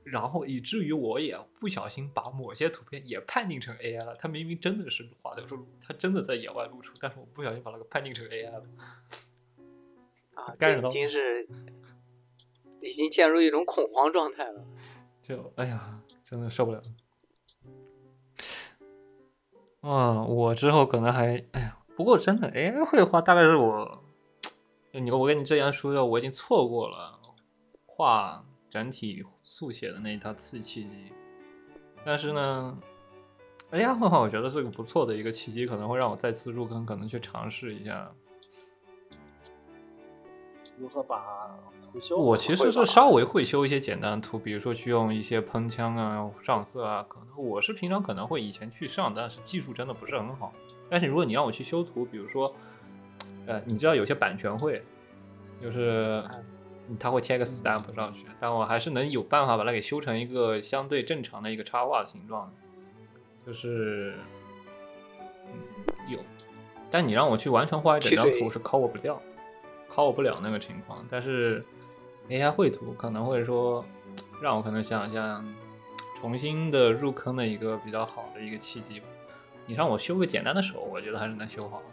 [0.04, 4.14] 然后以至于我也不小心把某些图片也判定成 AI 了。
[4.16, 8.64] 它明明真的是画的是它真的在野外露出，但是我不小心把那个判定成 AI 了。
[10.36, 11.48] 啊，已经是
[12.82, 14.66] 已经陷入一种恐慌状态了。
[15.24, 16.82] 就哎呀，真的受不了。
[19.82, 24.04] 啊，我之后可能还哎呀，不过真的 AI 绘画大概是我，
[24.92, 27.20] 你我跟你之前说的，我已经错过了
[27.86, 31.14] 画整体速写的那一套次契机。
[32.04, 32.76] 但是呢
[33.72, 38.12] ，AI 绘画我觉得是个不错的一个契机，可能会让我再次入坑，可能去尝试一下
[40.76, 42.18] 如何把图修。
[42.18, 50.52] 我其实是稍微会修一些简单的图，比如说去用一些喷枪啊、上色啊，可能我是平常可能会以前去上，但是技术真的不是很好。
[50.90, 52.52] 但是如果你让我去修图，比如说，
[53.45, 54.84] 呃，你知道有些版权会，
[55.62, 56.28] 就是
[56.99, 62.53] 他会贴个 stamp 上去，但我还是能有办法把它给修成一个相对正常的一个插画的形状的，
[63.45, 64.15] 就是
[65.47, 65.53] 嗯
[66.07, 66.19] 有。
[66.91, 69.19] 但你让我去完全画一整张图是 cover 不掉
[69.89, 70.97] ，cover 不了那个情况。
[71.10, 71.65] 但是
[72.30, 73.84] AI 绘图可能会说，
[74.41, 75.43] 让我可能想想
[76.19, 79.07] 重新的入坑的一个比较好的一个契机吧。
[79.65, 81.85] 你让我修个简单的手，我觉得还是能修好的。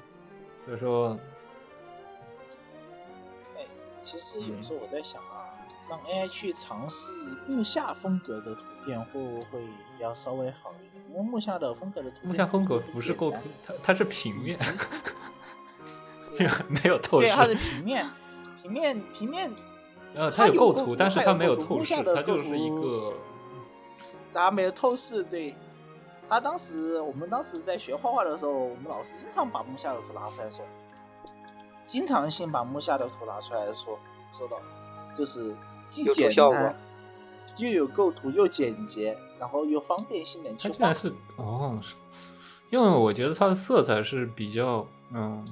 [0.66, 1.20] 就是说，哎，
[4.02, 5.50] 其实有时候我在想啊，
[5.88, 7.12] 让 AI 去尝试
[7.46, 9.62] 木下风格的图片，会不会
[9.98, 11.04] 要稍微好一点？
[11.10, 14.58] 因为木下的风格的图片，木下风格不是构图，它它是平面，
[16.68, 17.34] 没有透视对，。
[17.34, 18.08] 它是平面，
[18.62, 19.52] 平面，平面，
[20.14, 23.14] 呃，它有构图，但是它没有透视它就是一图个
[24.32, 25.22] 它没有透视。
[25.24, 25.54] 对，
[26.28, 30.64] 他当时我们当时在学画画的时候，我们老师经常把木下的图拿出来说，
[31.90, 33.98] 经常性把木下的图拿出来说，
[34.32, 34.60] 说到
[35.12, 35.52] 就是
[35.88, 36.72] 既简单，
[37.58, 40.94] 又有构图，又简洁，然后又方便性的去画它竟然。
[40.94, 41.96] 是哦，是，
[42.70, 45.44] 因为我觉得它的色彩是比较嗯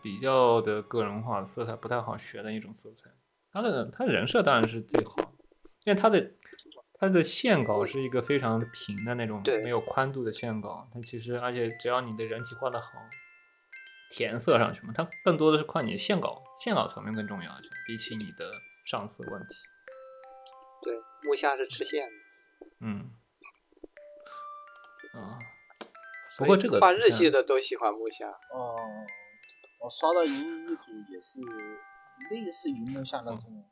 [0.00, 3.10] 比较的个人化，色彩不太好学的一种色彩。
[3.52, 5.16] 他的它的人设当然是最好，
[5.84, 6.32] 因为他的
[6.98, 12.88] 他的线稿是一个非常平的那种没有宽度的线稿，它其实而且只要你的人体画的好，
[14.10, 18.52] 填色上去嘛，它更多的是靠你的线稿线稿层面更重要一些，比起你的
[18.84, 19.54] 上色问题。
[20.82, 22.66] 对，木下是吃线的。
[22.80, 23.10] 嗯，
[25.14, 25.38] 啊，
[26.38, 28.28] 不过这个画日系的都喜欢木下。
[28.28, 28.76] 哦，
[29.80, 31.40] 我刷到一一组也是
[32.30, 33.64] 类似于木下那种，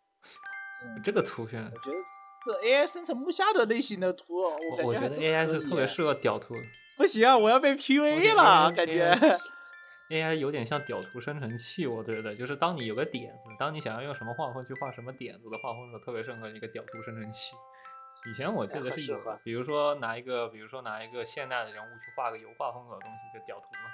[0.84, 1.96] 嗯，这个图片我觉得
[2.44, 6.62] 这 AI 生成木下的类型的图，我感我觉得以耶是特别适合屌图的。
[6.96, 9.12] 不行啊，我要被 PUA 得了感觉。
[10.12, 17.56] AI 有点像屌图生成器，我觉得就是当你有个点子，当你想要用什么画风去画什么点子的画风的时候，特别适合一个屌图生成器。
[18.28, 23.88] 以前我记得是有的，比如说拿一个，比如说拿一个现代的人物去画个油画风格的东西，就屌图嘛。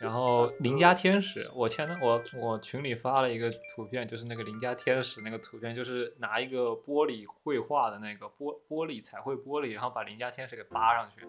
[0.00, 11.26] 然后嗯邻家天使，我前段我我群里发了一个图片，就是那个邻家天使那个图片，就是拿一个玻璃绘画的那个玻玻璃彩绘玻璃，然后把邻家天使给扒上去。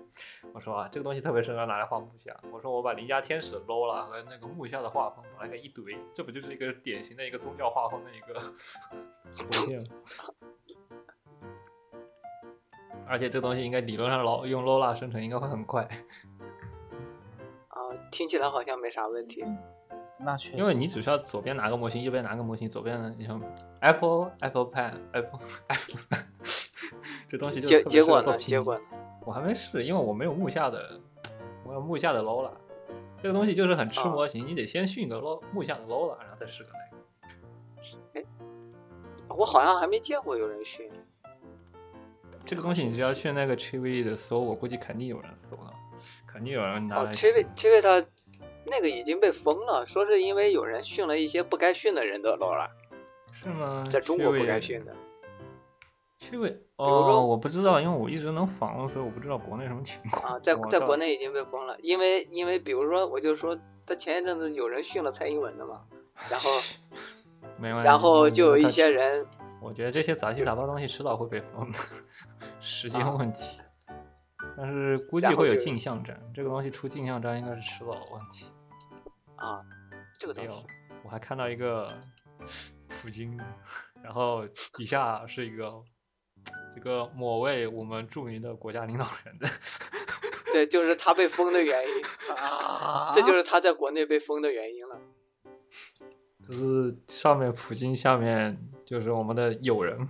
[0.54, 2.36] 我说啊，这个东西特别适合拿来画木下。
[2.52, 8.40] 我说我把邻家天使 low 了和那个木下的画风把它给一堆，这不就是一个典型的一个宗教画风的一个
[9.32, 9.86] 图片吗？
[13.08, 15.88] 而且这东西应该理论上老用 Lola 生成应该会很快。
[17.90, 19.44] 啊，听起来好像没啥问题。
[20.20, 23.42] 那确实，因为你只需要左边拿个模型，右边拿个模型，左边呢，你像
[23.82, 26.20] Apple Apple Pen Apple Apple，
[27.28, 28.24] 这东西就结特别结果呢？
[28.24, 28.82] 适合做拼结果呢？
[29.26, 31.00] 我还没试，因为我没有木下的，
[31.64, 32.52] 我有木下的 Lola，
[33.18, 37.04] 这个东西就是很吃啊模型，你得先训个 Lo 木下的 Lola，然后再试个那个。
[38.14, 38.26] 哎
[39.30, 40.90] 我好像还没见过有人训。
[42.46, 45.74] 这个东西你只要去那个 Chivi 的搜，我估计肯定有人搜的，
[46.28, 47.14] 肯定有人拿哦来。
[47.14, 48.06] ，Chivi Chivi 他
[48.66, 52.68] 那个已经被封了，说是因为有人训了一些不该训的人的 LOL，
[53.34, 53.84] 是吗？
[53.90, 54.94] 在中国不该训的。
[56.20, 65.82] 趣味如哦，说我不知道，因为我一直能访问，所以我不知道国内什么情况啊，在在国内已经被封了，因为因为比如说，我就说他前一阵子有人训了蔡英文的嘛，
[66.30, 66.50] 然后
[67.58, 67.86] 没问题。
[67.86, 69.26] 然后就有一些人
[69.62, 71.80] 我觉得这些杂七杂八东西迟早会被封的，
[72.60, 73.62] 时间啊问题。
[74.62, 78.52] 但是估计会有镜像战，这个东西出镜像战应该是迟早的问题。
[79.38, 79.64] 啊，
[80.20, 80.68] 这个没有东西，
[81.06, 81.98] 我还看到一个
[82.90, 83.40] 普京，
[84.04, 84.46] 然后
[84.76, 85.66] 底下是一个
[86.76, 89.48] 这个某位我们著名的国家领导人的，
[90.52, 92.04] 对，就是他被封的原因，
[92.36, 95.00] 啊，这就是他在国内被封的原因了。
[96.46, 99.98] 就是上面普京，下面就是我们的友人，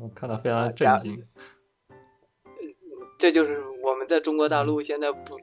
[0.00, 1.26] 我看到非常震惊。
[3.22, 5.38] 这就是我们在中国大陆现在不，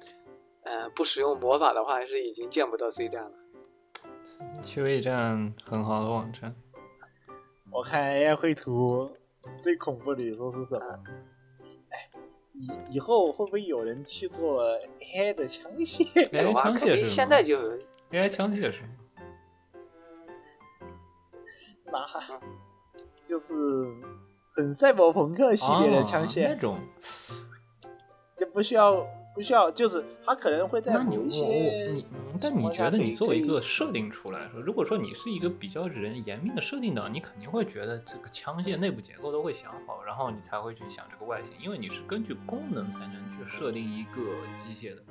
[0.64, 3.32] 呃，不使用魔法的话，是已经见不到 C 站了。
[4.62, 6.54] 趣味站很好的网站，
[7.72, 9.10] 我看 AI 绘图
[9.64, 10.86] 最恐怖的，你说是什么？
[11.90, 12.10] 哎，
[12.52, 14.62] 以以后会不会有人去做
[15.00, 17.80] AI 的枪械？AI 枪肯定械是吗现在就有
[18.12, 18.90] AI 枪械是吗？
[21.86, 22.42] 那
[23.26, 23.54] 就是
[24.54, 27.36] 很赛博朋克系列的枪哦械那，种，就
[28.54, 44.22] 不需要不需要，就是他可能会在那你我某一些我你，嗯但你觉得你作为一个设定出来说，如果说你是一个比较人严密的设定党，你肯定会觉得这个枪械内部结构都会想好，然后你才会去想这个外形，因为你是根据功能才能去设定一个
[44.54, 45.02] 机械的，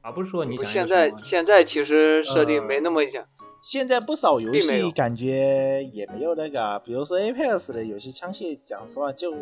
[0.00, 3.24] 而不是说你想现在现在其实设定没呃那么讲，
[3.62, 4.86] 现在不少游并没有。
[4.86, 9.34] 戏感觉也没有那个啊，比如说 Apex 的有些枪械，讲实话就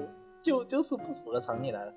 [0.44, 1.92] 就就是不符合常理来了，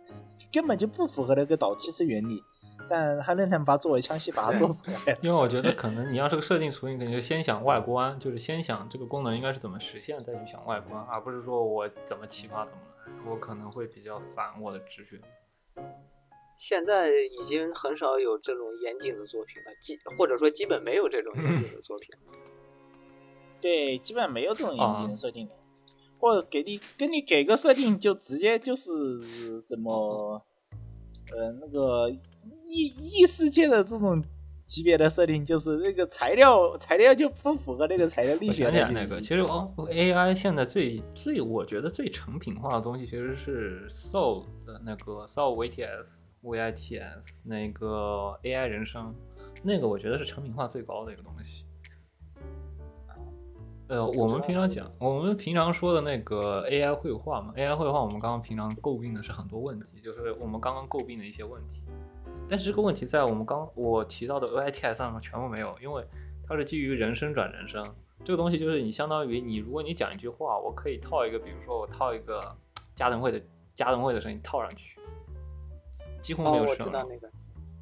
[0.52, 2.42] 根本就不符合那个导气式原理，
[2.90, 5.20] 但他仍然把它作为枪械把它做出来了。
[5.22, 15.20] 因为我觉得可能你要是个设定图，你肯定就先想外观，就是先想这个功能应该是怎么实现，再去想外观，而不是说我怎么启发怎么来，我可能会比较反我的直觉。
[16.56, 22.10] 现在已经很少有这种严谨的作品了，基或者说基本没有这种严谨的作品。
[23.62, 25.54] 对，基本上没有这种严啊谨的设定的，
[26.20, 30.42] 或者给你给你给个设定，就直接就是什么，
[31.36, 32.10] 呃，那个
[32.66, 34.24] 异异世界的这种
[34.66, 49.16] 级别的设定，就是那个材料材料就不符合那个材料力我学我想起来那个，其实哦，AI 现在最最我觉得最成品化的东西其实是 Soul 的那个 Soul VTS VITS 那个 AI 人生，
[49.64, 51.64] 那个我觉得是成品化最高的一个东西。
[53.90, 61.86] 呃，我们平常讲，我们平常说的那个 AI 绘画嘛，AI 绘画我们刚刚平常诟病的是很多问题，就是我们刚刚诟病的一些问题。
[62.50, 66.06] 但是这个问题在我们刚我提到的 OITS 上面全部没有，因为
[66.46, 67.84] 它是基于人声转人声。
[68.26, 72.42] 这个东西就是你相当于你，如果你讲一句话，我可以套一个，比如说我套一个
[72.94, 73.42] 加藤会的
[73.74, 75.00] 加藤会的声音套上去，
[76.20, 76.86] 几乎没有声了。
[76.86, 77.32] 知道那个，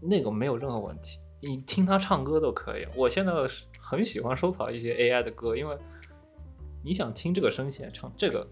[0.01, 2.85] 那个没有任何问题，你听他唱歌都可以。
[2.95, 3.33] 我现在
[3.79, 5.77] 很喜欢收藏一些 AI 的歌，因为
[6.85, 8.47] 你想听这个声线唱这个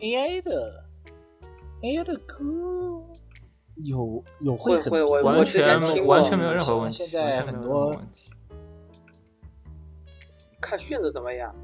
[0.00, 0.84] ，AI 的
[1.80, 3.02] AI 的歌
[3.76, 7.90] 有有很会会我完我之前全听过完全没有任何问题，现在很多。
[10.60, 11.54] 看训的怎么样？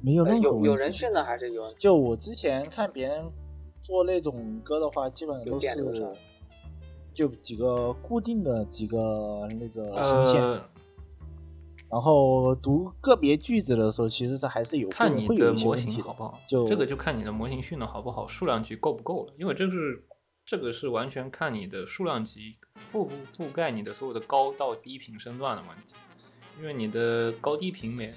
[0.00, 1.74] 没有呃有任何问题有人训的还是有人？
[1.76, 3.28] 就我之前看别人
[3.82, 6.08] 做那种歌的话，基本上都是
[7.12, 10.64] 就几个固定的几个那个声线，呃，
[11.90, 15.74] 然后读个别句子的时候，其实这还是有看你的模。
[15.76, 19.32] 型好不好，就这个就看你的模型训的好不好，数量级够不够了。
[19.38, 20.04] 因为这是
[20.44, 25.94] 这个是完全看你的数量级覆不覆盖你的所有的高到低频声段的问题。
[26.60, 28.12] 因为你的高低频没，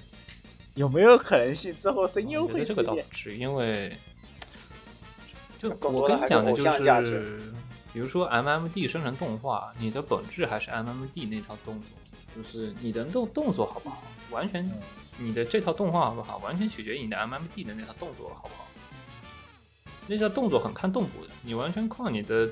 [0.74, 2.82] 有没有可能性之后声优会这个？
[2.82, 3.96] 倒不至于，因为
[5.60, 6.64] 就我跟你讲的就
[7.04, 7.40] 是，
[7.92, 11.90] 比如说 MMD 生成动画，你的本质还是 MMD 那套动作，
[12.36, 14.72] 就是你的动动作好不好，完全嗯
[15.18, 18.68] 你的这套动画好不好，完全取决于你的 MMD 的那套动作好不好。
[20.08, 22.50] 那套动作很看动捕的，你完全靠你的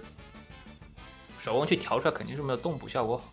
[1.38, 3.32] 手工去调出来，肯定是没有动捕效果好。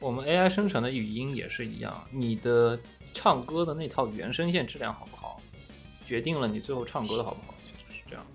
[0.00, 2.78] 我们 AI 生成的语音也是一样，你的
[3.14, 5.40] 唱歌的那套原声线质量好不好，
[6.04, 8.26] 决定了你最后唱歌的好不好，其实是这样。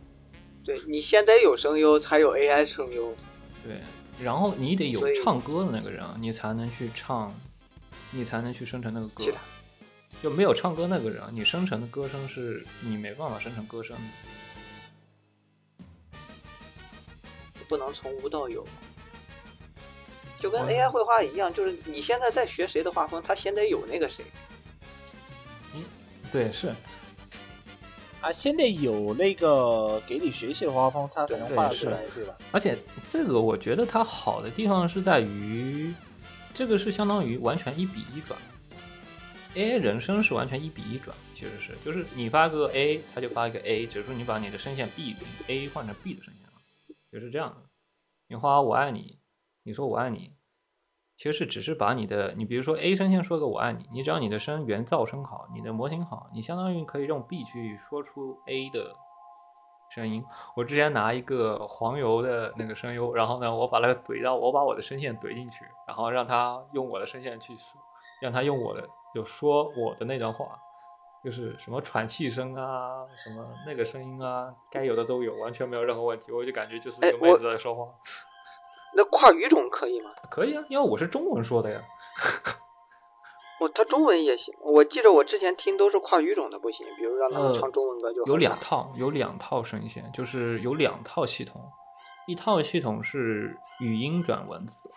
[0.64, 3.14] 对你现在有声优，才有 AI 声优。
[3.64, 3.82] 对，
[4.24, 7.34] 然后你得有唱歌的那个人，你才能去唱，
[8.12, 9.26] 你才能去生成那个歌。
[10.22, 14.04] 就没有唱歌那个人，你生成的歌声是你没办法生成歌声的。
[17.68, 18.68] 不能从无到有，
[20.38, 24.26] 就跟嗯 AI 绘画一样，就是你现在在学谁的画风，他先得有那个谁。
[25.74, 25.84] 嗯
[26.32, 26.76] 对，是
[28.22, 32.38] 啊，先得有那个给你学习的画风，它才能画得出来，对吧？
[32.52, 32.78] 而且
[33.10, 35.92] 这个我觉得它好的地方是在于，
[36.54, 38.40] 这个是相当于完全一比一转。
[39.56, 45.16] AI 人声是完全一比一转，其实是就是你发个 A，它就发一个 A，只是说你把你的声线 B
[45.48, 46.54] A 换成 B 的声线了，
[47.12, 47.70] 就是这样的。
[48.28, 49.18] 你花我爱你，
[49.64, 50.32] 你说我爱你，
[51.22, 58.96] 其实是只是把你的，你比如说 A 声线说个我爱你，你只要你的声源噪声好，你的模型好，你相当于可以用 B 去说出 A 的
[59.92, 60.26] 声音。
[60.56, 67.80] 我之前拿一个黄油的那个声优，然后呢，我把它怼到，我把我的声线怼进去，然后让他用我的声线去说，
[68.20, 70.58] 让他用我的就说我的那段话，
[71.24, 76.32] 就是什么喘气声啊，什么那个声音啊，该有的都有，完全没有任何问题。
[76.32, 77.94] 我就感觉就是哎一个妹子在说话，
[78.96, 80.12] 那跨语种可以吗？
[80.30, 81.82] 可以啊，因为我是中文说的呀。
[83.60, 91.62] 我他中文也行，我记得我之前听都是跨语种的不行，比如让他们呃唱中文歌就有两套，有两套声线，就是有两套系统，
[92.26, 94.90] 一套系统是语音转文字，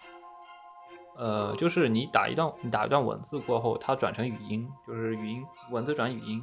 [1.19, 6.43] 呃，就是你打一段你打一段文字过后，它转成语音，就是语音文字转语音，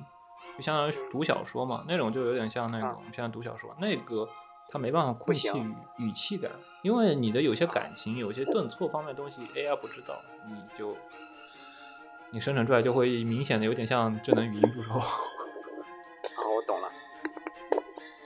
[0.55, 4.29] 就相当于读小说嘛，那种就有点像那啊种像读小说，那个
[4.71, 6.49] 它没办法控制语语气感，
[6.81, 10.95] 因为你的有些感情、有些顿挫方面的东西 AI 不知道，你就
[12.29, 14.93] 你生成出来就会明显的有点像智能语音助手。
[14.93, 15.03] 啊，
[16.55, 16.89] 我懂了。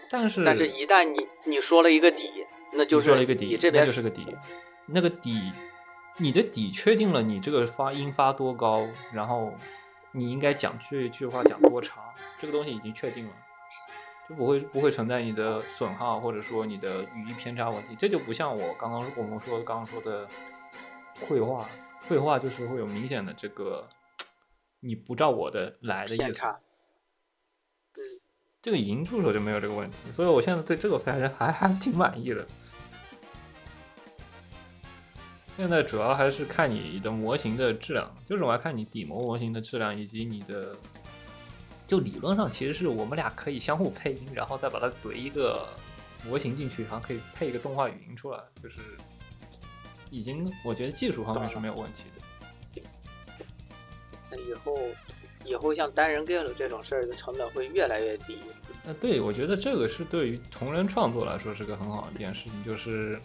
[0.08, 2.30] 但是但是，一旦你你说了一个底，
[2.74, 4.38] 那就是说了一个底，你这边那就是个底，
[4.86, 5.52] 那个底，
[6.18, 9.52] 你的底确定了你这个发音发多高，然后
[10.12, 12.04] 你应该讲这句话讲多长，
[12.40, 13.34] 这个东西已经确定了，
[14.28, 17.96] 就不会不会存在你的损耗或者说你的语义偏差问题。
[17.98, 20.28] 这就不像我刚刚我们说刚刚说的
[21.22, 21.70] 绘画，
[22.08, 23.88] 绘画就是会有明显的这个
[24.80, 26.42] 你不照我的来的意思。
[28.62, 32.44] 这个语音助手就没有这个问题，所以我现在对这个反正还还挺满意的。
[35.56, 40.76] 现在主要还是看你的模型的质量，就是我要看你底模模型的质量以及你的，
[41.88, 45.68] 就理论上其实是我们俩可以相互配音，然后再把它怼一个
[46.26, 48.80] 模型进去，然后可以配一个动画语音出来，就是
[50.10, 52.82] 已经我觉得技术方面是没有问题的。
[54.32, 54.78] 那以后
[55.46, 58.40] 以后像单人 game 这种事儿的成本会越来越低。
[58.84, 63.20] 那对，我觉得这个是对于同人创作来说是个很好的一件事情，就是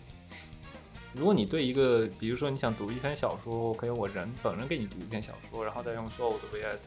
[1.14, 6.78] 如果你对一个，比如说你想读一篇小说，可以我人本人给你读一篇小说，然后再用所有的 VS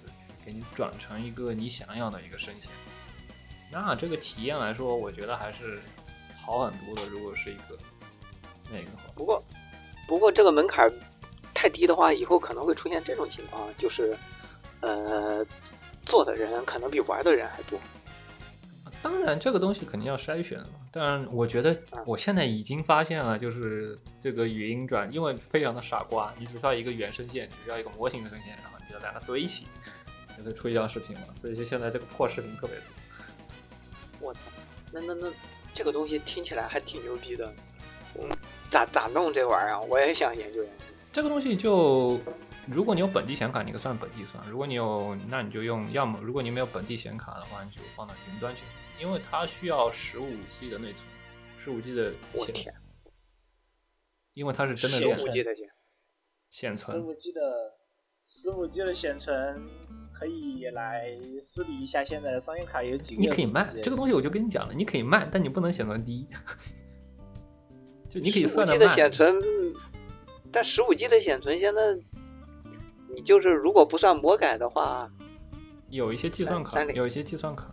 [0.46, 2.70] 给你转成一个你想要的一个声线，
[3.72, 5.80] 那这个体验来说，我觉得还是
[6.42, 7.10] 好很多的。
[7.10, 7.78] 如果是一个
[8.70, 9.44] 那个的话，不过
[10.08, 10.92] 不过这个门槛
[11.54, 14.18] 太低的话，以后可能会出现这种情况，就是
[14.82, 15.46] 呃
[16.06, 17.80] 做的人可能比玩的人还多。
[19.02, 20.80] 当然，这个东西肯定要筛选的嘛。
[20.90, 29.68] 但我觉得我现在已经发现了，就是这个语音转，因为非常的傻瓜，你只需要一个原声线，只需要一个模型的声线，然后你就两个堆起，
[30.38, 31.28] 就可以出一条视频嘛。
[31.36, 32.86] 所以就现在这个破视频特别多。
[34.20, 34.42] 我操，
[34.92, 35.34] 那那那
[35.74, 37.54] 这个东西听起来还挺牛逼的。
[38.16, 38.30] 我
[38.70, 39.82] 咋咋弄这玩意儿啊？
[39.82, 40.86] 我也想研究研究。
[41.12, 42.20] 这个东西就，
[42.68, 48.62] 如果你有本地显卡，你可算本地算；如果你有，那你就用，要么如果你没有本地显卡的话，你就放到云端去，
[49.00, 51.08] 因为它需要十五 G 的内存，
[51.58, 52.74] 十五 G 的显我天，
[54.34, 55.52] 因为它是真的十练五 G 的
[56.50, 56.98] 显存。
[56.98, 57.42] 十五 G 的
[58.26, 59.70] 十五 G 的显存
[60.24, 63.22] 可以来梳理一下现在的商业卡有几个。
[63.22, 66.26] 你可以卖这个东西，我就跟你讲了，你可以卖，但你不能显存低。
[68.10, 69.36] 就你可以算 G 的慢，的显存，
[70.50, 71.82] 但十五 G 的显存现在，
[73.14, 75.12] 你就是如果不算魔改的话，
[75.90, 77.70] 有一些计算卡，有一些计算卡。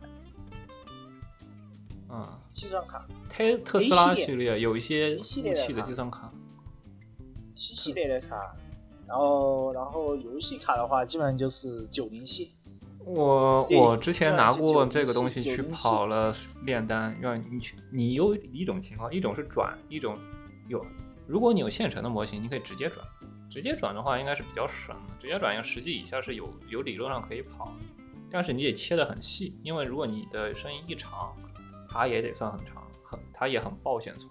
[2.09, 6.33] 啊、计算卡，特特斯拉系列有一些一系列的武器的计算卡，
[7.55, 8.57] 七系列的卡，
[9.11, 12.53] 然后然后游戏卡的话，基本上就是九零系。
[13.05, 16.33] 我我之前拿过这个东西去系90系跑了
[16.63, 20.17] 炼丹，让你去，你有一种情况，一种是转，一种
[20.69, 20.87] 有，
[21.27, 23.05] 如果你有现成的模型，你可以直接转，
[23.51, 27.73] 直接转的话应该是比较省的，直接转要十 G 以下是有有理论上可以跑，
[28.31, 31.35] 但是你得切得很细，因为如果你的声音一长，
[31.89, 34.31] 它也得算很长，很它也很爆显存。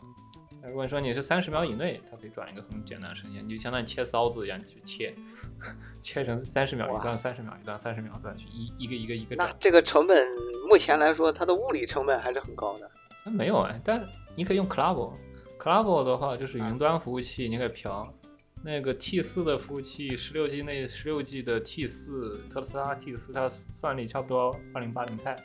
[0.61, 5.15] 那如果说你是三十秒以内，它可以转一个很简单的声线，你就相当于切骚子一样，你去切，
[5.99, 9.49] 切成三十秒一段，三十秒一段，三十秒一段去一一个一个一个那。
[9.59, 10.27] 这个成本
[10.67, 12.89] 目前来说，它的物理成本还是很高的。
[13.25, 18.13] 那没有哎，但是你可以用 Club，Club 的话就是云端服务器，你可以调。
[18.61, 25.35] 那个 T 四的服务器，十六 G 内十六 G 的 T 四，特斯拉 T 四，它算力差不多二零八零 i，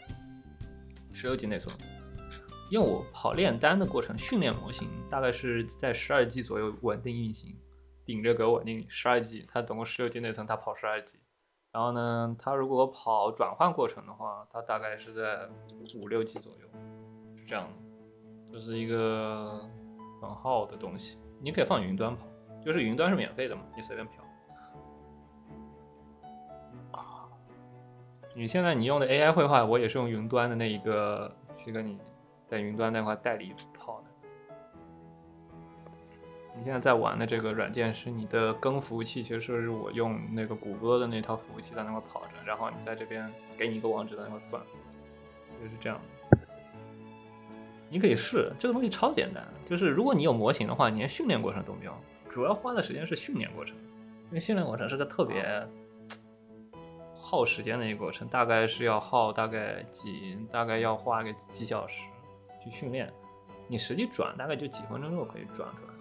[1.13, 1.73] 十六 G 内存。
[2.75, 7.57] 因为我跑炼丹的过程，训练模型大概是在十二 G 左右稳定运行，
[8.05, 11.21] 顶着给我稳定十二 G，它总共十六 G 内存，它跑十二 G。
[11.71, 15.49] 然后呢，它如果跑转换过程的话，它大概是在
[15.95, 16.67] 五六 G 左右，
[17.37, 19.71] 是这样的，这是一个
[20.21, 21.17] 很耗的东西。
[21.41, 22.27] 你可以放云端跑，
[22.61, 24.21] 就是云端是免费的嘛，你随便嫖。
[28.35, 32.01] 你现在你用的 AI 绘画，我也是用云端的那一个去跟你
[32.49, 34.07] 在云端那块代理跑的。
[36.57, 44.63] 你现在在玩的这个软件是你的根服务器，其实是我用那个谷歌的那套服务器在那块跑着，然后你在这边给你一个网址在那块算，
[45.61, 46.01] 就是这样。
[47.91, 51.95] 你可以试这个东西超简单，就是如果你有模型的话，你连训练过程都没有，
[52.29, 53.77] 主要花的时间是训练过程，
[54.27, 55.45] 因为训练过程是个特别
[57.15, 62.09] 耗时间的一个过程，大概是要耗大概几，大概要花个几小时
[62.65, 63.13] 去训练，
[63.69, 65.95] 你实际转大概就几分钟就可以转出来。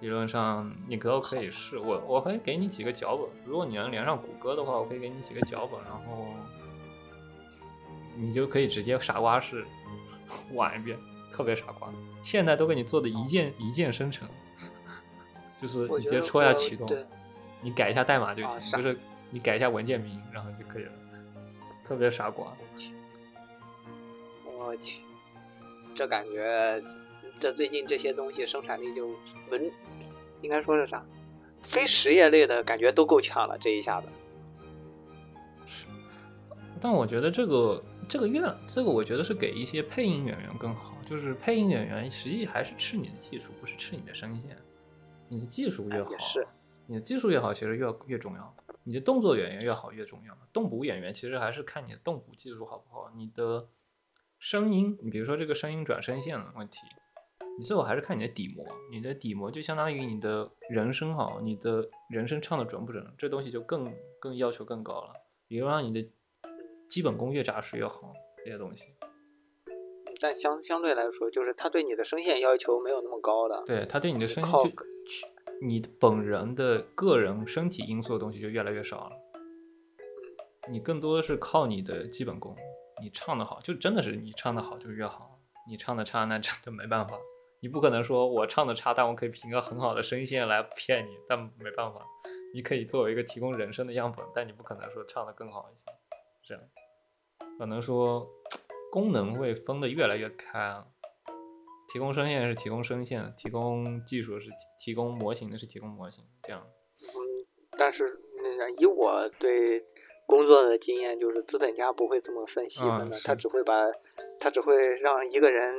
[0.00, 6.26] 理论上你都可以试，我我可以给你几个脚本，如果你能连上谷歌的话，我可以给你几个脚本，然后
[8.16, 9.64] 你就可以直接傻瓜式
[10.52, 10.98] 玩一遍，
[11.32, 11.88] 特别傻瓜。
[12.22, 14.28] 现在都给你做的一键一键生成，
[15.56, 16.86] 就是你直接戳下启动，
[17.62, 18.98] 你改一下代码就行，啊就是
[19.30, 20.92] 你改一下文件名，然后就可以了。
[21.82, 22.52] 特别傻瓜，
[24.44, 25.00] 我去，
[25.94, 26.82] 这感觉，
[27.38, 29.08] 这最近这些东西生产力就
[29.50, 29.70] 文，
[30.42, 31.04] 应该说是啥，
[31.62, 34.08] 非实业类的感觉都够呛了，这一下子。
[36.80, 44.56] 但我觉得这个这个愿这个我觉得是给一些配音演员更好，就是配音演员实际还是吃你的技术，不是吃你的声线。
[45.28, 46.10] 你的技术越好，
[46.86, 48.54] 你的技术越好，其实越越重要。
[48.82, 50.36] 你的动作演员越好越重要。
[50.52, 53.66] 动捕演员其实还是看你的动捕技术好不好，你的
[54.46, 56.76] 声音，你比如说这个声音转声线的问题，
[57.58, 58.62] 你最后还是看你的底膜。
[58.92, 63.90] 你的底膜就相当于你的人声好，你的人声唱的准不准，这东西就更
[64.20, 65.14] 更要求更高了。
[65.48, 66.06] 比如让你的
[66.86, 68.12] 基本功越扎实越好，
[68.44, 68.88] 这些东西。
[70.20, 73.62] 但相相对来说，就是他对你的声线要求没有那么高的。
[73.64, 74.76] 对他对你的声音靠就去
[75.62, 79.16] 你本人的个人身体因素的东西就越来越少了。
[80.70, 82.54] 你更多的是靠你的基本功，
[83.00, 85.38] 你唱的好，就真的是你唱的好就越好，
[85.68, 87.18] 你唱的差那真的没办法。
[87.60, 92.04] 你不可能说我唱的差，但我可以凭个很好的声线来骗你，但没办法，
[92.52, 95.86] 你可以作为一个提供人声的样本，但你不可能说唱的更好一些，
[96.42, 96.62] 这样，
[97.58, 98.28] 可能说
[98.92, 100.86] 功能会分得越来越开了。
[101.90, 106.62] 提供声线是提供声线，提供技术是提提供模型的是提供模型，这样。
[106.66, 107.46] 嗯，
[107.78, 109.80] 但是那个以我对
[110.26, 113.86] 工作的经验，就是资本家不会这么分细分的，嗯他只会把，
[114.40, 115.74] 他只会让一个人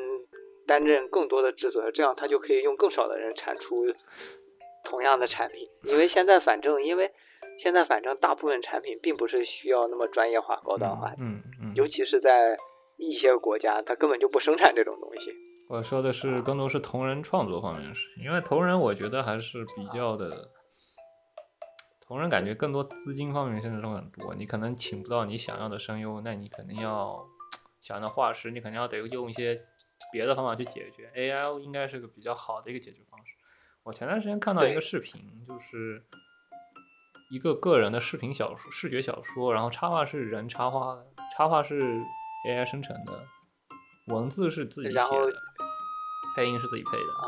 [0.67, 3.85] 担任更多的职责，这样他就可以用更少的人产出
[4.83, 5.67] 同样的产品。
[5.83, 7.11] 因为现在反正，因为
[7.57, 11.73] 现在反正大部分产品并不是需要那么专业化、高端化的，嗯嗯。
[11.75, 12.57] 尤其是在
[12.97, 15.33] 一些国家，他根本就不生产这种东西。
[15.67, 20.49] 我说的是更多是同人创作方面的事情，因为同人我觉得还是比较的，
[22.07, 27.25] 同人感觉更多资金方面现在都很多，你可能请不到你想要的声优，那你肯定要
[27.81, 29.59] 想要画师，你肯定要得用一些
[30.11, 31.11] 别的方法去解决。
[31.15, 33.33] AI 应该是个比较好的一个解决方式。
[33.83, 36.05] 我前段时间看到一个视频，就是
[37.31, 41.99] 一个个人的视频小说、视觉小说，然后插画是人插画的，插画是
[42.47, 43.25] AI 生成的，
[44.07, 45.33] 文字是自己写的，
[46.35, 47.25] 配音是自己配的啊，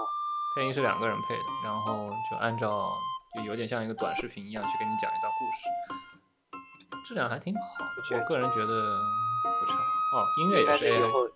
[0.56, 2.92] 配音是两个人配的，然后就按照
[3.38, 9.78] 就有点像一个短视频一样去给你讲一段故事，质量还挺好的，我个人觉得不差。
[10.16, 11.32] 哦，音乐也是 AI，，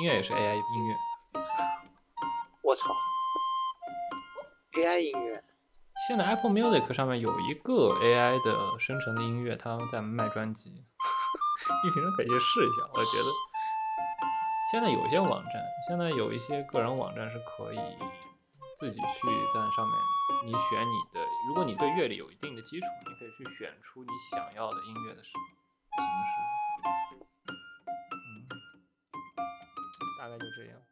[0.00, 0.94] 音乐也是 AI 音乐。
[2.62, 2.94] 我操
[4.74, 5.42] ，AI 音乐。
[6.06, 12.86] 现在 Apple Music 上面有一个 AI 的生成的音乐，它在卖专辑，你平时可以去试一下。
[12.92, 13.24] 我觉得
[14.70, 15.52] 现在有些网站，
[15.88, 17.78] 现在有一些个人网站是可以
[18.76, 25.32] 自己去在上面，你选你的，如果你对乐理有一定的基础，你可以去选出你想要的音乐的形
[25.94, 26.32] 形式。
[28.12, 28.48] 嗯，
[30.18, 30.82] 大概就这样。